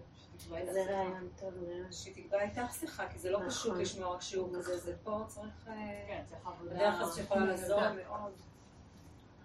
[0.47, 1.91] זה רעיון טוב מאוד.
[1.91, 3.49] שתקבע איתך שיחה, כי זה לא נכון.
[3.49, 5.67] פשוט לשמוע רק שיעור כזה, זה פה צריך...
[5.67, 6.97] אה, כן, צריך עבודה.
[6.97, 8.31] כלל שיכולה לעזור מאוד.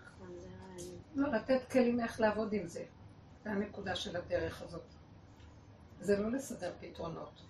[0.05, 0.99] נכון, זה רעיון.
[1.15, 2.85] לא, לתת כלים איך לעבוד עם זה.
[3.45, 4.95] זה הנקודה של הדרך הזאת.
[6.01, 7.43] זה לא לסדר פתרונות.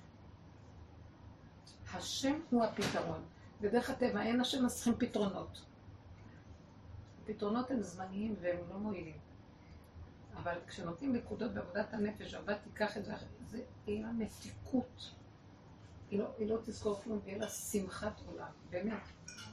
[1.94, 3.24] השם הוא הפתרון.
[3.60, 5.64] בדרך הטבע אין השם אז צריכים פתרונות.
[7.22, 9.16] הפתרונות הם זמניים והם לא מועילים.
[10.36, 13.15] אבל כשנותנים נקודות בעבודת הנפש, הבת תיקח את זה,
[13.47, 15.15] זה יהיה לה מתיקות.
[16.11, 19.02] היא לא, היא לא תזכור כלום, ויהיה לה שמחת עולם, באמת.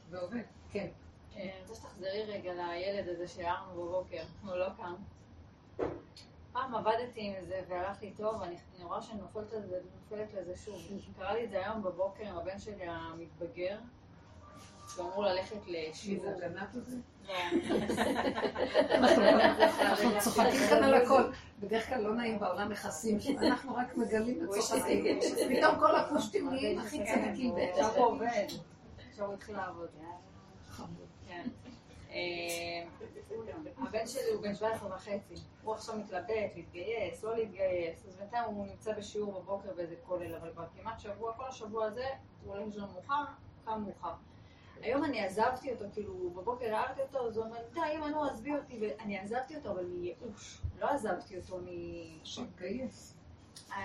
[0.09, 0.87] זה עובד, כן.
[1.35, 4.95] אני רוצה שתחזרי רגע לילד הזה שהערנו בבוקר, הוא לא כאן.
[6.51, 10.33] פעם עבדתי עם זה והלך לי טוב, ואני אני רואה שאני נופלת על זה, נופלת
[10.33, 10.75] לזה שוב.
[11.17, 13.79] קרה לי את זה היום בבוקר עם הבן שלי המתבגר.
[14.87, 16.25] שהוא אמור ללכת מי לשיעור.
[16.25, 16.97] זה הגנב הזה?
[19.81, 21.23] אנחנו צוחקים כאן על הכל.
[21.59, 25.19] בדרך כלל לא נעים בעולם מכסים, אנחנו רק מגלים וצוחקים.
[25.49, 27.99] פתאום כל הפושטים נהיים הכי צדיקים עכשיו בעצם.
[27.99, 28.47] הוא עובד.
[29.09, 29.89] עכשיו הוא התחיל לעבוד.
[30.69, 31.07] חמוד.
[31.27, 31.47] כן.
[32.11, 32.83] אה,
[33.77, 35.35] הבן שלי הוא בן 17 וחצי.
[35.63, 38.05] הוא עכשיו מתלבט, להתגייס, לא להתגייס.
[38.07, 42.05] אז בינתיים הוא נמצא בשיעור בבוקר באיזה כולל, אבל כבר כמעט שבוע, כל השבוע הזה,
[42.43, 43.23] הוא הולך לישון מאוחר,
[43.65, 44.13] קם מאוחר.
[44.81, 48.55] היום אני עזבתי אותו, כאילו, בבוקר הערתי אותו, אז הוא אומר, די, אמא, נו, עזבי
[48.55, 50.61] אותי, ואני עזבתי אותו, אבל מייאוש.
[50.79, 51.65] לא עזבתי אותו מ...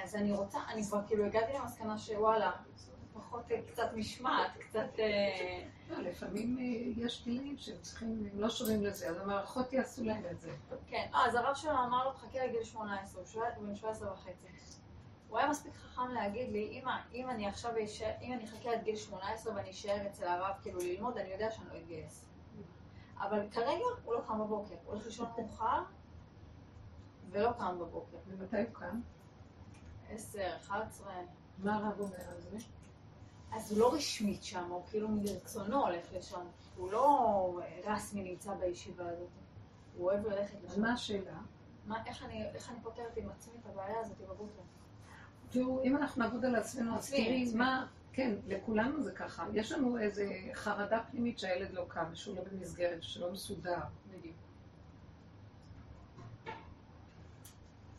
[0.02, 2.51] אז אני רוצה, אני כבר כאילו הגעתי למסקנה שוואלה,
[3.14, 4.86] פחות אה, קצת משמעת, קצת...
[4.98, 6.64] אה, לא, לפעמים אה,
[7.05, 10.51] יש גילאים שהם צריכים, הם לא שומעים לזה, אז המערכות יעשו להם את זה.
[10.86, 14.47] כן, אז הרב שלו אמר לו, חכה לגיל 18, הוא שבע- הוא בן 17 וחצי.
[15.28, 18.82] הוא היה מספיק חכם להגיד לי, אמא, אם אני עכשיו אשאר, אם אני אחכה עד
[18.82, 22.24] גיל 18 ואני אשאר אצל הרב כאילו ללמוד, אני יודע שאני לא אתגייס.
[23.19, 25.82] אבל כרגע הוא לא קם בבוקר, הוא הולך לישון מאוחר
[27.31, 28.16] ולא קם בבוקר.
[28.27, 29.01] ומתי הוא קם?
[30.11, 31.12] 10, 11,
[31.59, 32.57] מה הרב אומר על זה?
[33.53, 36.47] אז הוא לא רשמית שם, הוא כאילו מרצונו הולך לשם.
[36.77, 39.28] הוא לא רסמי נמצא בישיבה הזאת.
[39.97, 40.82] הוא אוהב ללכת לשם.
[40.82, 41.39] מה השאלה?
[41.86, 44.62] מה, איך, אני, איך אני פותרת עם עצמי את הבעיה הזאת בבוקר?
[45.56, 47.52] תראו, אם אנחנו נעבוד על עצמנו, אז תראי.
[47.54, 49.46] מה, כן, לכולנו זה ככה.
[49.52, 53.78] יש לנו איזה חרדה פנימית שהילד לא קם, שהוא לא במסגרת, שלא מסודר.
[54.10, 54.36] בדיוק.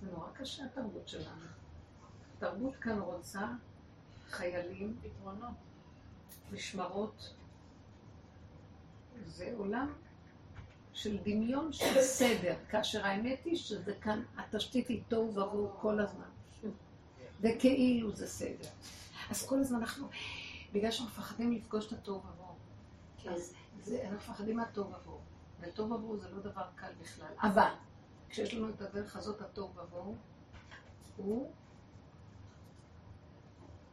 [0.02, 1.46] זה נורא קשה התרבות שלנו.
[2.38, 3.48] התרבות כאן רוצה
[4.30, 5.56] חיילים, פתרונות.
[6.52, 7.34] משמרות.
[9.26, 9.94] זה עולם
[10.94, 16.37] של דמיון של סדר, כאשר האמת היא שזה כאן, התשתית היא תוהו ובוהו כל הזמן.
[17.42, 18.70] וכאילו זה סדר.
[19.30, 20.08] אז כל הזמן אנחנו,
[20.74, 22.56] בגלל שאנחנו מפחדים לפגוש את התוהו ובוהו.
[23.36, 23.54] אז
[23.84, 25.20] זה, אנחנו מפחדים מהתוהו ובוהו.
[25.60, 27.34] ותוהו ובוהו זה לא דבר קל בכלל.
[27.42, 27.72] אבל,
[28.30, 30.16] כשיש לנו את הדרך הזאת, התוהו ובוהו,
[31.18, 31.52] הוא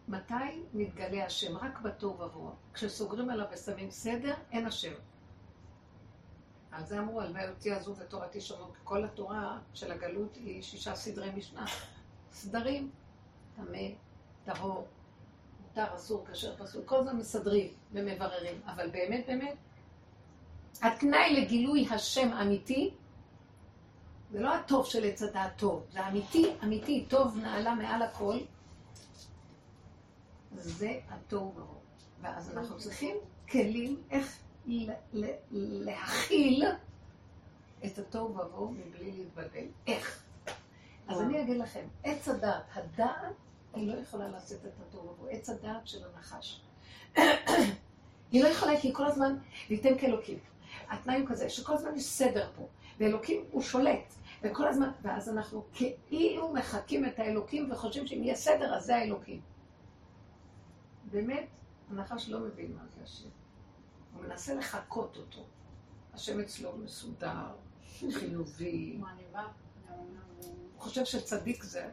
[0.08, 1.56] מתי מתגלה השם?
[1.56, 2.54] רק בתוהו ובוהו.
[2.74, 4.92] כשסוגרים עליו ושמים סדר, אין השם.
[6.70, 8.66] על זה אמרו, הלוואי אותי עזוב ותורתי שמעו.
[8.84, 11.64] כל התורה של הגלות היא שישה סדרי משנה.
[12.32, 12.90] סדרים,
[13.56, 13.78] טמא,
[14.44, 14.86] טהור,
[15.62, 16.82] מותר, אסור, כשר, פסול.
[16.84, 18.60] כל הזמן מסדרים ומבררים.
[18.66, 19.54] אבל באמת, באמת,
[20.82, 22.94] התנאי לגילוי השם אמיתי,
[24.30, 28.38] זה לא הטוב של עץ הדעת טוב, זה אמיתי, אמיתי, טוב נעלה מעל הכל,
[30.52, 31.80] זה התוהו ובוהו.
[32.20, 33.16] ואז אנחנו צריכים
[33.50, 34.38] כלים איך
[35.50, 36.64] להכיל
[37.84, 39.66] את התוהו ובוהו מבלי להתבלבל.
[39.86, 40.22] איך?
[41.08, 43.34] אז אני אגיד לכם, עץ הדעת, הדעת
[43.74, 46.60] היא לא יכולה לעשות את התוהו ובוהו, עץ הדעת של הנחש.
[48.32, 49.36] היא לא יכולה כי היא כל הזמן
[49.70, 50.38] ניתן כאלוקים.
[50.88, 52.68] התנאי הוא כזה, שכל הזמן יש סדר פה,
[52.98, 55.64] ואלוקים הוא שולט, וכל הזמן, ואז אנחנו
[56.06, 59.40] כאילו מחקים את האלוקים וחושבים שאם יהיה סדר אז זה האלוקים.
[61.10, 61.46] באמת,
[61.90, 63.28] הנחש לא מבין מה זה השם.
[64.14, 65.44] הוא מנסה לחקות אותו.
[66.14, 67.46] השם אצלו מסודר,
[68.10, 68.98] חיובי.
[70.74, 71.88] הוא חושב שצדיק זה,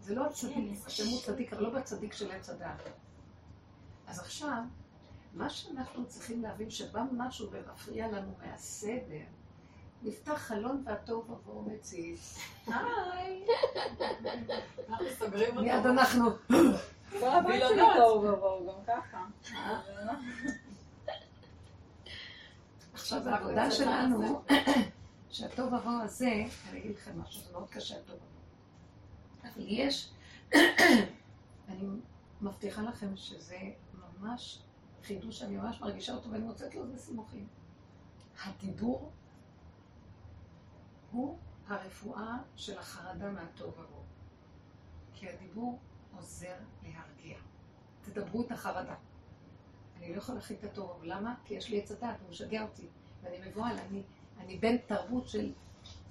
[0.00, 2.82] זה לא הצדיק, השם הוא צדיק, אבל לא בצדיק של עץ הדעת.
[4.06, 4.62] אז עכשיו,
[5.32, 9.24] מה שאנחנו צריכים להבין שבא משהו ומפריע לנו מהסדר,
[10.02, 12.38] נפתח חלון והתוהו ובוהו מציץ.
[12.66, 13.46] היי!
[14.88, 15.60] אנחנו סוגרים אותו.
[15.60, 16.30] מיד אנחנו,
[17.20, 19.24] כל הבית שלי תוהו ובוהו, גם ככה.
[22.92, 24.42] עכשיו העבודה שלנו,
[25.30, 28.39] שהטוב ובוהו הזה, אני אגיד לכם משהו, זה מאוד קשה הטוב ובוהו.
[29.42, 30.12] אבל יש,
[31.68, 31.88] אני
[32.40, 33.58] מבטיחה לכם שזה
[33.94, 34.62] ממש
[35.02, 37.46] חידוש שאני ממש מרגישה אותו ואני מוצאת לו סימוכים.
[38.44, 39.10] הדיבור
[41.10, 44.02] הוא הרפואה של החרדה מהטוב ובוהו.
[45.14, 45.78] כי הדיבור
[46.16, 47.38] עוזר להרגיע.
[48.02, 48.94] תדברו את החרדה.
[49.96, 51.34] אני לא יכולה להכין את הטוב, למה?
[51.44, 52.86] כי יש לי עץ הדעת, הוא משגע אותי.
[53.22, 54.02] ואני מבוהל, אני,
[54.38, 55.52] אני בן תרבות של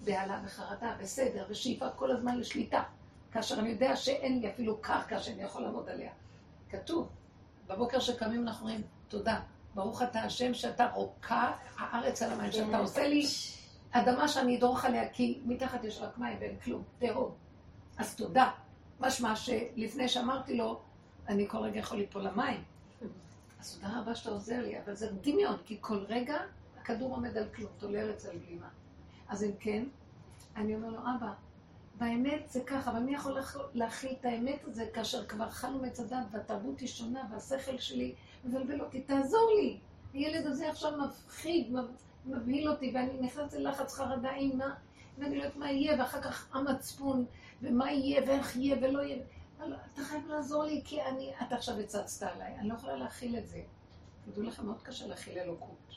[0.05, 2.83] בהלה וחרדה וסדר ושאיפה כל הזמן לשליטה.
[3.31, 6.11] כאשר אני יודע שאין לי אפילו קרקע שאני יכול לעמוד עליה.
[6.69, 7.09] כתוב,
[7.67, 9.39] בבוקר שקמים אנחנו אומרים, תודה,
[9.75, 13.25] ברוך אתה השם שאתה רוקע הארץ על המים, שאתה עושה לי
[13.91, 17.31] אדמה שאני אדרוך עליה, כי מתחת יש רק מים ואין כלום, תהום.
[17.97, 18.51] אז תודה.
[18.99, 20.81] משמע שלפני שאמרתי לו,
[21.27, 22.63] אני כל רגע יכול ליפול למים.
[23.59, 26.37] אז תודה רבה שאתה עוזר לי, אבל זה דמיון, כי כל רגע
[26.77, 28.69] הכדור עומד על כלום, תולה ארץ על בלימה.
[29.27, 29.83] אז אם כן,
[30.55, 31.33] אני אומר לו, אבא,
[31.99, 36.25] באמת זה ככה, אבל מי יכול להכ- להכיל את האמת הזה כאשר כבר חלו מצדת
[36.31, 38.15] והתרבות היא שונה והשכל שלי
[38.45, 39.77] מבלבל אותי, תעזור לי.
[40.13, 41.73] הילד הזה עכשיו מפחיד,
[42.25, 44.75] מבהיל אותי, ואני נכנסת ללחץ חרדה עם מה,
[45.17, 47.25] ואני לא יודעת מה יהיה, ואחר כך המצפון,
[47.61, 49.23] ומה יהיה, ואיך יהיה, ולא יהיה.
[49.93, 53.47] אתה חייב לעזור לי, כי אני, אתה עכשיו הצצת עליי, אני לא יכולה להכיל את
[53.47, 53.61] זה.
[54.25, 55.95] תדעו לכם, מאוד קשה להכיל אלוקות.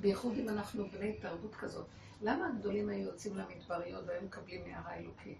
[0.00, 1.86] בייחוד אם אנחנו בני תרבות כזאת.
[2.22, 5.38] למה הגדולים היו יוצאים למדבריות והיו מקבלים מערה אלוקית?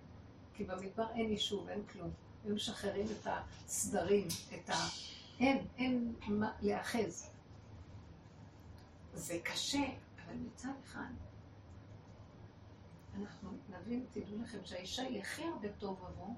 [0.54, 2.10] כי במדבר אין יישוב, אין כלום.
[2.44, 4.74] היו משחררים את הסדרים, את ה...
[5.40, 7.30] אין, אין מה להאחז.
[9.14, 9.84] זה קשה,
[10.24, 11.12] אבל מצד אחד,
[13.20, 16.34] אנחנו נבין, תדעו לכם שהאישה היא הכי הרבה טוב עבור,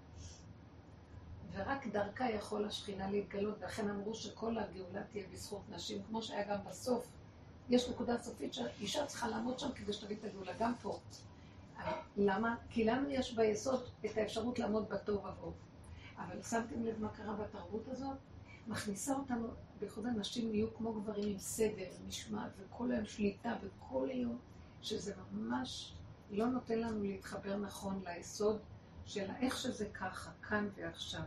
[1.53, 6.65] ורק דרכה יכול השכינה להתגלות, ולכן אמרו שכל הגאולה תהיה בזכות נשים, כמו שהיה גם
[6.65, 7.09] בסוף.
[7.71, 10.99] יש נקודה סופית שהאישה צריכה לעמוד שם כדי שתביא את הגאולה, גם פה.
[12.17, 12.57] למה?
[12.71, 15.53] כי לנו יש ביסוד את האפשרות לעמוד בטוב עבור.
[16.19, 18.17] אבל שמתם לב מה קרה בתרבות הזאת?
[18.67, 19.49] מכניסה אותנו,
[19.81, 24.39] בייחוד הנשים יהיו כמו גברים עם סדר, משמעת, וכל היום שליטה, וכל היום,
[24.83, 25.93] שזה ממש
[26.31, 28.61] לא נותן לנו להתחבר נכון ליסוד
[29.05, 31.23] של איך שזה ככה, כאן ועכשיו.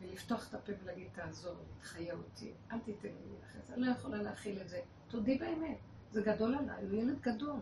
[0.00, 4.22] ולפתוח את הפה ולהגיד, תעזור לי, תחיה אותי, אל תיתן לי לחץ, אני לא יכולה
[4.22, 4.80] להכיל את זה.
[5.10, 5.78] תודי באמת,
[6.12, 7.60] זה גדול עליי, הוא ילד גדול.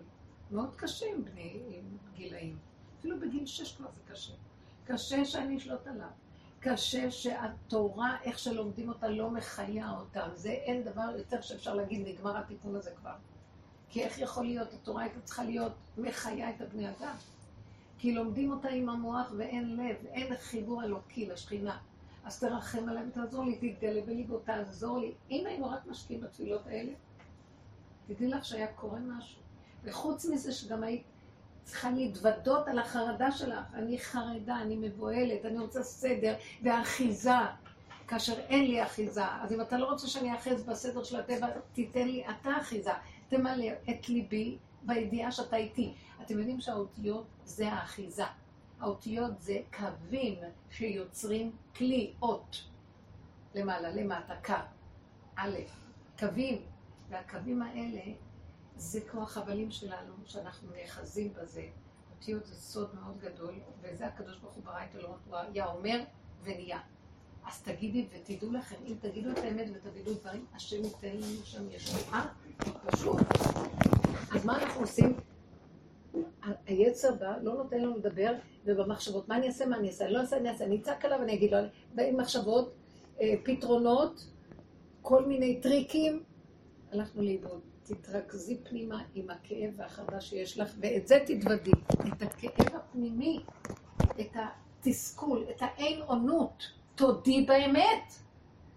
[0.50, 1.80] מאוד קשה עם בני,
[2.14, 2.58] גילאים.
[2.98, 4.32] אפילו בגיל שש כבר זה קשה.
[4.84, 6.08] קשה שאני אשלוט עליו.
[6.60, 10.26] קשה שהתורה, איך שלומדים אותה, לא מחיה אותה.
[10.34, 13.14] זה אין דבר יותר שאפשר להגיד, נגמר התיקון הזה כבר.
[13.88, 17.14] כי איך יכול להיות, התורה הייתה צריכה להיות מחיה את הבני אדם.
[17.98, 21.78] כי לומדים אותה עם המוח ואין לב, אין חיבור אלוקי לשכינה.
[22.24, 25.12] אז תרחם עליהם, תעזור לי, תתגלה בליבו, תעזור לי.
[25.30, 26.92] אם היינו רק משקיעים בתפילות האלה,
[28.08, 29.40] תדעי לך שהיה קורה משהו.
[29.84, 31.02] וחוץ מזה שגם היית
[31.64, 33.64] צריכה להתוודות על החרדה שלך.
[33.74, 37.30] אני חרדה, אני מבוהלת, אני רוצה סדר ואחיזה,
[38.08, 39.24] כאשר אין לי אחיזה.
[39.24, 42.90] אז אם אתה לא רוצה שאני אאחז בסדר של הטבע, תיתן לי אתה אחיזה.
[43.28, 45.94] תמלא את ליבי בידיעה שאתה איתי.
[46.22, 48.24] אתם יודעים שהאותיות זה האחיזה.
[48.80, 50.34] האותיות זה קווים
[50.70, 52.64] שיוצרים כלי אות.
[53.54, 54.54] למעלה, למטה, קו.
[55.36, 55.58] א',
[56.18, 56.62] קווים.
[57.08, 58.00] והקווים האלה
[58.76, 61.66] זה כמו החבלים שלנו, שאנחנו נאחזים בזה.
[62.18, 66.00] אותיות זה סוד מאוד גדול, וזה הקדוש ברוך הוא ברא את עולמות, הוא היה אומר
[66.42, 66.80] ונהיה.
[67.46, 72.26] אז תגידי ותדעו לכם, אם תגידו את האמת ותגידו דברים, השם ייתן לנו שם ישועה,
[72.86, 73.16] פשוט.
[74.34, 75.16] אז מה אנחנו עושים?
[76.66, 78.32] היצר בא, לא נותן לנו לדבר,
[78.64, 81.18] ובמחשבות, מה אני אעשה, מה אני אעשה, אני לא אעשה, אני אעשה, אני אצעק עליו
[81.20, 81.58] ואני אגיד לו,
[81.94, 82.74] באים מחשבות,
[83.20, 84.26] אה, פתרונות,
[85.02, 86.22] כל מיני טריקים,
[86.92, 87.60] הלכנו לאיבוד.
[87.82, 91.70] תתרכזי פנימה עם הכאב והחרדה שיש לך, ואת זה תתוודי.
[91.92, 93.44] את הכאב הפנימי,
[94.20, 96.62] את התסכול, את האין עונות.
[96.94, 98.12] תודי באמת.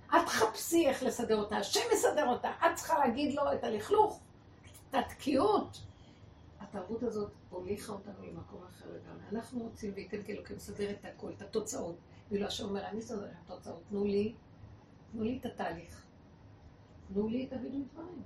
[0.08, 2.50] את תחפשי איך לסדר אותה, השם מסדר אותה.
[2.50, 4.20] את צריכה להגיד לו את הלכלוך,
[4.90, 5.82] את התקיעות.
[6.60, 9.24] התרבות הזאת הוליכה אותנו למקום אחר לגמרי.
[9.32, 11.96] אנחנו רוצים, וייתן כאילו כמסדר את הכל, את התוצאות.
[12.32, 13.82] ואילו השם אומר, אני אסדר את התוצאות.
[13.90, 14.34] תנו לי,
[15.12, 16.01] תנו לי את התהליך.
[17.14, 18.22] תנו לי את הבינוי דברים.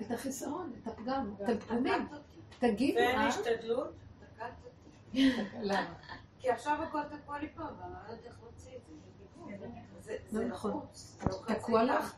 [0.00, 2.08] את החיסרון, את הפגם, את הפגמים.
[2.58, 3.04] תגידו, אה?
[3.06, 3.94] ואין השתדלות?
[5.60, 5.94] למה?
[6.40, 8.82] כי עכשיו הכל תקוע לי פה, ואני לא יודעת איך להוציא את
[10.02, 10.16] זה.
[10.28, 10.86] זה לא נכון.
[11.46, 12.14] תקוע לך?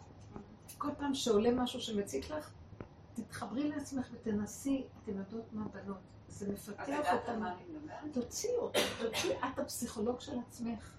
[0.79, 2.51] כל פעם שעולה משהו שמציק לך,
[3.15, 7.47] תתחברי לעצמך ותנסי, אתם יודעות מה בנות, זה מפתח אותנו.
[8.13, 8.71] תוציאו,
[9.01, 10.95] תוציאי, את הפסיכולוג של עצמך.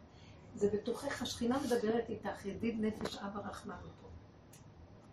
[0.55, 4.08] זה בתוכך, השכינה מדברת איתך, ידיד נפש אבא רחמן אותו.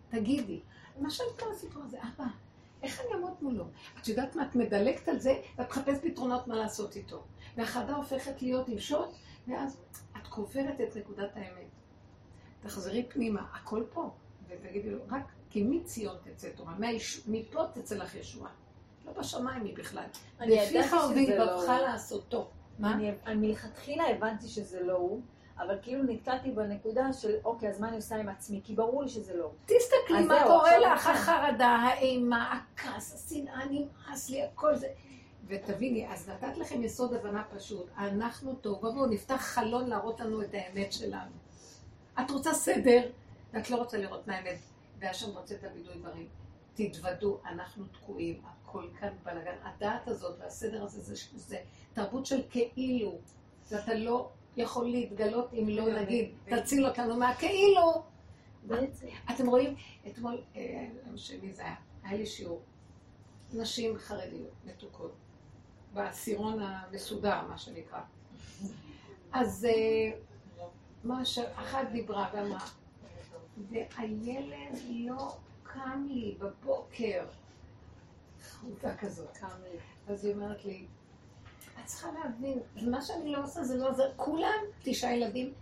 [0.09, 0.59] תגידי,
[0.99, 2.27] למשל כל הסיפור הזה, אבא,
[2.83, 3.65] איך אני אעמוד מולו?
[4.01, 7.23] את יודעת מה, את מדלגת על זה, ואת מחפשת פתרונות מה לעשות איתו.
[7.57, 9.09] והחרדה הופכת להיות עם שוט,
[9.47, 9.77] ואז
[10.17, 11.67] את קוברת את נקודת האמת.
[12.61, 14.09] תחזרי פנימה, הכל פה,
[14.47, 16.73] ותגידי לו, רק כי מציון תצא תורה,
[17.27, 18.51] מפה תצא לך ישועה.
[19.05, 20.05] לא בשמיים היא בכלל.
[20.39, 22.49] לפיך ובלבבך לא לעשותו.
[22.79, 22.95] מה?
[23.25, 25.21] אני מלכתחילה הבנתי שזה לא הוא.
[25.59, 28.61] אבל כאילו נתקעתי בנקודה של, אוקיי, אז מה אני עושה עם עצמי?
[28.63, 29.51] כי ברור לי שזה לא.
[29.65, 34.87] תסתכלי מה קורה לך, החרדה, האימה, הכעס, השנאה, נמאס לי, הכל זה.
[35.47, 37.85] ותביני, אז נתת לכם יסוד הבנה פשוט.
[37.97, 41.31] אנחנו טוב, בואו נפתח חלון להראות לנו את האמת שלנו.
[42.19, 43.01] את רוצה סדר,
[43.53, 44.57] ואת לא רוצה לראות מה האמת,
[44.99, 46.27] והשם רוצה את הבידוי דברים.
[46.73, 49.55] תתוודו, אנחנו תקועים, הכל כאן בלאגן.
[49.63, 51.57] הדעת הזאת והסדר הזה זה, זה
[51.93, 53.17] תרבות של כאילו,
[53.71, 58.03] ואתה לא יכול להתגלות אם לא נגיד, תציל אותנו מהכאילו.
[59.31, 59.75] אתם רואים,
[60.07, 62.61] אתמול, אה, שלי זה היה, היה לי שיעור,
[63.53, 65.11] נשים חרדיות, מתוקות,
[65.93, 67.99] בעשירון המסודר, מה שנקרא.
[69.31, 70.19] אז אה,
[71.03, 72.65] מה שאחת דיברה ואמרה,
[73.69, 77.25] והילד לא קם לי בבוקר.
[78.41, 79.37] חמודה כזאת.
[79.37, 79.79] קם לי.
[80.07, 80.85] אז היא אומרת לי,
[81.79, 84.11] את צריכה להבין, מה שאני לא עושה זה לא עוזר.
[84.15, 85.53] כולם, תשעה ילדים,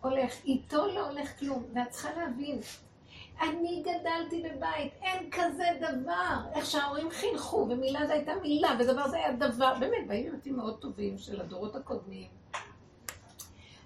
[0.00, 1.64] הולך, איתו לא הולך כלום.
[1.74, 2.60] ואת צריכה להבין,
[3.40, 6.36] אני גדלתי בבית, אין כזה דבר.
[6.54, 9.74] איך שההורים חינכו, ומילה זה הייתה מילה, ודבר זה היה דבר.
[9.80, 12.28] באמת, באים בתים מאוד טובים של הדורות הקודמים.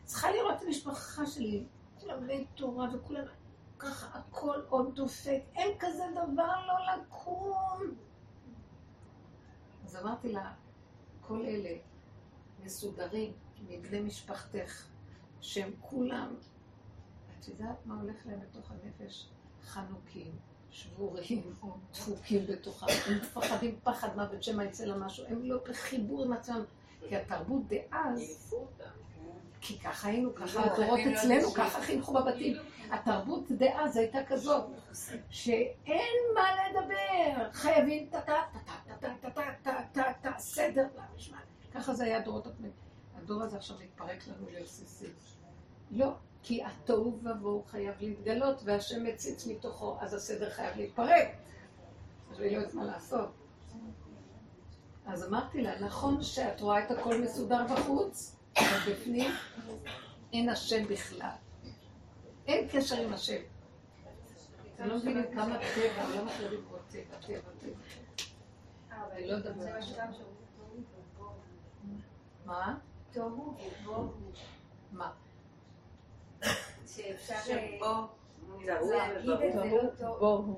[0.05, 1.65] צריכה לראות את המשפחה שלי,
[2.21, 3.25] בני תורה וכולם
[3.79, 5.41] ככה, הכל עוד דופק.
[5.57, 7.95] אין כזה דבר לא לקום.
[9.85, 10.53] אז אמרתי לה,
[11.29, 11.77] כל אלה
[12.65, 13.33] מסודרים
[13.69, 14.87] מבני משפחתך,
[15.41, 16.35] שהם כולם,
[17.39, 19.29] את יודעת מה הולך להם בתוך הנפש?
[19.65, 20.33] חנוקים,
[20.71, 21.53] שבורים,
[21.93, 26.65] דפוקים בתוכם, הם מפחדים פחד מוות שמא יצא לה משהו, הם לא בחיבור עם עצמם,
[27.09, 28.55] כי התרבות דאז,
[29.61, 32.57] כי ככה היינו, ככה הדורות אצלנו, ככה חינכו בבתים.
[32.91, 34.65] התרבות דאז הייתה כזאת,
[35.31, 38.11] שאין מה לדבר, חייבים
[39.01, 41.43] טה-טה-טה-טה-טה-טה-טה, סדר והמשמעת.
[41.75, 42.73] ככה זה היה הדורות הקודמים.
[43.17, 45.11] הדור הזה עכשיו מתפרק לנו לרסיסים.
[45.91, 46.13] לא,
[46.43, 51.29] כי התוהו ובוהו חייב להתגלות, והשם מציץ מתוכו, אז הסדר חייב להתפרק.
[52.31, 53.31] אז אני לא יודעת מה לעשות.
[55.07, 59.31] אז אמרתי לה, נכון שאת רואה את הכל מסודר בחוץ, אבל בפנים
[60.33, 61.31] אין השם בכלל.
[62.47, 63.41] אין קשר עם השם.
[64.75, 68.08] אתם לא מבינים כמה טבע, לא מכירים פה טבע, טבע, טבע.
[72.45, 72.79] מה?
[73.13, 74.13] תוהו ובוהו.
[74.93, 75.11] מה?
[76.87, 77.35] שאפשר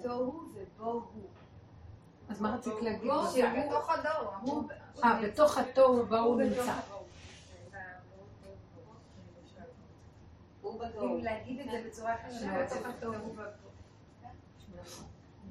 [0.03, 1.07] תוהו ובוהו.
[2.29, 3.11] אז מה רצית להגיד?
[3.67, 4.63] בתוך הדור.
[5.05, 6.75] אה, בתוך התוהו ובוהו נמצא.
[10.63, 11.25] אם.
[11.25, 13.49] להגיד את זה בצורה קשה, בתוך התוהו ובוהו.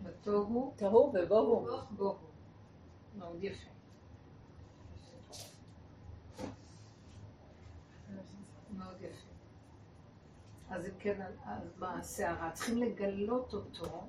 [0.03, 2.28] בתוהו תוהו ובוהו.
[3.19, 3.69] מאוד יפה.
[8.77, 9.29] מאוד יפה.
[10.69, 12.51] אז אם כן, אז מה הסערה?
[12.51, 14.07] צריכים לגלות אותו.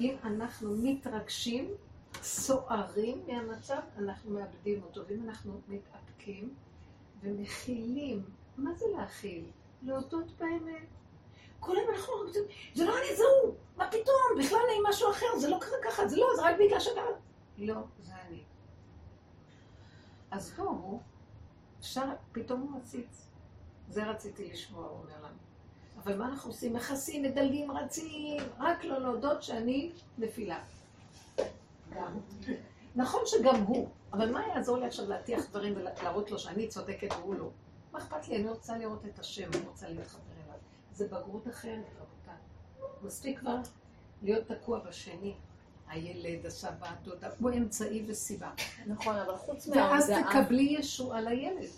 [0.00, 1.74] אם אנחנו מתרגשים,
[2.22, 5.00] סוערים מהמצב, אנחנו מאבדים אותו.
[5.06, 6.54] ואם אנחנו מתאפקים
[7.20, 8.22] ומכילים,
[8.56, 9.44] מה זה להכיל?
[9.82, 10.86] להודות באמת.
[11.60, 12.42] כל היום אנחנו רוצים,
[12.74, 16.08] זה לא אני, זה הוא, מה פתאום, בכלל אני משהו אחר, זה לא קרה ככה,
[16.08, 17.00] זה לא, זה רק בגלל שאתה...
[17.58, 18.42] לא, זה אני.
[20.30, 21.00] אז בואו,
[21.80, 23.28] אפשר, פתאום הוא מציץ.
[23.88, 25.36] זה רציתי לשמוע, הוא אומר לנו.
[26.02, 26.72] אבל מה אנחנו עושים?
[26.72, 30.64] מכסים, מדלגים, רצים, רק לא להודות שאני נפילה.
[31.94, 32.18] גם.
[32.96, 37.34] נכון שגם הוא, אבל מה יעזור לי עכשיו להטיח דברים ולהראות לו שאני צודקת והוא
[37.34, 37.50] לא?
[37.92, 38.36] מה אכפת לי?
[38.36, 40.58] אני רוצה לראות את השם, אני רוצה להתחבר אליו.
[40.92, 42.34] זה בגרות אחרת, רבותיי.
[43.02, 43.56] מספיק כבר
[44.22, 45.34] להיות תקוע בשני.
[45.88, 48.50] הילד, הסבא, הדודה, הוא אמצעי וסיבה.
[48.86, 50.42] נכון, אבל חוץ ואז מההודעה...
[50.42, 51.68] תקבלי ישועה לילד.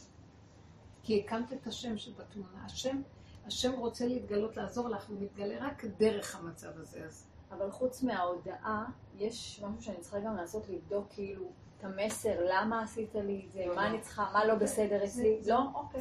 [1.03, 2.65] כי הקמת את השם שבתמונה.
[2.65, 3.03] השם,
[3.47, 7.05] השם רוצה להתגלות, לעזור לך, הוא מתגלה רק דרך המצב הזה.
[7.07, 8.85] אז אבל חוץ מההודעה,
[9.19, 13.65] יש משהו שאני צריכה גם לעשות, לבדוק כאילו את המסר, למה עשית לי את זה,
[13.66, 13.89] לא, מה לא.
[13.89, 15.61] אני צריכה, מה לא בסדר אצלי, לא?
[15.74, 16.01] אוקיי.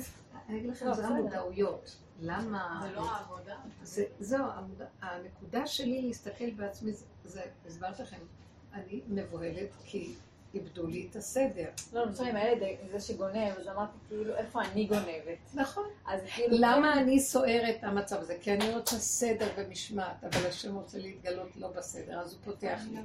[0.49, 1.07] אני אגיד לכם, לא, זה.
[1.07, 1.97] המודעויות.
[2.21, 2.81] למה...
[2.81, 3.55] זה לא העבודה.
[3.83, 6.91] זה, זהו, המודע, הנקודה שלי להסתכל בעצמי,
[7.25, 8.17] זה, הסברתי לכם,
[8.73, 10.13] אני מבוהלת כי
[10.53, 11.65] איבדו לי את הסדר.
[11.93, 15.37] לא, למשל עם הילד, זה שגונב, אז אמרתי כאילו, איפה אני גונבת?
[15.53, 15.83] נכון.
[16.07, 16.57] אז כאילו...
[16.59, 18.37] למה אני סוערת המצב הזה?
[18.41, 22.99] כי אני רוצה סדר ומשמעת, אבל השם רוצה להתגלות לא בסדר, אז הוא פותח לי.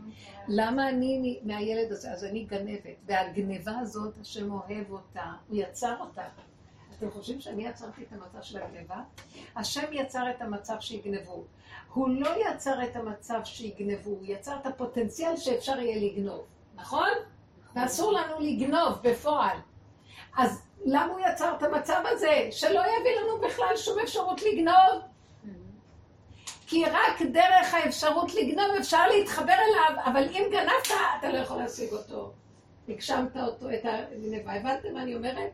[0.49, 2.13] למה אני מהילד הזה?
[2.13, 6.29] אז אני גנבת, והגניבה הזאת, השם אוהב אותה, הוא יצר אותה.
[7.05, 8.97] אתם חושבים שאני יצרתי את המצב של הגניבה?
[9.57, 11.45] השם יצר את המצב שיגנבו.
[11.93, 16.45] הוא לא יצר את המצב שיגנבו, הוא יצר את הפוטנציאל שאפשר יהיה לגנוב,
[16.75, 17.09] נכון?
[17.75, 19.57] ואסור לנו לגנוב בפועל.
[20.37, 22.49] אז למה הוא יצר את המצב הזה?
[22.51, 25.03] שלא יביא לנו בכלל שום אפשרות לגנוב.
[26.67, 31.93] כי רק דרך האפשרות לגנוב אפשר להתחבר אליו, אבל אם גנבת, אתה לא יכול להשיג
[31.93, 32.33] אותו.
[32.89, 34.53] הגשמת אותו, את הגניבה.
[34.53, 35.51] הבנתם מה אני אומרת?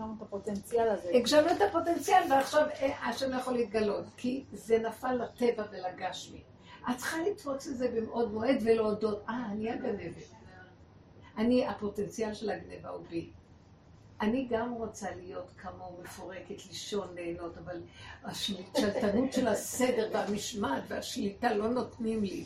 [0.00, 1.10] יש לנו את הפוטנציאל הזה.
[1.14, 6.42] הגשמנו את הפוטנציאל, ועכשיו אה, השם יכול להתגלות, כי זה נפל לטבע ולגשמי.
[6.90, 10.24] את צריכה לתפוס את זה במאוד מועד ולהודות, אה, אני הגנבת.
[11.38, 13.30] אני, הפוטנציאל של הגניבה הוא בי.
[14.20, 17.82] אני גם רוצה להיות כמוהו מפורקת, לישון, ליהנות, אבל
[18.24, 22.44] השלטנות של הסדר והמשמעת והשליטה לא נותנים לי.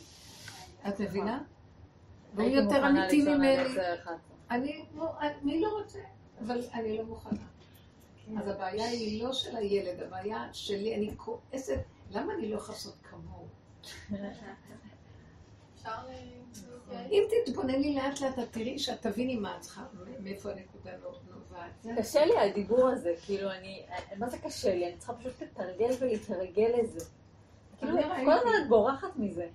[0.87, 1.43] את מבינה?
[2.33, 3.77] והוא יותר אמיתי ממני.
[4.51, 4.85] אני,
[5.43, 5.99] אני לא רוצה,
[6.41, 7.39] אבל אני לא מוכנה.
[8.39, 11.79] אז הבעיה היא לא של הילד, הבעיה שלי, אני כועסת,
[12.11, 13.47] למה אני לא יכולה לעשות כמוהו?
[17.11, 19.83] אם תתבונני לאט לאט, את תראי שאת תביני מה את צריכה,
[20.19, 21.99] מאיפה הנקודה לא נובעת.
[21.99, 23.85] קשה לי הדיבור הזה, כאילו אני,
[24.17, 24.87] מה זה קשה לי?
[24.87, 27.05] אני צריכה פשוט לתרגל ולהתרגל לזה.
[27.77, 29.47] כאילו, כל הזמן את בורחת מזה.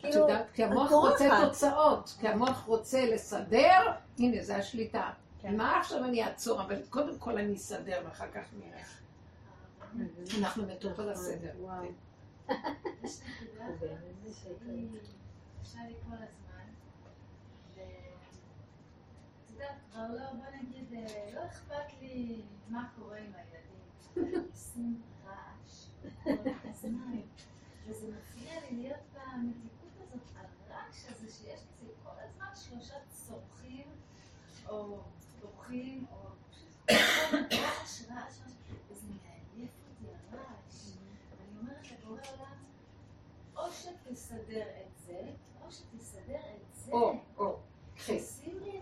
[0.00, 5.10] את יודעת, כי המוח רוצה תוצאות, כי המוח רוצה לסדר, הנה, זה השליטה.
[5.50, 8.82] מה עכשיו אני אעצור, אבל קודם כל אני אסדר ואחר כך נראה.
[10.38, 11.52] אנחנו מתות על הסדר.
[19.52, 20.84] יודעת, כבר לא, בוא נגיד,
[21.34, 24.48] לא אכפת לי מה קורה עם הילדים.
[24.50, 25.86] עושים רעש
[26.24, 26.30] כל
[26.64, 27.20] הזמן.
[27.86, 33.86] וזה מפריע לי להיות במתיקות הזאת, הרעש הזה שיש לי, כל הזמן שלושה צורכים,
[34.68, 35.00] או
[35.72, 36.16] בוכים, או
[38.90, 40.92] וזה מעייף אותי הרעש.
[41.38, 42.56] ואני אומרת לבורא עולם,
[43.56, 45.20] או שתסדר את זה,
[45.64, 46.92] או שתסדר את זה.
[46.92, 47.58] או, או.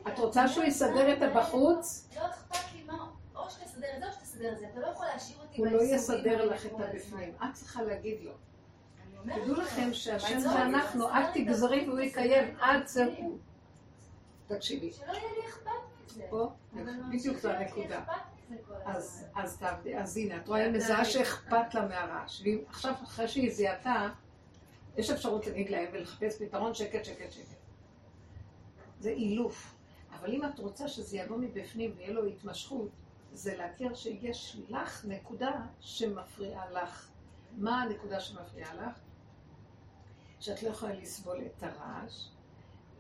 [0.09, 2.09] את רוצה שהוא יסדר את הבחוץ?
[2.17, 4.67] לא אכפת לי מה, או שתסדר את זה או שתסדר את זה.
[4.73, 7.35] אתה לא יכול להשאיר אותי הוא לא יסדר לך את הבפנים.
[7.45, 8.33] את צריכה להגיד לו.
[9.23, 13.39] תדעו לכם שהשם זה אנחנו, את תגזרי והוא יקיים עד זהו.
[14.47, 14.93] תקשיבי.
[14.93, 15.90] שלא יהיה לי אכפת.
[16.31, 16.53] פה,
[17.13, 18.05] בדיוק זו הנקודה.
[19.35, 22.43] אז תעבדי, אז הנה, את רואה, מזהה שאכפת לה מהרעש.
[22.45, 24.09] ועכשיו, אחרי שהיא זיהתה,
[24.97, 27.57] יש אפשרות להגיד להם ולחפש פתרון שקט, שקט, שקט.
[29.01, 29.75] זה אילוף.
[30.11, 32.89] אבל אם את רוצה שזה יבוא מבפנים ויהיה לו התמשכות,
[33.33, 35.51] זה להכיר שיש לך נקודה
[35.81, 37.09] שמפריעה לך.
[37.59, 38.99] מה הנקודה שמפריעה לך?
[40.41, 42.29] שאת לא יכולה לסבול את הרעש.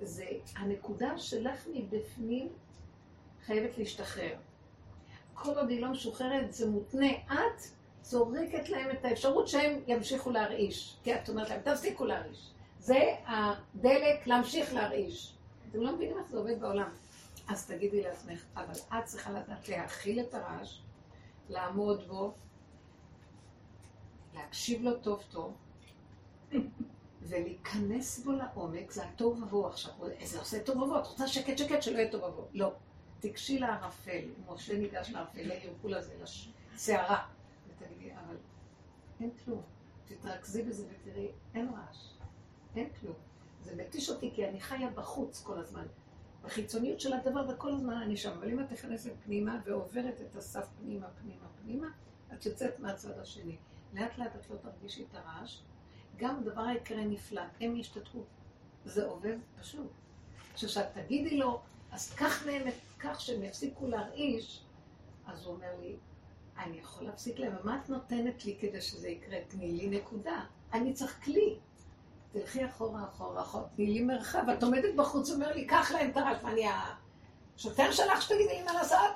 [0.02, 0.26] זה
[0.56, 2.48] הנקודה שלך מבפנים
[3.46, 4.36] חייבת להשתחרר.
[5.34, 7.10] כל עוד היא לא משוחררת, זה מותנה.
[7.26, 7.62] את
[8.02, 10.96] זורקת להם את האפשרות שהם ימשיכו להרעיש.
[11.02, 12.50] כי את אומרת להם, תפסיקו להרעיש.
[12.78, 15.34] זה הדלק להמשיך להרעיש.
[15.70, 16.88] אתם לא מבינים איך זה עובד בעולם.
[17.48, 20.80] אז תגידי לעצמך, אבל את צריכה לדעת להכיל את הרעש,
[21.48, 22.34] לעמוד בו,
[24.34, 25.56] להקשיב לו טוב טוב,
[27.22, 29.92] ולהיכנס בו לעומק, זה הטוב ובוהו עכשיו.
[30.24, 32.48] זה עושה טוב ובוהו, את רוצה שקט שקט שלא יהיה טוב ובוהו.
[32.52, 32.72] לא.
[33.20, 36.14] תיגשי לערפל, משה ניגש לערפל, לערפול הזה,
[36.74, 37.26] לסערה,
[37.68, 38.36] ותגידי, אבל
[39.20, 39.62] אין כלום.
[40.04, 42.08] תתרכזי בזה ותראי, אין רעש,
[42.76, 43.14] אין כלום.
[43.62, 45.86] זה מתיש אותי כי אני חיה בחוץ כל הזמן.
[46.42, 48.30] בחיצוניות של הדבר, וכל הזמן אני שם.
[48.30, 51.86] אבל אם את נכנסת פנימה ועוברת את הסף פנימה, פנימה, פנימה,
[52.32, 53.56] את יוצאת מהצד השני.
[53.94, 55.60] לאט לאט את לא תרגישי את הרעש.
[56.16, 58.24] גם דבר היקרה נפלא, הם ישתתפו.
[58.84, 59.90] זה עובד פשוט.
[60.54, 64.64] כשאת תגידי לו, אז קח מהם את כך שהם יפסיקו להרעיש,
[65.26, 65.96] אז הוא אומר לי,
[66.58, 69.38] אני יכול להפסיק להם, ומה את נותנת לי כדי שזה יקרה?
[69.48, 70.44] תני לי נקודה.
[70.72, 71.58] אני צריך כלי.
[72.32, 74.48] תלכי אחורה, אחורה, אחורה, תני לי מרחב.
[74.58, 76.66] את עומדת בחוץ ואומר לי, קח להם את הרעש, ואני
[77.56, 79.14] השוטר שלך שתגידי לי מה לעשות?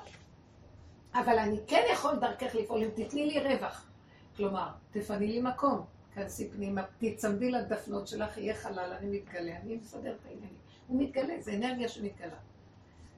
[1.13, 3.87] אבל אני כן יכול דרכך לפעול אם תתני לי רווח.
[4.35, 10.15] כלומר, תפני לי מקום, כנסי פנימה, תצמדי לדפנות שלך, יהיה חלל, אני מתגלה, אני מסדר
[10.15, 10.57] את העניינים.
[10.87, 12.37] הוא מתגלה, זה אנרגיה שמתגלה.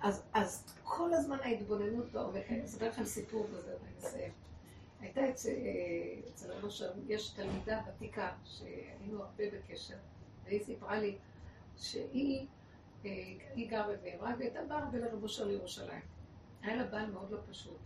[0.01, 4.31] אז, אז כל הזמן ההתבוננות בעומק, אני אספר לכם סיפור בזה ואני אסיים.
[4.99, 5.53] הייתה אצל,
[6.29, 9.95] אצל רבו שם, יש תלמידה ותיקה שהיינו הרבה בקשר,
[10.45, 11.17] והיא סיפרה לי
[11.77, 12.47] שהיא
[13.05, 13.11] אה,
[13.55, 16.01] היא גרה בבני ברק והייתה באה הרבה לרב אושר לירושלים.
[16.61, 17.77] היה לה בעל מאוד לא פשוט.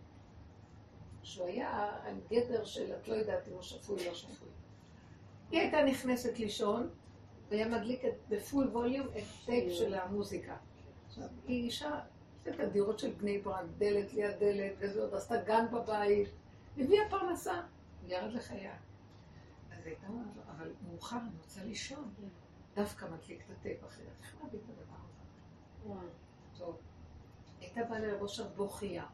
[1.24, 4.48] שהוא היה על גדר של את לא יודעת אם הוא שפוי או לא שפוי.
[5.52, 6.90] היא הייתה נכנסת לישון,
[7.50, 10.58] והיה מדליק ב full volume את טייפ של המוזיקה.
[11.12, 12.00] עכשיו, היא אישה,
[12.50, 16.30] את הדירות של בני ברק, דלת ליד דלת, וזה עוד עשתה גן בבית,
[16.78, 17.62] הביאה פרנסה,
[18.08, 18.76] ירד לחייה.
[19.72, 22.14] אז הייתה אומרת לו, אבל מאוחר, אני רוצה לישון.
[22.76, 24.08] דווקא מדליק את הטייפ אחרת.
[24.22, 26.00] איך להביא את הדבר הזה?
[26.58, 26.78] טוב.
[27.60, 29.06] הייתה באה לראש הבוכייה.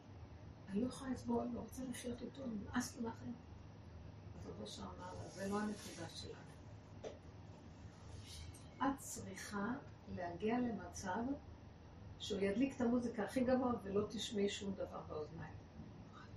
[0.68, 3.32] אני לא יכולה לסבול, אני לא רוצה לחיות איתו, נמאס לי לכם.
[4.46, 6.38] אז ראש אמר לה, זה לא הנקודה שלנו.
[8.78, 9.72] את צריכה
[10.16, 11.18] להגיע למצב
[12.18, 15.54] שהוא ידליק את המוזיקה הכי גבוה ולא תשמעי שום דבר באוזניים.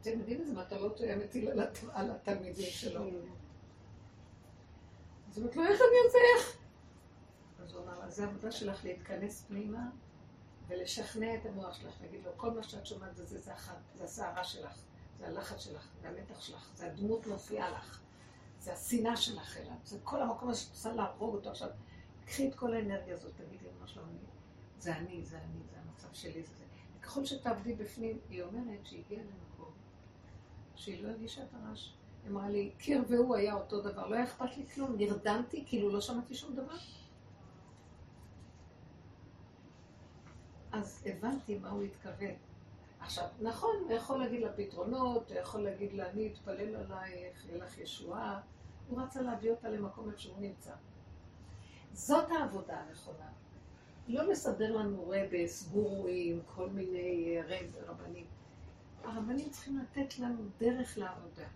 [0.02, 1.50] אתם יודעים איזה מטלות הוא היה מטיל
[1.94, 3.04] על התלמידים שלו.
[5.30, 6.58] אז הוא אומר לו, איך אני יוצא איך?
[7.64, 9.90] אז הוא אמר לה, זה העבודה שלך להתכנס פנימה
[10.68, 13.40] ולשכנע את המוח שלך, להגיד לו, כל מה שאת שומעת זה, זה,
[13.96, 14.78] זה הסערה שלך,
[15.18, 18.02] זה הלחץ שלך, זה המתח שלך, זה הדמות מופיעה לך,
[18.60, 21.70] זה השנאה שלך אליו, זה כל המקום הזה שאת רוצה להרוג אותו עכשיו.
[22.26, 24.06] קחי את כל האנרגיה הזאת, תגידי למה שלום,
[24.82, 26.66] זה אני, זה אני, זה המצב שלי, זה זה.
[27.00, 29.72] וככל שתעבדי בפנים, היא אומרת שהיא הגיעה למקום
[30.76, 31.94] שהיא לא הרגישה את הרעש.
[32.24, 35.90] היא אמרה לי, קיר והוא היה אותו דבר, לא היה אכפת לי כלום, נרדמתי, כאילו
[35.90, 36.76] לא שמעתי שום דבר.
[40.72, 42.36] אז הבנתי מה הוא התכוון.
[43.00, 47.66] עכשיו, נכון, הוא יכול להגיד לה פתרונות, הוא יכול להגיד לה, אני אתפלל עלייך, יהיה
[47.66, 48.42] לך ישועה.
[48.90, 50.74] הוא רצה להביא אותה למקום איפה שהוא נמצא.
[51.94, 53.32] זאת העבודה הנכונה.
[54.08, 58.26] לא לסדר לנו רבס, גורואים, כל מיני אה, רב, רבנים.
[59.04, 61.48] הרבנים צריכים לתת לנו דרך לעבודה.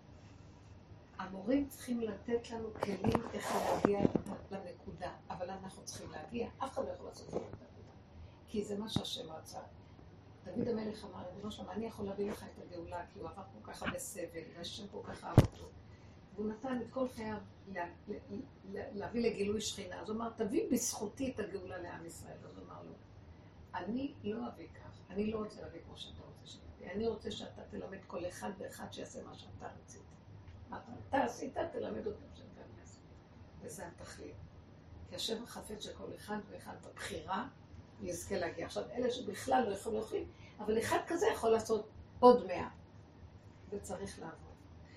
[1.18, 4.00] המורים צריכים לתת לנו כלים איך להגיע
[4.50, 7.38] לנקודה, אבל אנחנו צריכים להגיע, אף אחד לא יכול לעשות את זה.
[8.48, 9.60] כי זה מה שהשם רצה.
[10.44, 13.72] דוד המלך אמר, ריבונו שלמה, אני יכול להביא לך את הגאולה, כי הוא עבר כל
[13.72, 15.68] כך הרבה סבל, והשם כל כך אהב אותו.
[16.36, 17.38] והוא נתן את כל חייו
[17.68, 18.18] לה, לה,
[18.72, 20.00] לה, להביא לגילוי שכינה.
[20.00, 22.36] אז הוא אמר, תביא בזכותי את הגאולה לעם ישראל.
[22.44, 22.92] אז הוא אמר לו,
[23.74, 27.62] אני לא אביא כך, אני לא רוצה להביא כמו שאתה רוצה שאני אני רוצה שאתה
[27.70, 30.02] תלמד כל אחד ואחד שיעשה מה שאתה רצית.
[30.68, 33.00] מה אתה עשית, תלמד אותם שהם גם יעשו.
[33.60, 34.36] וזה התכלית.
[35.08, 37.48] כי השם חפץ שכל אחד ואחד בבחירה
[38.02, 38.66] יזכה להגיע.
[38.66, 41.88] עכשיו, אלה שבכלל לא יכולים להוכיח, אבל אחד כזה יכול לעשות
[42.20, 42.68] עוד מאה.
[43.70, 44.45] וצריך לעבוד.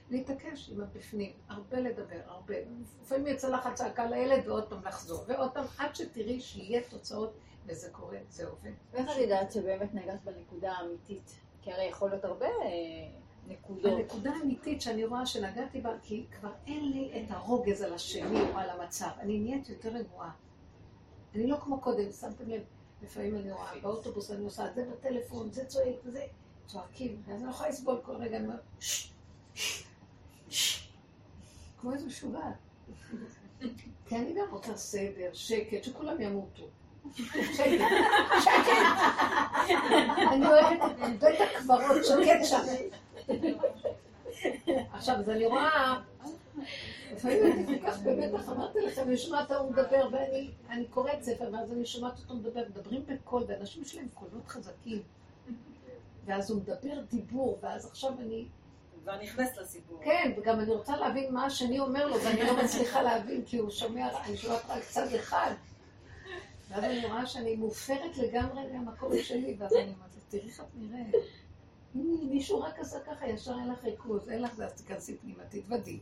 [0.09, 2.55] להתעקש עם הבפנים, הרבה לדבר, הרבה.
[3.01, 7.33] לפעמים יצא לך הצעקה לילד ועוד פעם לחזור, ועוד פעם, עד שתראי שיהיה תוצאות,
[7.65, 8.71] וזה קורה, זה עובד.
[8.91, 11.35] ואיך את יודעת שבאמת נגעת בנקודה האמיתית?
[11.61, 13.09] כי הרי יכול להיות הרבה אה,
[13.47, 13.91] נקודות.
[13.93, 18.57] הנקודה האמיתית שאני רואה שנגעתי בה, כי כבר אין לי את הרוגז על השני או
[18.57, 19.09] על המצב.
[19.19, 20.31] אני נהיית יותר רגועה.
[21.35, 22.61] אני לא כמו קודם, שמתם לב,
[23.01, 26.23] לפעמים אני רואה באוטובוס, אני עושה את זה בטלפון, זה צועק וזה,
[26.65, 28.61] צועקים, ואז אני לא יכולה לסבול כל רגע, אני אומרת,
[31.81, 32.53] כמו איזה משוגעת.
[34.05, 36.67] כי אני גם רוצה סדר, שקט, שכולם ימותו.
[37.15, 37.63] שקט,
[38.43, 38.71] שקט.
[40.31, 42.63] אני אוהבת את בית הקברות, שקט שם.
[44.93, 45.99] עכשיו, אז אני רואה,
[47.11, 51.71] לפעמים אני כל כך במתח, אמרתי לכם, אני שומעת ההוא מדבר, ואני קוראת ספר, ואז
[51.71, 55.01] אני שומעת אותו מדבר, מדברים בקול, ואנשים שלהם קולות חזקים.
[56.25, 58.45] ואז הוא מדבר דיבור, ואז עכשיו אני...
[59.09, 59.99] כבר נכנס לסיפור.
[60.03, 63.69] כן, וגם אני רוצה להבין מה השני אומר לו, ואני לא מצליחה להבין, כי הוא
[63.69, 65.51] שומע, אני שומעת רק צד אחד.
[66.69, 71.15] ואז אני רואה שאני מופרת לגמרי מהמקום שלי, ואז אני אומרת, תראי איך את נראית.
[72.29, 75.99] מישהו רק עשה ככה, ישר אין לך ריכוז, אין לך זה, אז תיכנסי פנימה, תתוודי.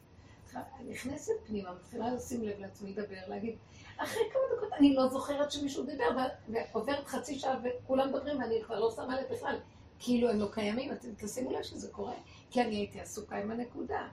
[0.88, 3.56] נכנסת פנימה, מתחילה לשים לב לעצמי לדבר, להגיד,
[3.98, 6.06] אחרי כמה דקות אני לא זוכרת שמישהו דיבר,
[6.50, 9.60] ועוברת חצי שעה וכולם מדברים, ואני כבר לא שמה לב בכלל.
[10.00, 12.14] כאילו הם לא קיימים, אתם תשימו לב שזה קורה,
[12.50, 14.08] כי אני הייתי עסוקה עם הנקודה.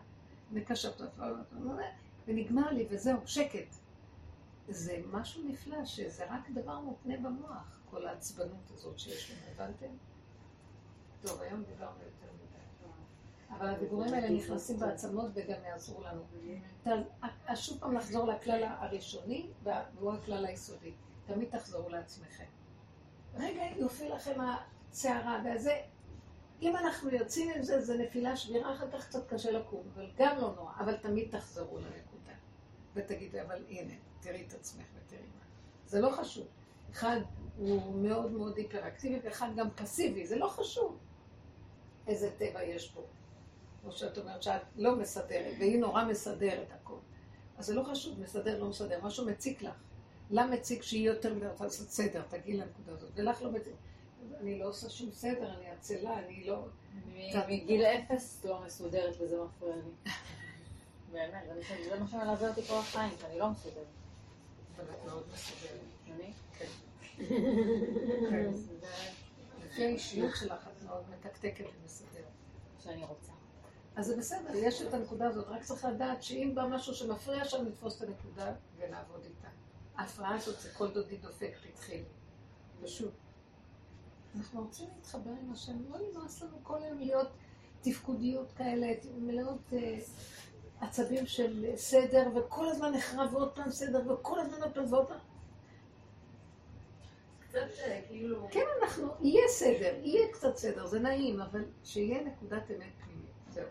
[0.52, 1.00] מקשרת
[2.26, 3.76] ונגמר לי, וזהו, שקט.
[4.68, 9.86] זה משהו נפלא, שזה רק דבר מותנה במוח, כל העצבנות הזאת שיש לנו, הבנתם?
[11.22, 12.88] טוב, היום דיברנו יותר מדי.
[13.56, 16.22] אבל הדיבורים האלה נכנסים בעצמות וגם יעזרו לנו.
[17.46, 20.92] אז שוב פעם לחזור לכלל הראשוני, והוא הכלל היסודי.
[21.26, 22.44] תמיד תחזרו לעצמכם.
[23.34, 25.80] רגע, יופיע לכם הסערה, וזה,
[26.64, 30.36] אם אנחנו יוצאים עם זה, זה נפילה שבירה, אחר כך קצת קשה לקום, אבל גם
[30.36, 32.32] לא נורא, אבל תמיד תחזרו לנקודה.
[32.94, 35.44] ותגידי, אבל הנה, תראי את עצמך ותראי מה.
[35.86, 36.46] זה לא חשוב.
[36.90, 37.20] אחד
[37.56, 40.98] הוא מאוד מאוד היפראקטיבי, ואחד גם פסיבי, זה לא חשוב
[42.06, 43.06] איזה טבע יש פה.
[43.82, 46.96] כמו שאת אומרת, שאת לא מסדרת, והיא נורא מסדרת הכל.
[47.56, 49.74] אז זה לא חשוב, מסדר, לא מסדר, משהו מציק לך.
[50.30, 53.74] לה מציק שהיא יותר מדי רוצה לעשות סדר, תגיעי לנקודה הזאת, ולך לא מציק.
[54.40, 56.66] אני לא עושה שום סדר, אני עצלה, אני לא...
[57.48, 59.82] מגיל אפס לא מסודרת וזה מפריע לי.
[61.12, 63.86] באמת, שזה מה שמלווה אותי כל החיים, שאני לא מסודרת.
[64.76, 65.80] אבל את מאוד מסודרת.
[66.14, 66.32] אני?
[66.58, 66.66] כן.
[69.64, 72.24] לפי האישיות שלך את מאוד מתקתקת ומסודרת.
[72.84, 73.32] שאני רוצה.
[73.96, 77.64] אז זה בסדר, יש את הנקודה הזאת, רק צריך לדעת שאם בא משהו שמפריע שם,
[77.64, 79.48] לתפוס את הנקודה ולעבוד איתה.
[79.96, 82.02] ההפרעה הזאת זה כל דודי דופק פתחי.
[82.82, 83.12] פשוט.
[84.36, 87.28] אנחנו רוצים להתחבר עם השם, לא נמאס לנו כל היום להיות
[87.80, 88.86] תפקודיות כאלה,
[89.18, 89.98] מלאות אה,
[90.80, 95.18] עצבים של סדר, וכל הזמן נחרב ועוד פעם סדר, וכל הזמן עוד פעם ועוד פעם.
[98.08, 98.48] כאילו...
[98.50, 103.30] כן, אנחנו, יהיה סדר, יהיה קצת סדר, זה נעים, אבל שיהיה נקודת אמת פנימית.
[103.50, 103.68] זהו.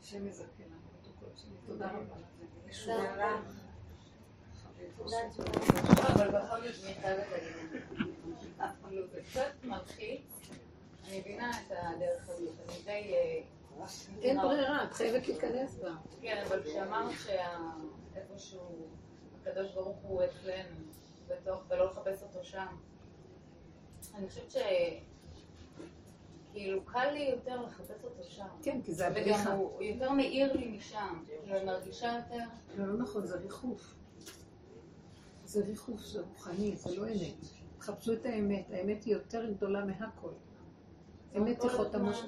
[0.00, 1.50] השם יזכה לנו בתוקות שלי.
[1.66, 2.14] תודה רבה.
[2.96, 3.32] תודה.
[6.14, 8.11] אבל בכל זאת אני חייבת להגיד
[9.12, 10.22] זה קצת מלחיץ.
[11.08, 13.14] אני מבינה את הדרך הזאת, אני די...
[14.22, 15.94] אין ברירה, את חייבת להיכנס בה.
[16.20, 18.86] כן, אבל כשאמרת שאיפשהו
[19.40, 20.76] הקדוש ברוך הוא אצלנו,
[21.28, 22.66] בתוך, ולא לחפש אותו שם,
[24.14, 24.56] אני חושבת ש...
[26.52, 28.46] כאילו קל לי יותר לחפש אותו שם.
[28.62, 29.52] כן, כי זה וגם הבריחה.
[29.52, 31.22] הוא הוא יותר מאיר לי משם.
[31.26, 32.44] כאילו, אני מרגישה יותר...
[32.76, 33.94] לא, לא נכון, זה ריחוף.
[35.44, 37.61] זה ריחוף, זה רוחני, זה לא אמת.
[37.82, 40.32] חפשו את האמת, האמת היא יותר גדולה מהכל.
[41.36, 42.26] אמת היא חותמו של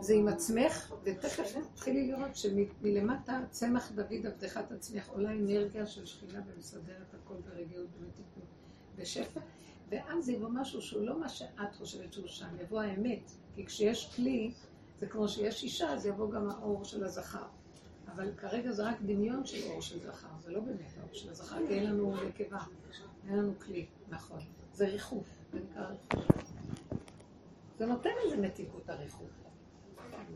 [0.00, 6.42] זה עם עצמך, ותכף תתחילי לראות שמלמטה צמח דוד עבדך תצמיח, עולה אנרגיה של שכינה
[6.46, 8.42] ומסדרת הכל ברגיעות ובתיקון,
[8.96, 9.40] בשפע,
[9.88, 13.30] ואז יבוא משהו שהוא לא מה שאת חושבת שהוא שם, יבוא האמת.
[13.54, 14.52] כי כשיש כלי,
[15.00, 17.46] זה כמו שיש אישה, אז יבוא גם האור של הזכר.
[18.14, 21.66] אבל כרגע זה רק דמיון של אור של זכר, זה לא באמת האור של הזכר,
[21.68, 22.58] כי אין לנו נקבה,
[23.28, 24.40] אין לנו כלי, נכון.
[24.72, 26.42] זה ריחוף, זה נקרא ריחוף.
[27.78, 29.30] זה נותן איזה מתיקות הריחוף.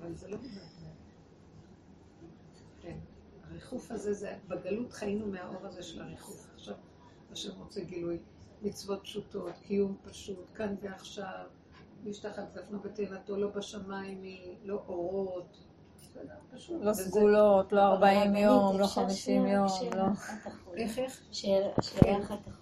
[0.01, 0.91] אבל זה לא באמת.
[2.81, 2.99] כן.
[3.45, 6.47] הריחוף הזה, זה, בגלות חיינו מהאור הזה של הריחוף.
[6.55, 6.75] עכשיו,
[7.33, 8.19] השם רוצה גילוי.
[8.63, 11.45] מצוות פשוטות, קיום פשוט, כאן ועכשיו,
[12.05, 15.57] משתחת דפנו בתאנתו, לא בשמיים היא, לא אורות.
[16.71, 20.13] לא סגולות, לא 40 יום, לא אפשר 50 שנייה יום, לא.
[20.13, 20.51] אחת?
[20.77, 21.23] איך, איך?
[21.33, 22.60] שאלה שאלה אחת אחרונה.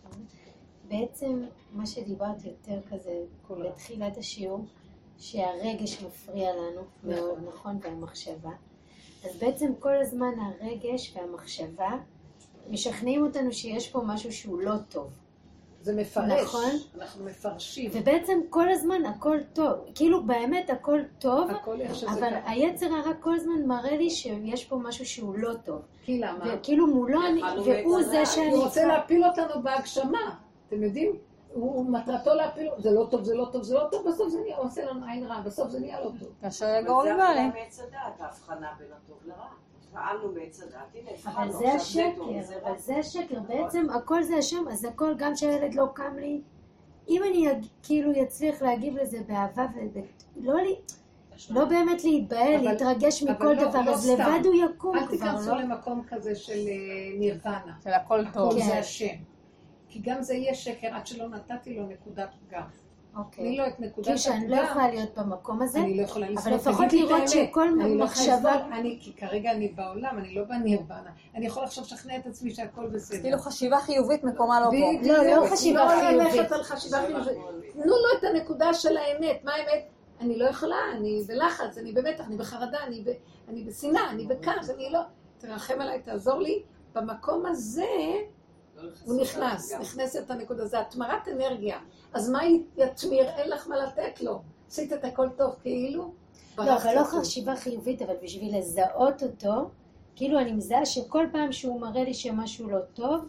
[0.89, 3.21] בעצם מה שדיברת יותר כזה
[3.51, 4.65] בתחילת השיעור,
[5.19, 8.51] שהרגש מפריע לנו מאוד, נכון, והמחשבה.
[9.25, 11.91] אז בעצם כל הזמן הרגש והמחשבה
[12.71, 15.11] משכנעים אותנו שיש פה משהו שהוא לא טוב.
[15.83, 16.43] זה מפרש.
[16.43, 16.71] נכון.
[16.99, 17.91] אנחנו מפרשים.
[17.95, 19.73] ובעצם כל הזמן הכל טוב.
[19.95, 22.51] כאילו באמת הכל טוב, הכל איך שזה אבל ככה.
[22.51, 25.83] היצר הרע כל הזמן מראה לי שיש פה משהו שהוא לא טוב.
[26.05, 26.55] כי למה?
[26.55, 28.51] וכאילו מולו אני, והוא זה שאני...
[28.51, 30.39] הוא רוצה להפיל אותנו בהגשמה.
[30.69, 31.13] אתם יודעים?
[31.53, 34.57] הוא מטרתו להפיל, זה לא טוב, זה לא טוב, זה לא טוב, בסוף זה נהיה,
[34.57, 36.29] הוא עושה לנו עין רע, בסוף זה נהיה לא טוב.
[36.41, 37.41] כאשר יגור זה לבעלי.
[37.41, 39.47] הבחינה מעץ הדעת, ההבחנה בין הטוב לרע.
[39.93, 42.55] פעלנו מעץ הדעת, הנה, אבל זה זה השקר, זה.
[42.65, 46.41] אבל זה השקר, בעצם הכל זה השם, אז הכל, גם שהילד לא קם לי,
[47.09, 47.49] אם אני
[47.83, 49.67] כאילו יצליח להגיב לזה באהבה
[50.37, 50.77] ולא לי,
[51.51, 54.11] לא באמת להיבהל, אבל- להתרגש מכל לא- דבר, לא אז.
[54.11, 55.57] לבד הוא יקום אל כבר, תיכנסו לא?
[55.61, 57.73] למקום כזה של אה, נירוונה.
[57.85, 58.49] של הכל טוב.
[58.53, 58.67] הכל כן.
[58.67, 59.07] זה השם.
[59.89, 62.63] כי גם זה יהיה שקר עד שלא נתתי לו נקודת פגם.
[63.13, 63.57] תני אוקיי.
[63.57, 64.67] לו את נקודת כאילו שאני לא הפגם.
[64.71, 66.53] יכולה להיות במקום הזה, אני לא יכולה לסבול.
[66.55, 67.29] אבל לפחות לראות.
[67.29, 68.67] שכל אני לא מחשבה...
[68.73, 71.11] אני, כי כרגע אני בעולם, אני לא בנירוונה.
[71.35, 73.23] אני יכולה עכשיו לשכנע את עצמי שהכל בסדר.
[73.23, 74.71] כאילו חשיבה חיובית מקומה לא פה.
[74.71, 75.17] בדיוק.
[75.19, 76.35] לא, לא חשיבה לא חיובית.
[76.35, 77.39] ללכת על חשיבה חיובית.
[77.73, 79.45] תנו לו את הנקודה של האמת.
[79.45, 79.89] מה האמת?
[80.21, 83.11] אני לא יכולה, אני בלחץ, אני במתח, אני בחרדה, אני, ב,
[83.49, 85.01] אני בשנאה, אני בכעס, אני לא...
[85.39, 86.63] תרחם עליי, תעזור לי.
[86.95, 87.87] במקום הזה
[89.05, 91.79] הוא נכנס, נכנסת הנקודה, זה התמרת אנרגיה.
[92.13, 92.41] אז מה
[92.77, 93.29] יתמיר?
[93.29, 94.41] אין לך מה לתת לו.
[94.69, 96.11] עשית את הכל טוב כאילו?
[96.59, 97.05] לא, אבל לא.
[97.05, 99.71] חשיבה חיובית, אבל בשביל לזהות אותו,
[100.17, 103.25] כאילו אני מזהה שכל פעם שהוא מראה לי שמשהו לא טוב,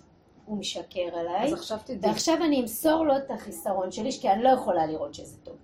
[0.45, 2.09] הוא משקר עליי, אז עכשיו תדעי.
[2.09, 5.55] ועכשיו אני אמסור לו את החיסרון שלי, כי אני לא יכולה לראות שזה טוב.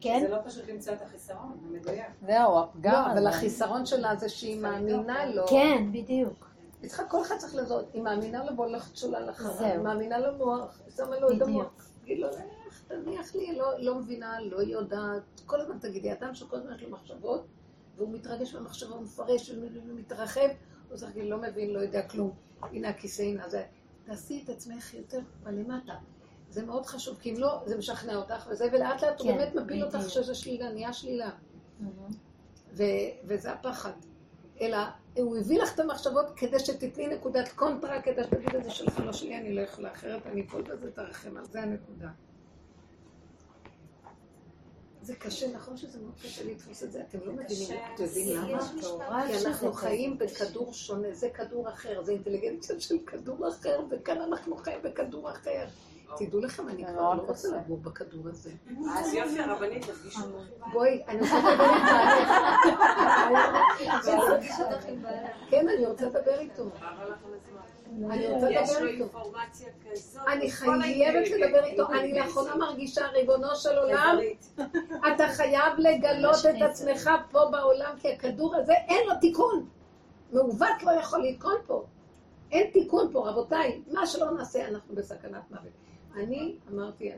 [0.00, 0.20] כן?
[0.22, 2.06] זה לא פשוט למצוא את החיסרון, זה מדויק.
[2.26, 3.26] זהו, הפגם לא, אבל.
[3.26, 5.46] החיסרון שלה זה שהיא מאמינה לו.
[5.46, 6.43] כן, בדיוק.
[6.84, 9.58] היא צריכה, כל אחד צריך לזהות, היא מאמינה לו והולכת שולל אחריו.
[9.58, 11.42] היא מאמינה למוח, היא שמה לו את.
[11.42, 11.90] המוח.
[12.02, 15.22] תגיד לו, לך, תניח לי, לא, לא מבינה, לא יודעת.
[15.46, 17.46] כל הזמן תגידי, אדם שכל הזמן יש לו מחשבות,
[17.96, 19.50] והוא מתרגש מהמחשבה, הוא מפרש
[19.88, 20.48] ומתרחב,
[20.88, 22.32] הוא צריך להגיד, לא מבין, לא יודע כלום.
[22.62, 23.64] הנה הכיסא, הנה זה.
[24.04, 25.94] תעשי את עצמך יותר בלמטה.
[26.50, 29.54] זה מאוד חשוב, כי אם לא, זה משכנע אותך וזה, ולאט לאט הוא כן, באמת
[29.54, 30.10] מפיל אותך.
[30.10, 31.30] שזה שלילה, נהיה שלילה.
[33.24, 33.92] וזה הפחד.
[34.60, 34.78] אלא
[35.16, 39.12] הוא הביא לך את המחשבות כדי שתתני נקודת קונטרה, כדי שתגיד את זה שלך, לא
[39.12, 42.08] שלי, אני לא יכולה, אחרת אני אפול בזה, תרחם על זה הנקודה.
[45.02, 49.26] זה קשה, נכון שזה מאוד קשה לתפוס את זה, אתם לא מבינים, אתם יודעים למה?
[49.26, 49.72] כי אנחנו.
[49.72, 55.30] חיים בכדור שונה, זה כדור אחר, זה אינטליגנציה של כדור אחר, וכאן אנחנו חיים בכדור
[55.30, 55.66] אחר.
[56.16, 57.48] תדעו לכם, אני זה כבר לא רוצה.
[57.56, 58.50] לגור בכדור הזה.
[58.98, 60.20] אז יופי, הרבנית, תפגישו.
[60.72, 61.64] בואי, אני רוצה לדבר
[64.40, 64.54] איתך.
[65.50, 66.62] כן, אני רוצה לדבר איתו.
[68.10, 69.04] אני רוצה לדבר איתו.
[70.26, 71.30] אני חייבת.
[71.30, 71.92] לדבר איתו.
[71.92, 74.18] אני לאחרונה מרגישה, ריבונו של עולם.
[75.14, 79.66] אתה חייב לגלות את עצמך פה בעולם, כי הכדור הזה אין לו תיקון.
[80.32, 81.84] מעוות לא יכול לתקון פה.
[82.52, 83.82] אין תיקון פה, רבותיי.
[83.92, 85.83] מה שלא נעשה, אנחנו בסכנת מוות.
[86.16, 87.12] אני אמרתי,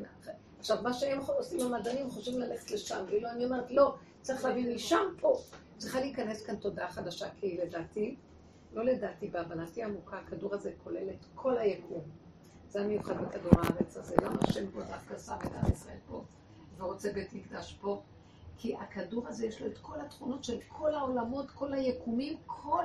[0.59, 5.05] עכשיו, מה שהם עושים המדענים, חושבים ללכת לשם, ואילו אני אומרת, לא, צריך להביא משם
[5.21, 5.39] פה.
[5.79, 8.17] צריכה להיכנס כאן תודעה חדשה, כי לדעתי,
[8.73, 12.03] לא לדעתי, בהבנתי העמוקה, הכדור הזה כולל את כל היקום.
[12.69, 14.17] זה המיוחד בכדור הארץ הזה.
[14.23, 16.25] למה השם פה דווקא שם את עם ישראל פה,
[16.79, 18.03] ורוצה בית מקדש פה?
[18.59, 22.85] כי הכדור הזה יש לו את כל התכונות של כל העולמות, כל היקומים, כל...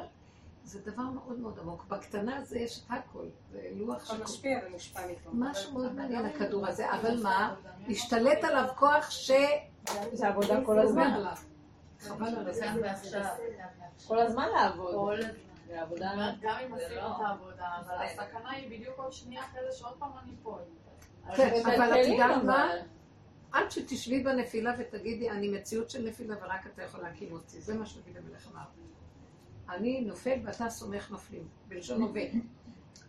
[0.63, 1.85] זה דבר מאוד מאוד עמוק.
[1.85, 3.25] בקטנה הזה יש את הכל.
[3.51, 4.23] זה לוח של...
[4.23, 5.29] משפיע ומשפע מפה.
[5.33, 7.55] משהו מאוד מעניין הכדור הזה, אבל מה?
[7.89, 9.31] השתלט עליו כוח ש...
[10.11, 11.23] זה עבודה כל הזמן.
[11.99, 12.81] חבל על זה הזמן.
[12.83, 13.25] ועכשיו.
[14.07, 14.93] כל הזמן לעבוד.
[14.93, 15.31] כל הזמן.
[15.67, 16.11] זה עבודה...
[16.41, 19.77] גם אם זה עשינו לא- את העבודה, אבל הסכנה היא בדיוק עוד שנייה אחרי זה
[19.77, 20.59] שעוד פעם אני פה.
[21.35, 22.69] כן, אבל את יודעת מה?
[23.51, 27.61] עד שתשבי בנפילה ותגידי, אני מציאות של נפילה ורק אתה יכול להקים אותי.
[27.61, 28.63] זה מה שדוד המלך אמר.
[29.72, 32.23] אני נופל ואתה סומך נופלים, בלשון הווה.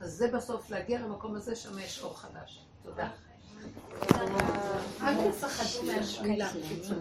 [0.01, 2.64] אז זה בסוף להגיע למקום הזה, שם יש אור חדש.
[2.82, 3.09] תודה.
[5.02, 5.93] אל תפחדו.
[6.64, 6.98] בקיצור.